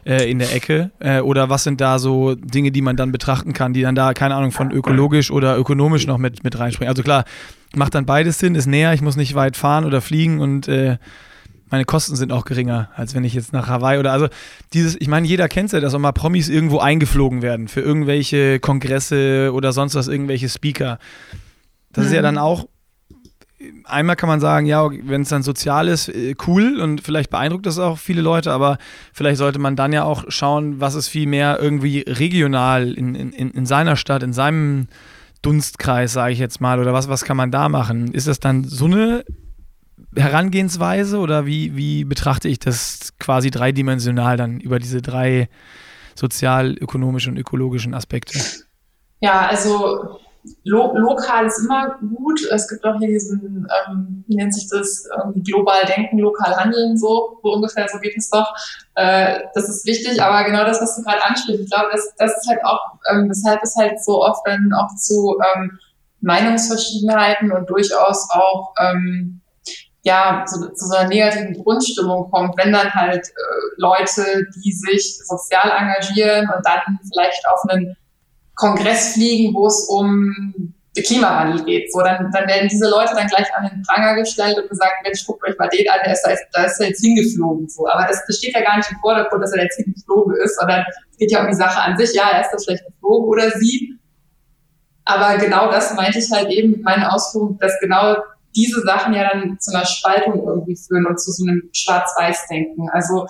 äh, 0.05 0.29
in 0.29 0.37
der 0.37 0.53
Ecke? 0.53 0.91
Äh, 0.99 1.21
oder 1.21 1.49
was 1.49 1.63
sind 1.63 1.81
da 1.81 1.97
so 1.97 2.35
Dinge, 2.35 2.71
die 2.71 2.83
man 2.83 2.97
dann 2.97 3.11
betrachten 3.11 3.51
kann, 3.51 3.73
die 3.73 3.81
dann 3.81 3.95
da, 3.95 4.13
keine 4.13 4.35
Ahnung, 4.35 4.51
von 4.51 4.69
ökologisch 4.69 5.31
oder 5.31 5.57
ökonomisch 5.57 6.05
noch 6.05 6.19
mit, 6.19 6.43
mit 6.43 6.59
reinspringen? 6.59 6.89
Also 6.89 7.01
klar, 7.01 7.25
macht 7.75 7.95
dann 7.95 8.05
beides 8.05 8.37
Sinn, 8.37 8.53
ist 8.53 8.67
näher, 8.67 8.93
ich 8.93 9.01
muss 9.01 9.15
nicht 9.15 9.33
weit 9.33 9.57
fahren 9.57 9.85
oder 9.85 10.01
fliegen 10.01 10.39
und 10.39 10.67
äh, 10.67 10.97
meine 11.69 11.85
Kosten 11.85 12.15
sind 12.15 12.31
auch 12.31 12.45
geringer, 12.45 12.89
als 12.95 13.15
wenn 13.15 13.23
ich 13.23 13.33
jetzt 13.33 13.53
nach 13.53 13.67
Hawaii 13.67 13.99
oder 13.99 14.11
also 14.11 14.27
dieses, 14.73 14.95
ich 14.99 15.07
meine, 15.07 15.27
jeder 15.27 15.47
kennt 15.47 15.71
ja, 15.71 15.79
dass 15.79 15.93
auch 15.93 15.99
mal 15.99 16.11
Promis 16.11 16.49
irgendwo 16.49 16.79
eingeflogen 16.79 17.41
werden 17.41 17.67
für 17.67 17.81
irgendwelche 17.81 18.59
Kongresse 18.59 19.51
oder 19.53 19.71
sonst 19.71 19.95
was, 19.95 20.07
irgendwelche 20.07 20.49
Speaker. 20.49 20.99
Das 21.91 22.03
mhm. 22.03 22.07
ist 22.07 22.15
ja 22.15 22.21
dann 22.21 22.37
auch 22.37 22.67
einmal 23.83 24.15
kann 24.15 24.29
man 24.29 24.39
sagen, 24.39 24.65
ja, 24.65 24.89
wenn 24.89 25.23
es 25.23 25.29
dann 25.29 25.43
sozial 25.43 25.87
ist, 25.87 26.09
äh, 26.09 26.35
cool 26.47 26.79
und 26.79 27.01
vielleicht 27.01 27.29
beeindruckt 27.29 27.65
das 27.65 27.79
auch 27.79 27.97
viele 27.97 28.21
Leute, 28.21 28.51
aber 28.51 28.77
vielleicht 29.13 29.37
sollte 29.37 29.59
man 29.59 29.75
dann 29.75 29.93
ja 29.93 30.03
auch 30.03 30.25
schauen, 30.29 30.79
was 30.79 30.95
ist 30.95 31.07
viel 31.07 31.27
mehr 31.27 31.59
irgendwie 31.61 32.05
regional 32.07 32.93
in, 32.93 33.15
in, 33.15 33.31
in 33.31 33.65
seiner 33.65 33.95
Stadt, 33.95 34.23
in 34.23 34.33
seinem 34.33 34.87
Dunstkreis, 35.41 36.13
sage 36.13 36.33
ich 36.33 36.39
jetzt 36.39 36.61
mal, 36.61 36.79
oder 36.79 36.93
was, 36.93 37.09
was 37.09 37.23
kann 37.23 37.37
man 37.37 37.51
da 37.51 37.69
machen? 37.69 38.13
Ist 38.13 38.27
das 38.27 38.39
dann 38.39 38.63
so 38.63 38.85
eine 38.85 39.23
Herangehensweise 40.15 41.19
oder 41.19 41.45
wie, 41.45 41.75
wie 41.75 42.03
betrachte 42.03 42.47
ich 42.47 42.59
das 42.59 43.13
quasi 43.19 43.51
dreidimensional 43.51 44.37
dann 44.37 44.59
über 44.59 44.79
diese 44.79 45.01
drei 45.01 45.49
sozial, 46.15 46.73
ökonomischen 46.73 47.33
und 47.33 47.39
ökologischen 47.39 47.93
Aspekte? 47.93 48.39
Ja, 49.21 49.47
also 49.47 50.19
lo 50.63 50.93
lokal 50.97 51.45
ist 51.45 51.59
immer 51.59 51.97
gut. 51.99 52.41
Es 52.51 52.67
gibt 52.67 52.85
auch 52.85 52.97
hier 52.99 53.09
diesen, 53.09 53.67
ähm, 53.87 54.23
wie 54.27 54.35
nennt 54.35 54.53
sich 54.53 54.67
das, 54.69 55.07
ähm, 55.15 55.43
global 55.43 55.85
denken, 55.85 56.19
lokal 56.19 56.55
handeln, 56.55 56.97
so, 56.97 57.39
so 57.43 57.53
ungefähr, 57.53 57.87
so 57.89 57.99
geht 57.99 58.17
es 58.17 58.29
doch. 58.29 58.53
Äh, 58.95 59.41
das 59.53 59.69
ist 59.69 59.85
wichtig, 59.85 60.21
aber 60.21 60.43
genau 60.45 60.63
das, 60.63 60.81
was 60.81 60.95
du 60.95 61.03
gerade 61.03 61.23
ansprichst, 61.23 61.63
ich 61.63 61.69
glaube, 61.69 61.89
das, 61.91 62.13
das 62.17 62.37
ist 62.37 62.49
halt 62.49 62.63
auch, 62.63 62.79
ähm, 63.11 63.29
weshalb 63.29 63.61
es 63.63 63.75
halt 63.75 64.03
so 64.03 64.23
oft 64.23 64.45
dann 64.45 64.71
auch 64.73 64.95
zu 64.95 65.37
ähm, 65.55 65.79
Meinungsverschiedenheiten 66.21 67.51
und 67.51 67.69
durchaus 67.69 68.29
auch 68.31 68.73
ähm, 68.79 69.41
ja, 70.03 70.45
zu, 70.47 70.73
zu 70.73 70.87
so 70.87 70.95
einer 70.95 71.09
negativen 71.09 71.53
Grundstimmung 71.61 72.29
kommt, 72.31 72.57
wenn 72.57 72.71
dann 72.71 72.93
halt 72.93 73.27
äh, 73.27 73.31
Leute, 73.77 74.47
die 74.55 74.71
sich 74.71 75.19
sozial 75.25 75.71
engagieren 75.77 76.49
und 76.55 76.65
dann 76.65 76.99
vielleicht 77.11 77.45
auf 77.47 77.69
einen 77.69 77.95
Kongress 78.55 79.13
fliegen, 79.13 79.53
wo 79.53 79.67
es 79.67 79.87
um 79.89 80.73
den 80.95 81.03
Klimawandel 81.03 81.63
geht. 81.65 81.91
So, 81.91 81.99
dann, 81.99 82.31
dann 82.31 82.47
werden 82.47 82.67
diese 82.69 82.89
Leute 82.89 83.13
dann 83.15 83.27
gleich 83.27 83.47
an 83.55 83.69
den 83.69 83.83
Pranger 83.83 84.15
gestellt 84.15 84.57
und 84.57 84.69
gesagt, 84.69 84.93
Mensch, 85.03 85.25
guckt 85.25 85.43
euch 85.47 85.57
mal 85.57 85.69
den 85.69 85.89
an, 85.89 85.99
der 86.03 86.13
ist 86.13 86.23
da, 86.23 86.31
da 86.53 86.63
ist 86.63 86.79
er 86.79 86.87
jetzt 86.87 87.01
hingeflogen. 87.01 87.69
So, 87.69 87.87
aber 87.87 88.07
das, 88.07 88.25
das 88.25 88.37
steht 88.37 88.53
ja 88.53 88.61
gar 88.61 88.77
nicht 88.77 88.91
im 88.91 88.97
Vordergrund, 88.99 89.43
dass 89.43 89.53
er 89.53 89.63
jetzt 89.63 89.77
hingeflogen 89.77 90.35
ist, 90.43 90.59
sondern 90.59 90.83
es 91.11 91.17
geht 91.17 91.31
ja 91.31 91.41
um 91.41 91.47
die 91.47 91.55
Sache 91.55 91.81
an 91.81 91.97
sich. 91.97 92.13
Ja, 92.13 92.29
er 92.31 92.41
ist 92.41 92.51
da 92.51 92.57
vielleicht 92.57 92.85
geflogen 92.85 93.27
oder 93.27 93.51
sie. 93.51 93.99
Aber 95.05 95.37
genau 95.37 95.71
das 95.71 95.93
meinte 95.95 96.19
ich 96.19 96.31
halt 96.31 96.49
eben 96.49 96.71
mit 96.71 96.83
meinen 96.83 97.03
Ausführungen, 97.03 97.57
dass 97.59 97.79
genau 97.79 98.15
diese 98.55 98.81
Sachen 98.81 99.13
ja 99.13 99.29
dann 99.31 99.59
zu 99.59 99.73
einer 99.73 99.85
Spaltung 99.85 100.47
irgendwie 100.47 100.75
führen 100.75 101.05
und 101.05 101.19
zu 101.19 101.31
so 101.31 101.45
einem 101.45 101.69
Schwarz-Weiß-Denken. 101.73 102.89
Also 102.89 103.27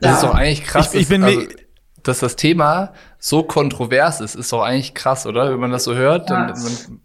das 0.00 0.10
ja. 0.10 0.14
ist 0.14 0.22
doch 0.24 0.34
eigentlich 0.34 0.64
krass. 0.64 0.94
Ich, 0.94 1.02
ich 1.02 1.08
bin 1.08 1.22
also, 1.22 1.42
dass 2.02 2.20
das 2.20 2.36
Thema 2.36 2.92
so 3.18 3.42
kontrovers 3.42 4.20
ist, 4.20 4.34
ist 4.34 4.52
doch 4.52 4.62
eigentlich 4.62 4.94
krass, 4.94 5.26
oder? 5.26 5.50
Wenn 5.50 5.60
man 5.60 5.70
das 5.70 5.84
so 5.84 5.94
hört, 5.94 6.30
ja. 6.30 6.46
dann, 6.46 6.62
man, 6.62 7.00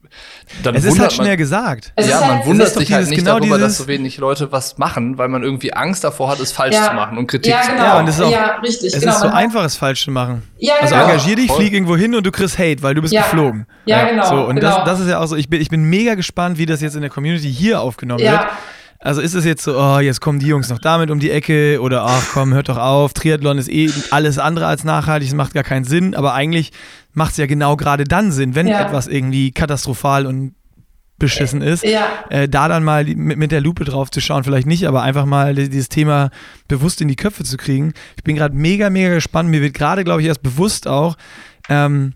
dann 0.63 0.75
es 0.75 0.85
ist 0.85 0.97
halt 0.97 1.11
schnell 1.11 1.27
man, 1.29 1.37
gesagt. 1.37 1.91
ja, 1.99 2.21
man 2.21 2.29
halt, 2.37 2.45
wundert 2.45 2.73
sich 2.73 2.93
halt 2.93 3.09
nicht 3.09 3.19
genau 3.19 3.37
darüber, 3.37 3.57
dass 3.57 3.77
so 3.77 3.87
wenig 3.87 4.17
Leute 4.17 4.51
was 4.51 4.77
machen, 4.77 5.17
weil 5.17 5.27
man 5.27 5.43
irgendwie 5.43 5.73
Angst 5.73 6.05
davor 6.05 6.29
hat, 6.29 6.39
es 6.39 6.53
falsch 6.53 6.75
ja. 6.75 6.89
zu 6.89 6.93
machen 6.93 7.17
und 7.17 7.27
Kritik 7.27 7.51
ja, 7.51 7.61
zu 7.63 7.71
genau. 7.71 7.83
Ja, 7.83 7.99
und 7.99 8.07
es 8.07 8.15
ist 8.15 8.21
auch, 8.21 8.31
ja, 8.31 8.55
richtig. 8.63 8.93
Es 8.93 9.01
genau, 9.01 9.13
ist 9.13 9.21
so 9.21 9.27
einfach, 9.27 9.65
es 9.65 9.75
falsch 9.75 10.05
zu 10.05 10.11
machen. 10.11 10.43
Ja, 10.57 10.75
also 10.79 10.93
genau. 10.95 11.05
Also 11.05 11.13
engagier 11.13 11.35
dich, 11.35 11.51
flieg 11.51 11.73
irgendwo 11.73 11.97
hin 11.97 12.15
und 12.15 12.25
du 12.25 12.31
kriegst 12.31 12.57
Hate, 12.57 12.81
weil 12.81 12.95
du 12.95 13.01
bist 13.01 13.13
geflogen. 13.13 13.67
Ja, 13.85 14.07
genau. 14.07 14.29
So, 14.29 14.35
und 14.45 14.55
genau. 14.55 14.77
Das, 14.77 14.85
das 14.85 14.99
ist 15.01 15.09
ja 15.09 15.19
auch 15.19 15.27
so, 15.27 15.35
ich 15.35 15.49
bin, 15.49 15.59
ich 15.59 15.69
bin 15.69 15.83
mega 15.83 16.15
gespannt, 16.15 16.57
wie 16.57 16.65
das 16.65 16.79
jetzt 16.81 16.95
in 16.95 17.01
der 17.01 17.09
Community 17.09 17.51
hier 17.51 17.81
aufgenommen 17.81 18.21
wird. 18.21 18.47
Also 18.99 19.21
ist 19.21 19.33
es 19.33 19.45
jetzt 19.45 19.63
so, 19.63 19.77
oh, 19.79 19.99
jetzt 19.99 20.19
kommen 20.21 20.39
die 20.39 20.47
Jungs 20.47 20.69
noch 20.69 20.79
damit 20.79 21.11
um 21.11 21.19
die 21.19 21.29
Ecke 21.29 21.79
oder 21.81 22.03
ach 22.05 22.29
komm, 22.33 22.53
hört 22.53 22.69
doch 22.69 22.77
auf, 22.77 23.13
Triathlon 23.13 23.57
ist 23.57 23.69
eh 23.69 23.91
alles 24.09 24.39
andere 24.39 24.67
als 24.67 24.83
nachhaltig, 24.83 25.27
es 25.27 25.35
macht 25.35 25.53
gar 25.53 25.63
keinen 25.63 25.83
Sinn, 25.83 26.15
aber 26.15 26.33
eigentlich 26.33 26.71
macht 27.13 27.31
es 27.31 27.37
ja 27.37 27.45
genau 27.45 27.75
gerade 27.75 28.05
dann 28.05 28.31
Sinn, 28.31 28.55
wenn 28.55 28.67
ja. 28.67 28.81
etwas 28.81 29.07
irgendwie 29.07 29.51
katastrophal 29.51 30.25
und 30.25 30.55
beschissen 31.17 31.61
ist, 31.61 31.83
ja. 31.83 32.07
äh, 32.29 32.49
da 32.49 32.67
dann 32.67 32.83
mal 32.83 33.05
mit, 33.05 33.37
mit 33.37 33.51
der 33.51 33.61
Lupe 33.61 33.85
drauf 33.85 34.11
zu 34.11 34.19
schauen, 34.19 34.43
vielleicht 34.43 34.67
nicht, 34.67 34.85
aber 34.85 35.01
einfach 35.01 35.25
mal 35.25 35.55
dieses 35.55 35.89
Thema 35.89 36.29
bewusst 36.67 37.01
in 37.01 37.07
die 37.07 37.15
Köpfe 37.15 37.43
zu 37.43 37.57
kriegen. 37.57 37.93
Ich 38.17 38.23
bin 38.23 38.35
gerade 38.35 38.55
mega, 38.55 38.89
mega 38.89 39.13
gespannt. 39.13 39.49
Mir 39.49 39.61
wird 39.61 39.73
gerade, 39.73 40.03
glaube 40.03 40.21
ich, 40.21 40.27
erst 40.27 40.43
bewusst 40.43 40.87
auch, 40.87 41.15
ähm, 41.69 42.13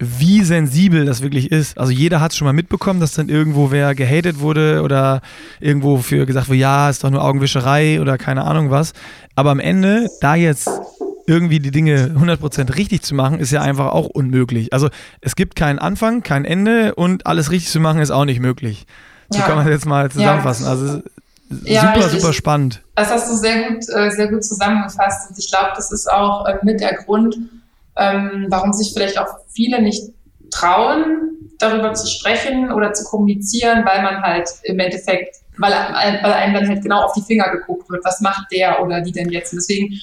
wie 0.00 0.42
sensibel 0.42 1.04
das 1.04 1.20
wirklich 1.20 1.52
ist. 1.52 1.78
Also 1.78 1.92
jeder 1.92 2.20
hat 2.20 2.32
es 2.32 2.38
schon 2.38 2.46
mal 2.46 2.54
mitbekommen, 2.54 3.00
dass 3.00 3.12
dann 3.12 3.28
irgendwo 3.28 3.70
wer 3.70 3.94
gehatet 3.94 4.40
wurde 4.40 4.80
oder 4.82 5.20
irgendwo 5.60 5.98
für 5.98 6.24
gesagt 6.24 6.48
wurde, 6.48 6.58
ja, 6.58 6.88
ist 6.88 7.04
doch 7.04 7.10
nur 7.10 7.22
Augenwischerei 7.22 8.00
oder 8.00 8.16
keine 8.16 8.44
Ahnung 8.44 8.70
was. 8.70 8.94
Aber 9.36 9.50
am 9.50 9.60
Ende, 9.60 10.08
da 10.22 10.34
jetzt 10.34 10.68
irgendwie 11.26 11.60
die 11.60 11.70
Dinge 11.70 12.14
100% 12.18 12.76
richtig 12.76 13.02
zu 13.02 13.14
machen, 13.14 13.38
ist 13.38 13.52
ja 13.52 13.60
einfach 13.60 13.92
auch 13.92 14.06
unmöglich. 14.06 14.72
Also 14.72 14.88
es 15.20 15.36
gibt 15.36 15.54
keinen 15.54 15.78
Anfang, 15.78 16.22
kein 16.22 16.46
Ende 16.46 16.94
und 16.94 17.26
alles 17.26 17.50
richtig 17.50 17.70
zu 17.70 17.78
machen 17.78 18.00
ist 18.00 18.10
auch 18.10 18.24
nicht 18.24 18.40
möglich. 18.40 18.86
So 19.28 19.38
ja. 19.38 19.44
kann 19.44 19.56
man 19.56 19.66
das 19.66 19.74
jetzt 19.74 19.86
mal 19.86 20.10
zusammenfassen. 20.10 20.64
Ja. 20.64 20.70
Also 20.70 21.02
ja, 21.64 21.80
super, 21.82 21.96
richtig. 21.96 22.20
super 22.20 22.32
spannend. 22.32 22.82
Das 22.94 23.10
hast 23.10 23.30
du 23.30 23.36
sehr 23.36 23.68
gut, 23.68 23.84
äh, 23.94 24.10
sehr 24.10 24.28
gut 24.28 24.44
zusammengefasst. 24.44 25.30
Und 25.30 25.38
ich 25.38 25.50
glaube, 25.50 25.72
das 25.76 25.92
ist 25.92 26.10
auch 26.10 26.46
äh, 26.46 26.56
mit 26.62 26.80
der 26.80 26.94
Grund, 26.94 27.36
ähm, 28.00 28.46
warum 28.48 28.72
sich 28.72 28.92
vielleicht 28.92 29.18
auch 29.18 29.28
viele 29.48 29.80
nicht 29.80 30.02
trauen, 30.50 31.30
darüber 31.58 31.92
zu 31.92 32.06
sprechen 32.06 32.72
oder 32.72 32.92
zu 32.92 33.04
kommunizieren, 33.04 33.84
weil 33.84 34.02
man 34.02 34.22
halt 34.22 34.48
im 34.64 34.78
Endeffekt, 34.78 35.36
weil, 35.58 35.72
weil 35.72 36.32
einem 36.32 36.54
dann 36.54 36.68
halt 36.68 36.82
genau 36.82 37.02
auf 37.02 37.12
die 37.12 37.22
Finger 37.22 37.50
geguckt 37.50 37.88
wird, 37.90 38.04
was 38.04 38.20
macht 38.20 38.50
der 38.50 38.82
oder 38.82 39.02
die 39.02 39.12
denn 39.12 39.28
jetzt. 39.28 39.52
Und 39.52 39.58
deswegen 39.58 39.94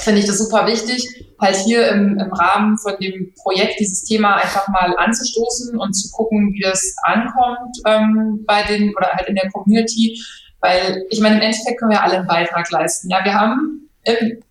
finde 0.00 0.20
ich 0.20 0.26
das 0.26 0.38
super 0.38 0.66
wichtig, 0.66 1.06
halt 1.40 1.56
hier 1.56 1.88
im, 1.88 2.18
im 2.18 2.32
Rahmen 2.32 2.78
von 2.78 2.94
dem 3.00 3.32
Projekt 3.34 3.78
dieses 3.78 4.04
Thema 4.04 4.36
einfach 4.36 4.66
mal 4.68 4.94
anzustoßen 4.96 5.78
und 5.78 5.92
zu 5.92 6.10
gucken, 6.10 6.52
wie 6.54 6.62
das 6.62 6.94
ankommt 7.02 7.76
ähm, 7.86 8.44
bei 8.46 8.62
den 8.62 8.94
oder 8.96 9.08
halt 9.12 9.28
in 9.28 9.34
der 9.34 9.50
Community. 9.50 10.18
Weil 10.60 11.04
ich 11.10 11.20
meine, 11.20 11.36
im 11.36 11.42
Endeffekt 11.42 11.78
können 11.78 11.90
wir 11.90 12.02
alle 12.02 12.18
einen 12.18 12.26
Beitrag 12.26 12.70
leisten. 12.70 13.10
Ja, 13.10 13.24
wir 13.24 13.34
haben 13.34 13.88
im, 14.04 14.42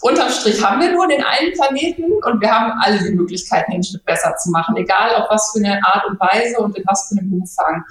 unterm 0.00 0.30
Strich 0.30 0.62
haben 0.62 0.80
wir 0.80 0.92
nur 0.92 1.08
den 1.08 1.22
einen 1.22 1.52
Planeten 1.52 2.04
und 2.24 2.40
wir 2.40 2.50
haben 2.50 2.72
alle 2.80 2.98
die 3.02 3.14
Möglichkeiten, 3.14 3.72
den 3.72 3.82
Schritt 3.82 4.04
besser 4.04 4.34
zu 4.36 4.50
machen, 4.50 4.76
egal 4.76 5.14
auf 5.16 5.28
was 5.30 5.52
für 5.52 5.64
eine 5.64 5.80
Art 5.84 6.04
und 6.08 6.20
Weise 6.20 6.58
und 6.58 6.76
in 6.76 6.84
was 6.86 7.08
für 7.08 7.18
einem 7.18 7.32
Umfang. 7.32 7.84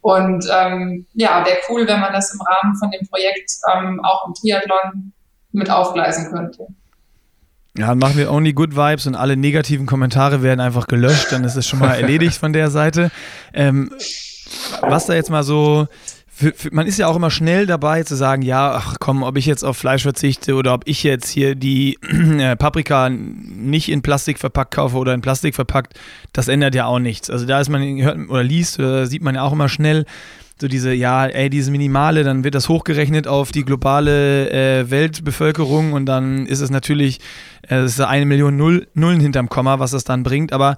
Und 0.00 0.46
ähm, 0.52 1.06
ja, 1.14 1.44
wäre 1.44 1.58
cool, 1.68 1.86
wenn 1.88 2.00
man 2.00 2.12
das 2.12 2.32
im 2.32 2.40
Rahmen 2.40 2.76
von 2.76 2.90
dem 2.90 3.06
Projekt 3.08 3.50
ähm, 3.74 4.00
auch 4.04 4.28
im 4.28 4.34
Triathlon 4.34 5.12
mit 5.52 5.70
aufgleisen 5.70 6.30
könnte. 6.30 6.68
Ja, 7.76 7.88
dann 7.88 7.98
machen 7.98 8.16
wir 8.16 8.30
Only 8.30 8.52
Good 8.52 8.76
Vibes 8.76 9.06
und 9.06 9.16
alle 9.16 9.36
negativen 9.36 9.86
Kommentare 9.86 10.42
werden 10.42 10.60
einfach 10.60 10.86
gelöscht, 10.86 11.32
dann 11.32 11.44
ist 11.44 11.56
es 11.56 11.66
schon 11.66 11.78
mal 11.78 11.94
erledigt 11.94 12.36
von 12.38 12.52
der 12.52 12.70
Seite. 12.70 13.10
Ähm, 13.52 13.90
was 14.80 15.06
da 15.06 15.14
jetzt 15.14 15.30
mal 15.30 15.42
so 15.42 15.88
für, 16.38 16.52
für, 16.52 16.68
man 16.70 16.86
ist 16.86 16.98
ja 16.98 17.06
auch 17.06 17.16
immer 17.16 17.30
schnell 17.30 17.64
dabei 17.64 18.02
zu 18.02 18.14
sagen, 18.14 18.42
ja, 18.42 18.72
ach 18.72 18.96
komm, 19.00 19.22
ob 19.22 19.38
ich 19.38 19.46
jetzt 19.46 19.64
auf 19.64 19.78
Fleisch 19.78 20.02
verzichte 20.02 20.54
oder 20.54 20.74
ob 20.74 20.82
ich 20.84 21.02
jetzt 21.02 21.30
hier 21.30 21.54
die 21.54 21.98
äh, 22.38 22.56
Paprika 22.56 23.08
nicht 23.08 23.88
in 23.88 24.02
Plastik 24.02 24.38
verpackt 24.38 24.74
kaufe 24.74 24.98
oder 24.98 25.14
in 25.14 25.22
Plastik 25.22 25.54
verpackt, 25.54 25.94
das 26.34 26.48
ändert 26.48 26.74
ja 26.74 26.84
auch 26.84 26.98
nichts. 26.98 27.30
Also 27.30 27.46
da 27.46 27.58
ist 27.58 27.70
man, 27.70 27.82
hört 28.02 28.28
oder 28.28 28.42
liest 28.42 28.78
oder 28.78 29.06
sieht 29.06 29.22
man 29.22 29.36
ja 29.36 29.42
auch 29.44 29.52
immer 29.54 29.70
schnell, 29.70 30.04
so 30.60 30.68
diese, 30.68 30.92
ja, 30.92 31.24
ey, 31.24 31.48
diese 31.48 31.70
Minimale, 31.70 32.22
dann 32.22 32.44
wird 32.44 32.54
das 32.54 32.68
hochgerechnet 32.68 33.26
auf 33.26 33.50
die 33.50 33.64
globale 33.64 34.50
äh, 34.50 34.90
Weltbevölkerung 34.90 35.94
und 35.94 36.04
dann 36.04 36.44
ist 36.44 36.60
es 36.60 36.68
natürlich, 36.68 37.20
äh, 37.62 37.76
es 37.76 37.92
ist 37.92 38.00
eine 38.00 38.26
Million 38.26 38.58
Null, 38.58 38.88
Nullen 38.92 39.20
hinterm 39.20 39.48
Komma, 39.48 39.78
was 39.78 39.92
das 39.92 40.04
dann 40.04 40.22
bringt, 40.22 40.52
aber 40.52 40.76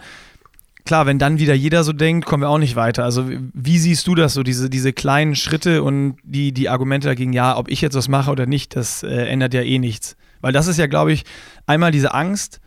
klar, 0.89 1.05
wenn 1.05 1.19
dann 1.19 1.39
wieder 1.39 1.53
jeder 1.53 1.85
so 1.85 1.93
denkt, 1.93 2.25
kommen 2.25 2.43
wir 2.43 2.49
auch 2.49 2.57
nicht 2.57 2.75
weiter. 2.75 3.05
Also 3.05 3.29
wie 3.29 3.79
siehst 3.79 4.07
du 4.07 4.15
das 4.15 4.33
so, 4.33 4.43
diese, 4.43 4.71
diese 4.71 4.95
kleinen 4.95 5.37
Schritte 5.37 5.83
und 5.83 6.17
die, 6.23 6.53
die 6.53 6.71
Argumente 6.71 7.09
dagegen, 7.09 7.35
ja, 7.35 7.59
ob 7.59 7.69
ich 7.71 7.83
jetzt 7.83 7.95
was 7.95 8.09
mache 8.09 8.31
oder 8.31 8.47
nicht, 8.47 8.75
das 8.75 9.03
äh, 9.03 9.09
ändert 9.09 9.53
ja 9.53 9.61
eh 9.61 9.79
nichts. 9.79 10.17
Weil 10.41 10.53
das 10.53 10.67
ist 10.67 10.79
ja, 10.79 10.87
glaube 10.87 11.13
ich, 11.13 11.25
einmal 11.67 11.91
diese 11.91 12.15
Angst, 12.15 12.61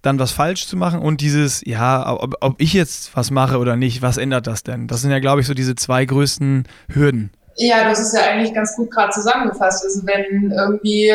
dann 0.00 0.20
was 0.20 0.30
falsch 0.30 0.68
zu 0.68 0.76
machen 0.76 1.00
und 1.00 1.20
dieses, 1.20 1.60
ja, 1.66 2.08
ob, 2.08 2.36
ob 2.40 2.60
ich 2.60 2.72
jetzt 2.72 3.16
was 3.16 3.32
mache 3.32 3.58
oder 3.58 3.74
nicht, 3.74 4.00
was 4.00 4.16
ändert 4.16 4.46
das 4.46 4.62
denn? 4.62 4.86
Das 4.86 5.00
sind 5.00 5.10
ja, 5.10 5.18
glaube 5.18 5.40
ich, 5.40 5.48
so 5.48 5.54
diese 5.54 5.74
zwei 5.74 6.04
größten 6.04 6.68
Hürden. 6.88 7.30
Ja, 7.56 7.88
das 7.88 7.98
ist 7.98 8.14
ja 8.14 8.30
eigentlich 8.30 8.54
ganz 8.54 8.76
gut 8.76 8.92
gerade 8.92 9.10
zusammengefasst. 9.10 9.82
Also 9.84 10.06
wenn 10.06 10.52
irgendwie 10.52 11.10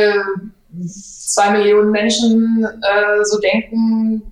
zwei 0.86 1.52
Millionen 1.52 1.92
Menschen 1.92 2.66
äh, 2.66 3.24
so 3.24 3.40
denken, 3.40 4.24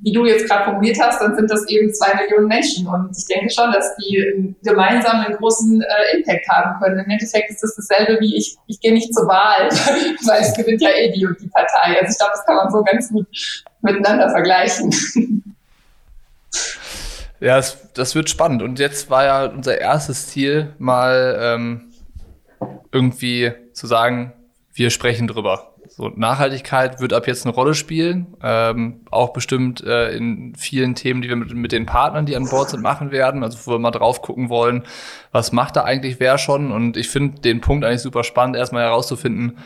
wie 0.00 0.12
du 0.12 0.24
jetzt 0.26 0.48
gerade 0.48 0.64
formuliert 0.64 0.98
hast, 1.00 1.20
dann 1.20 1.34
sind 1.34 1.50
das 1.50 1.66
eben 1.68 1.92
zwei 1.92 2.14
Millionen 2.14 2.46
Menschen. 2.46 2.86
Und 2.86 3.16
ich 3.16 3.26
denke 3.26 3.52
schon, 3.52 3.72
dass 3.72 3.96
die 3.96 4.54
gemeinsam 4.62 5.20
einen 5.20 5.36
großen 5.36 5.82
äh, 5.82 6.16
Impact 6.16 6.48
haben 6.48 6.80
können. 6.80 7.00
Im 7.00 7.10
Endeffekt 7.10 7.50
ist 7.50 7.62
das 7.62 7.74
dasselbe 7.74 8.20
wie 8.20 8.36
ich, 8.36 8.56
ich 8.68 8.80
gehe 8.80 8.92
nicht 8.92 9.12
zur 9.12 9.26
Wahl, 9.26 9.68
weil 10.26 10.42
es 10.42 10.54
gewinnt 10.54 10.80
ja 10.80 10.90
eh 10.90 11.10
die 11.10 11.26
und 11.26 11.40
die 11.40 11.48
Partei. 11.48 12.00
Also 12.00 12.12
ich 12.12 12.18
glaube, 12.18 12.32
das 12.34 12.46
kann 12.46 12.56
man 12.56 12.70
so 12.70 12.82
ganz 12.84 13.08
gut 13.10 13.26
miteinander 13.82 14.30
vergleichen. 14.30 14.94
Ja, 17.40 17.56
das, 17.56 17.92
das 17.92 18.14
wird 18.16 18.28
spannend. 18.28 18.62
Und 18.62 18.80
jetzt 18.80 19.10
war 19.10 19.24
ja 19.24 19.44
unser 19.44 19.80
erstes 19.80 20.26
Ziel, 20.26 20.74
mal 20.78 21.38
ähm, 21.40 21.92
irgendwie 22.90 23.52
zu 23.72 23.86
sagen, 23.86 24.32
wir 24.74 24.90
sprechen 24.90 25.28
drüber. 25.28 25.74
So, 25.98 26.12
Nachhaltigkeit 26.14 27.00
wird 27.00 27.12
ab 27.12 27.26
jetzt 27.26 27.44
eine 27.44 27.52
Rolle 27.52 27.74
spielen, 27.74 28.28
ähm, 28.40 29.00
auch 29.10 29.32
bestimmt 29.32 29.82
äh, 29.84 30.12
in 30.12 30.54
vielen 30.54 30.94
Themen, 30.94 31.22
die 31.22 31.28
wir 31.28 31.34
mit, 31.34 31.52
mit 31.52 31.72
den 31.72 31.86
Partnern, 31.86 32.24
die 32.24 32.36
an 32.36 32.48
Bord 32.48 32.70
sind, 32.70 32.84
machen 32.84 33.10
werden. 33.10 33.42
Also 33.42 33.58
wo 33.64 33.72
wir 33.72 33.78
mal 33.80 33.90
drauf 33.90 34.22
gucken 34.22 34.48
wollen, 34.48 34.84
was 35.32 35.50
macht 35.50 35.74
da 35.74 35.82
eigentlich 35.82 36.20
wer 36.20 36.38
schon. 36.38 36.70
Und 36.70 36.96
ich 36.96 37.08
finde 37.08 37.40
den 37.40 37.60
Punkt 37.60 37.84
eigentlich 37.84 38.02
super 38.02 38.22
spannend, 38.22 38.54
erstmal 38.54 38.84
herauszufinden, 38.84 39.58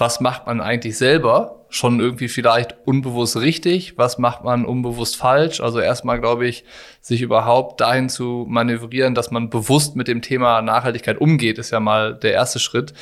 was 0.00 0.20
macht 0.20 0.46
man 0.46 0.60
eigentlich 0.60 0.96
selber 0.96 1.60
schon 1.70 2.00
irgendwie 2.00 2.28
vielleicht 2.28 2.74
unbewusst 2.84 3.36
richtig, 3.36 3.96
was 3.96 4.18
macht 4.18 4.42
man 4.42 4.64
unbewusst 4.64 5.16
falsch. 5.16 5.60
Also 5.60 5.78
erstmal, 5.78 6.20
glaube 6.20 6.48
ich, 6.48 6.64
sich 7.00 7.22
überhaupt 7.22 7.80
dahin 7.80 8.08
zu 8.08 8.44
manövrieren, 8.48 9.14
dass 9.14 9.30
man 9.30 9.50
bewusst 9.50 9.94
mit 9.94 10.08
dem 10.08 10.20
Thema 10.20 10.62
Nachhaltigkeit 10.62 11.20
umgeht, 11.20 11.58
ist 11.58 11.70
ja 11.70 11.78
mal 11.78 12.14
der 12.14 12.32
erste 12.32 12.58
Schritt. 12.58 12.92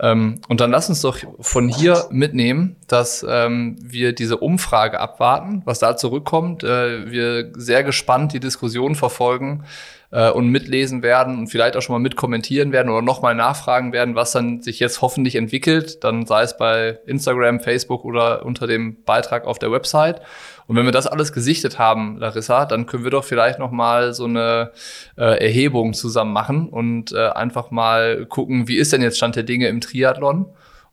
Ähm, 0.00 0.40
und 0.48 0.60
dann 0.60 0.72
lass 0.72 0.88
uns 0.88 1.02
doch 1.02 1.18
von 1.38 1.68
hier 1.68 2.06
mitnehmen, 2.10 2.76
dass 2.88 3.24
ähm, 3.28 3.76
wir 3.80 4.12
diese 4.12 4.38
Umfrage 4.38 4.98
abwarten, 4.98 5.62
was 5.64 5.78
da 5.78 5.96
zurückkommt. 5.96 6.64
Äh, 6.64 7.08
wir 7.10 7.52
sehr 7.54 7.84
gespannt 7.84 8.32
die 8.32 8.40
Diskussion 8.40 8.96
verfolgen 8.96 9.62
äh, 10.10 10.30
und 10.30 10.48
mitlesen 10.48 11.02
werden 11.02 11.38
und 11.38 11.48
vielleicht 11.48 11.76
auch 11.76 11.82
schon 11.82 11.94
mal 11.94 12.00
mitkommentieren 12.00 12.72
werden 12.72 12.90
oder 12.90 13.02
nochmal 13.02 13.34
nachfragen 13.34 13.92
werden, 13.92 14.14
was 14.14 14.32
dann 14.32 14.62
sich 14.62 14.80
jetzt 14.80 15.02
hoffentlich 15.02 15.36
entwickelt, 15.36 16.04
dann 16.04 16.26
sei 16.26 16.42
es 16.42 16.56
bei 16.56 16.98
Instagram, 17.06 17.60
Facebook 17.60 18.04
oder 18.04 18.44
unter 18.44 18.66
dem 18.66 19.02
Beitrag 19.04 19.46
auf 19.46 19.58
der 19.58 19.72
Website. 19.72 20.20
Und 20.66 20.76
wenn 20.76 20.84
wir 20.84 20.92
das 20.92 21.06
alles 21.06 21.32
gesichtet 21.32 21.78
haben, 21.78 22.18
Larissa, 22.18 22.66
dann 22.66 22.86
können 22.86 23.04
wir 23.04 23.10
doch 23.10 23.24
vielleicht 23.24 23.58
noch 23.58 23.70
mal 23.70 24.14
so 24.14 24.24
eine 24.24 24.72
äh, 25.16 25.44
Erhebung 25.44 25.94
zusammen 25.94 26.32
machen 26.32 26.68
und 26.68 27.12
äh, 27.12 27.28
einfach 27.28 27.70
mal 27.70 28.26
gucken, 28.26 28.66
wie 28.66 28.76
ist 28.76 28.92
denn 28.92 29.02
jetzt 29.02 29.16
Stand 29.16 29.36
der 29.36 29.44
Dinge 29.44 29.68
im 29.68 29.80
Triathlon? 29.80 30.46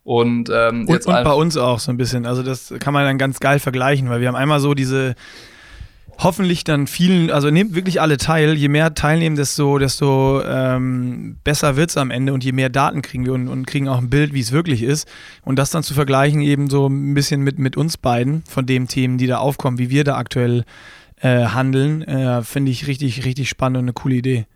Und, 0.04 0.50
ähm, 0.52 0.86
und, 0.86 1.06
und 1.06 1.24
bei 1.24 1.32
uns 1.32 1.56
auch 1.56 1.78
so 1.78 1.90
ein 1.90 1.96
bisschen. 1.96 2.26
Also 2.26 2.42
das 2.42 2.72
kann 2.78 2.92
man 2.92 3.04
dann 3.04 3.16
ganz 3.16 3.40
geil 3.40 3.58
vergleichen, 3.58 4.10
weil 4.10 4.20
wir 4.20 4.28
haben 4.28 4.36
einmal 4.36 4.60
so 4.60 4.74
diese 4.74 5.14
hoffentlich 6.18 6.64
dann 6.64 6.86
vielen, 6.86 7.30
also 7.30 7.50
nehmt 7.50 7.74
wirklich 7.74 8.00
alle 8.00 8.16
teil. 8.16 8.54
Je 8.54 8.68
mehr 8.68 8.94
teilnehmen, 8.94 9.36
desto, 9.36 9.78
desto 9.78 10.42
ähm, 10.42 11.36
besser 11.44 11.76
wird 11.76 11.90
es 11.90 11.96
am 11.96 12.10
Ende 12.10 12.32
und 12.32 12.44
je 12.44 12.52
mehr 12.52 12.68
Daten 12.68 13.02
kriegen 13.02 13.24
wir 13.24 13.32
und, 13.32 13.48
und 13.48 13.66
kriegen 13.66 13.88
auch 13.88 13.98
ein 13.98 14.10
Bild, 14.10 14.34
wie 14.34 14.40
es 14.40 14.52
wirklich 14.52 14.82
ist. 14.82 15.08
Und 15.42 15.58
das 15.58 15.70
dann 15.70 15.82
zu 15.82 15.94
vergleichen 15.94 16.40
eben 16.40 16.70
so 16.70 16.86
ein 16.86 17.14
bisschen 17.14 17.42
mit, 17.42 17.58
mit 17.58 17.76
uns 17.76 17.96
beiden 17.96 18.42
von 18.48 18.66
den 18.66 18.88
Themen, 18.88 19.18
die 19.18 19.26
da 19.26 19.38
aufkommen, 19.38 19.78
wie 19.78 19.90
wir 19.90 20.04
da 20.04 20.16
aktuell 20.16 20.64
äh, 21.20 21.46
handeln, 21.46 22.02
äh, 22.02 22.42
finde 22.42 22.70
ich 22.70 22.86
richtig, 22.86 23.24
richtig 23.24 23.48
spannend 23.48 23.78
und 23.78 23.84
eine 23.84 23.92
coole 23.92 24.16
Idee. 24.16 24.46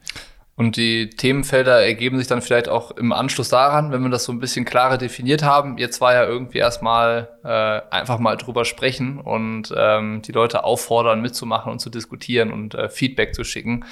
Und 0.59 0.77
die 0.77 1.09
Themenfelder 1.11 1.85
ergeben 1.87 2.19
sich 2.19 2.27
dann 2.27 2.43
vielleicht 2.43 2.69
auch 2.69 2.91
im 2.91 3.13
Anschluss 3.13 3.49
daran, 3.49 3.93
wenn 3.93 4.03
wir 4.03 4.11
das 4.11 4.25
so 4.25 4.33
ein 4.33 4.41
bisschen 4.41 4.65
klarer 4.65 4.99
definiert 4.99 5.45
haben. 5.45 5.79
Jetzt 5.79 6.01
war 6.01 6.15
ja 6.15 6.25
irgendwie 6.25 6.59
erstmal 6.59 7.29
äh, 7.45 7.95
einfach 7.95 8.19
mal 8.19 8.37
drüber 8.37 8.65
sprechen 8.65 9.21
und 9.21 9.73
ähm, 9.77 10.21
die 10.23 10.33
Leute 10.33 10.65
auffordern, 10.65 11.21
mitzumachen 11.21 11.71
und 11.71 11.79
zu 11.79 11.91
diskutieren 11.91 12.53
und 12.53 12.75
äh, 12.75 12.89
Feedback 12.89 13.37
zu 13.37 13.45
schicken. 13.45 13.85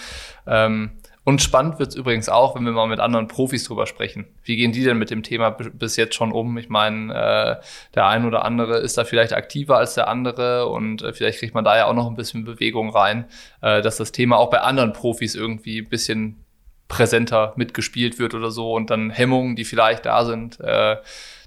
Ähm, 0.44 0.90
und 1.22 1.40
spannend 1.40 1.78
wird's 1.78 1.94
übrigens 1.94 2.28
auch, 2.28 2.56
wenn 2.56 2.64
wir 2.64 2.72
mal 2.72 2.88
mit 2.88 2.98
anderen 2.98 3.28
Profis 3.28 3.62
drüber 3.62 3.86
sprechen. 3.86 4.26
Wie 4.42 4.56
gehen 4.56 4.72
die 4.72 4.82
denn 4.82 4.98
mit 4.98 5.10
dem 5.10 5.22
Thema 5.22 5.50
bis 5.50 5.94
jetzt 5.94 6.16
schon 6.16 6.32
um? 6.32 6.58
Ich 6.58 6.68
meine, 6.68 7.14
äh, 7.14 7.64
der 7.94 8.08
ein 8.08 8.24
oder 8.24 8.44
andere 8.44 8.78
ist 8.78 8.98
da 8.98 9.04
vielleicht 9.04 9.34
aktiver 9.34 9.78
als 9.78 9.94
der 9.94 10.08
andere 10.08 10.66
und 10.66 11.02
äh, 11.02 11.12
vielleicht 11.12 11.38
kriegt 11.38 11.54
man 11.54 11.64
da 11.64 11.76
ja 11.76 11.86
auch 11.86 11.94
noch 11.94 12.08
ein 12.08 12.16
bisschen 12.16 12.44
Bewegung 12.44 12.90
rein, 12.90 13.26
äh, 13.62 13.82
dass 13.82 13.98
das 13.98 14.10
Thema 14.10 14.36
auch 14.36 14.50
bei 14.50 14.62
anderen 14.62 14.92
Profis 14.92 15.36
irgendwie 15.36 15.78
ein 15.78 15.88
bisschen 15.88 16.42
präsenter 16.88 17.52
mitgespielt 17.56 18.18
wird 18.18 18.34
oder 18.34 18.50
so 18.50 18.72
und 18.72 18.90
dann 18.90 19.10
Hemmungen, 19.10 19.56
die 19.56 19.64
vielleicht 19.64 20.06
da 20.06 20.24
sind, 20.24 20.60
äh, 20.60 20.96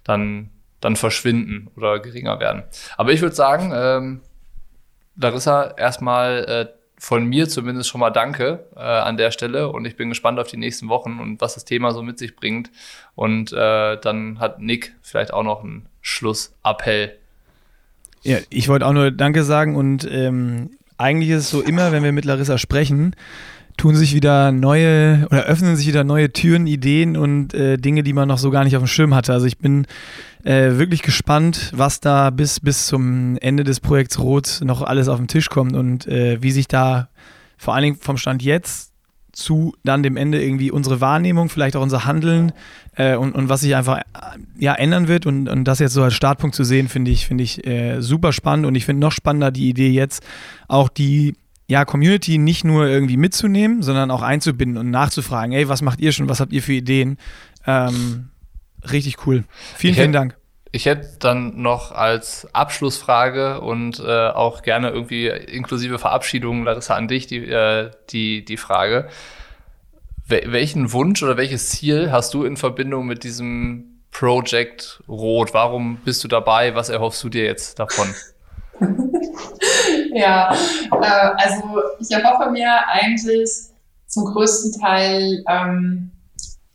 dann, 0.03 0.49
dann 0.81 0.95
verschwinden 0.95 1.69
oder 1.75 1.99
geringer 1.99 2.39
werden. 2.39 2.63
Aber 2.97 3.11
ich 3.11 3.21
würde 3.21 3.35
sagen, 3.35 3.71
ähm, 3.73 4.21
Larissa, 5.15 5.73
erstmal 5.77 6.45
äh, 6.45 6.79
von 6.97 7.25
mir 7.25 7.47
zumindest 7.47 7.89
schon 7.89 8.01
mal 8.01 8.09
Danke 8.09 8.67
äh, 8.75 8.79
an 8.79 9.15
der 9.15 9.31
Stelle 9.31 9.69
und 9.69 9.85
ich 9.85 9.95
bin 9.95 10.09
gespannt 10.09 10.39
auf 10.39 10.47
die 10.47 10.57
nächsten 10.57 10.89
Wochen 10.89 11.19
und 11.19 11.39
was 11.39 11.53
das 11.53 11.63
Thema 11.63 11.93
so 11.93 12.03
mit 12.03 12.19
sich 12.19 12.35
bringt. 12.35 12.69
Und 13.15 13.53
äh, 13.53 13.97
dann 13.97 14.39
hat 14.39 14.59
Nick 14.59 14.93
vielleicht 15.01 15.33
auch 15.33 15.43
noch 15.43 15.63
einen 15.63 15.87
Schlussappell. 16.01 17.17
Ja, 18.21 18.37
ich 18.49 18.67
wollte 18.67 18.85
auch 18.85 18.91
nur 18.91 19.11
Danke 19.11 19.43
sagen 19.43 19.77
und 19.77 20.09
ähm, 20.11 20.71
eigentlich 20.97 21.29
ist 21.29 21.43
es 21.43 21.49
so 21.49 21.61
immer, 21.61 21.93
wenn 21.93 22.03
wir 22.03 22.11
mit 22.11 22.25
Larissa 22.25 22.57
sprechen, 22.57 23.15
tun 23.79 23.95
sich 23.95 24.13
wieder 24.13 24.51
neue 24.51 25.25
oder 25.31 25.45
öffnen 25.45 25.75
sich 25.75 25.87
wieder 25.87 26.03
neue 26.03 26.31
Türen, 26.31 26.67
Ideen 26.67 27.15
und 27.15 27.53
äh, 27.53 27.77
Dinge, 27.77 28.03
die 28.03 28.13
man 28.13 28.27
noch 28.27 28.37
so 28.37 28.51
gar 28.51 28.65
nicht 28.65 28.75
auf 28.75 28.83
dem 28.83 28.87
Schirm 28.87 29.15
hatte. 29.15 29.31
Also 29.31 29.45
ich 29.45 29.57
bin 29.57 29.87
äh, 30.43 30.77
wirklich 30.77 31.01
gespannt, 31.01 31.71
was 31.73 32.01
da 32.01 32.29
bis, 32.29 32.59
bis 32.59 32.87
zum 32.87 33.37
Ende 33.37 33.63
des 33.63 33.79
Projekts 33.79 34.19
Rot 34.19 34.59
noch 34.63 34.81
alles 34.81 35.07
auf 35.07 35.17
den 35.17 35.29
Tisch 35.29 35.49
kommt 35.49 35.75
und 35.75 36.07
äh, 36.07 36.41
wie 36.41 36.51
sich 36.51 36.67
da 36.67 37.07
vor 37.57 37.73
allen 37.73 37.83
Dingen 37.83 37.97
vom 37.99 38.17
Stand 38.17 38.43
jetzt 38.43 38.91
zu 39.31 39.73
dann 39.85 40.03
dem 40.03 40.17
Ende 40.17 40.43
irgendwie 40.43 40.71
unsere 40.71 40.99
Wahrnehmung, 40.99 41.47
vielleicht 41.47 41.77
auch 41.77 41.81
unser 41.81 42.03
Handeln 42.03 42.51
äh, 42.95 43.15
und, 43.15 43.33
und 43.33 43.47
was 43.47 43.61
sich 43.61 43.75
einfach 43.75 43.99
äh, 43.99 44.03
ja, 44.57 44.73
ändern 44.73 45.07
wird 45.07 45.25
und, 45.25 45.47
und 45.47 45.63
das 45.63 45.79
jetzt 45.79 45.93
so 45.93 46.03
als 46.03 46.15
Startpunkt 46.15 46.53
zu 46.53 46.65
sehen, 46.65 46.89
finde 46.89 47.11
ich, 47.11 47.27
finde 47.27 47.45
ich 47.45 47.65
äh, 47.65 48.01
super 48.01 48.33
spannend 48.33 48.65
und 48.65 48.75
ich 48.75 48.85
finde 48.85 48.99
noch 48.99 49.13
spannender 49.13 49.51
die 49.51 49.69
Idee 49.69 49.89
jetzt, 49.89 50.21
auch 50.67 50.89
die 50.89 51.35
ja, 51.69 51.85
Community 51.85 52.39
nicht 52.39 52.65
nur 52.65 52.87
irgendwie 52.87 53.15
mitzunehmen, 53.15 53.83
sondern 53.83 54.09
auch 54.09 54.23
einzubinden 54.23 54.77
und 54.77 54.89
nachzufragen, 54.89 55.53
ey, 55.53 55.69
was 55.69 55.83
macht 55.83 56.01
ihr 56.01 56.11
schon, 56.11 56.27
was 56.27 56.39
habt 56.39 56.51
ihr 56.51 56.63
für 56.63 56.73
Ideen? 56.73 57.19
Ähm, 57.67 58.29
richtig 58.91 59.27
cool. 59.27 59.43
Vielen, 59.75 59.93
vielen 59.93 60.11
Dank. 60.11 60.35
Ich 60.71 60.87
hätte 60.87 61.17
dann 61.19 61.61
noch 61.61 61.91
als 61.91 62.47
Abschlussfrage 62.53 63.61
und 63.61 63.99
äh, 63.99 64.29
auch 64.29 64.63
gerne 64.63 64.89
irgendwie 64.89 65.27
inklusive 65.27 65.99
Verabschiedung, 65.99 66.63
Larissa, 66.63 66.95
an 66.95 67.07
dich 67.07 67.27
die, 67.27 67.45
äh, 67.45 67.91
die, 68.09 68.43
die 68.43 68.57
Frage. 68.57 69.07
Wel 70.27 70.51
welchen 70.51 70.91
Wunsch 70.91 71.21
oder 71.21 71.37
welches 71.37 71.69
Ziel 71.69 72.11
hast 72.11 72.33
du 72.33 72.45
in 72.45 72.57
Verbindung 72.57 73.05
mit 73.05 73.23
diesem 73.23 74.01
Project 74.09 75.03
Rot? 75.07 75.53
Warum 75.53 75.97
bist 75.97 76.23
du 76.23 76.27
dabei? 76.27 76.73
Was 76.73 76.89
erhoffst 76.89 77.23
du 77.23 77.29
dir 77.29 77.45
jetzt 77.45 77.77
davon? 77.77 78.07
ja, 80.13 80.53
äh, 80.53 81.31
also 81.37 81.81
ich 81.99 82.11
erhoffe 82.11 82.51
mir 82.51 82.69
eigentlich 82.87 83.49
zum 84.07 84.25
größten 84.25 84.79
Teil 84.81 85.43
ähm, 85.47 86.11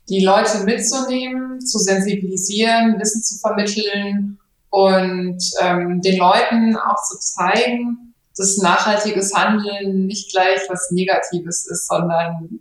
die 0.09 0.25
Leute 0.25 0.65
mitzunehmen, 0.65 1.61
zu 1.61 1.79
sensibilisieren, 1.79 2.99
Wissen 3.01 3.23
zu 3.23 3.39
vermitteln 3.39 4.39
und 4.71 5.39
ähm, 5.61 6.01
den 6.01 6.19
Leuten 6.19 6.77
auch 6.77 7.03
zu 7.05 7.19
zeigen, 7.19 8.15
dass 8.37 8.59
nachhaltiges 8.59 9.33
Handeln 9.35 10.07
nicht 10.07 10.33
gleich 10.33 10.61
was 10.69 10.91
Negatives 10.91 11.67
ist, 11.67 11.87
sondern 11.87 12.61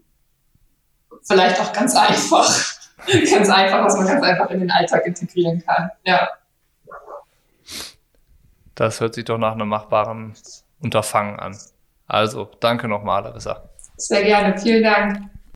vielleicht 1.23 1.59
auch 1.59 1.73
ganz 1.73 1.95
einfach. 1.95 2.73
ganz 3.31 3.49
einfach, 3.49 3.83
was 3.83 3.97
man 3.97 4.07
ganz 4.07 4.23
einfach 4.23 4.49
in 4.49 4.59
den 4.61 4.71
Alltag 4.71 5.05
integrieren 5.05 5.63
kann. 5.65 5.89
Ja. 6.05 6.29
Das 8.76 9.01
hört 9.01 9.13
sich 9.15 9.26
doch 9.26 9.38
nach 9.38 9.53
einem 9.53 9.67
machbaren 9.67 10.34
Unterfangen 10.82 11.39
an. 11.39 11.57
Also, 12.07 12.49
danke 12.59 12.88
nochmal, 12.88 13.24
Larissa. 13.24 13.69
Sehr 13.97 14.24
gerne. 14.24 14.57
Vielen 14.57 14.84
Dank. 14.84 15.32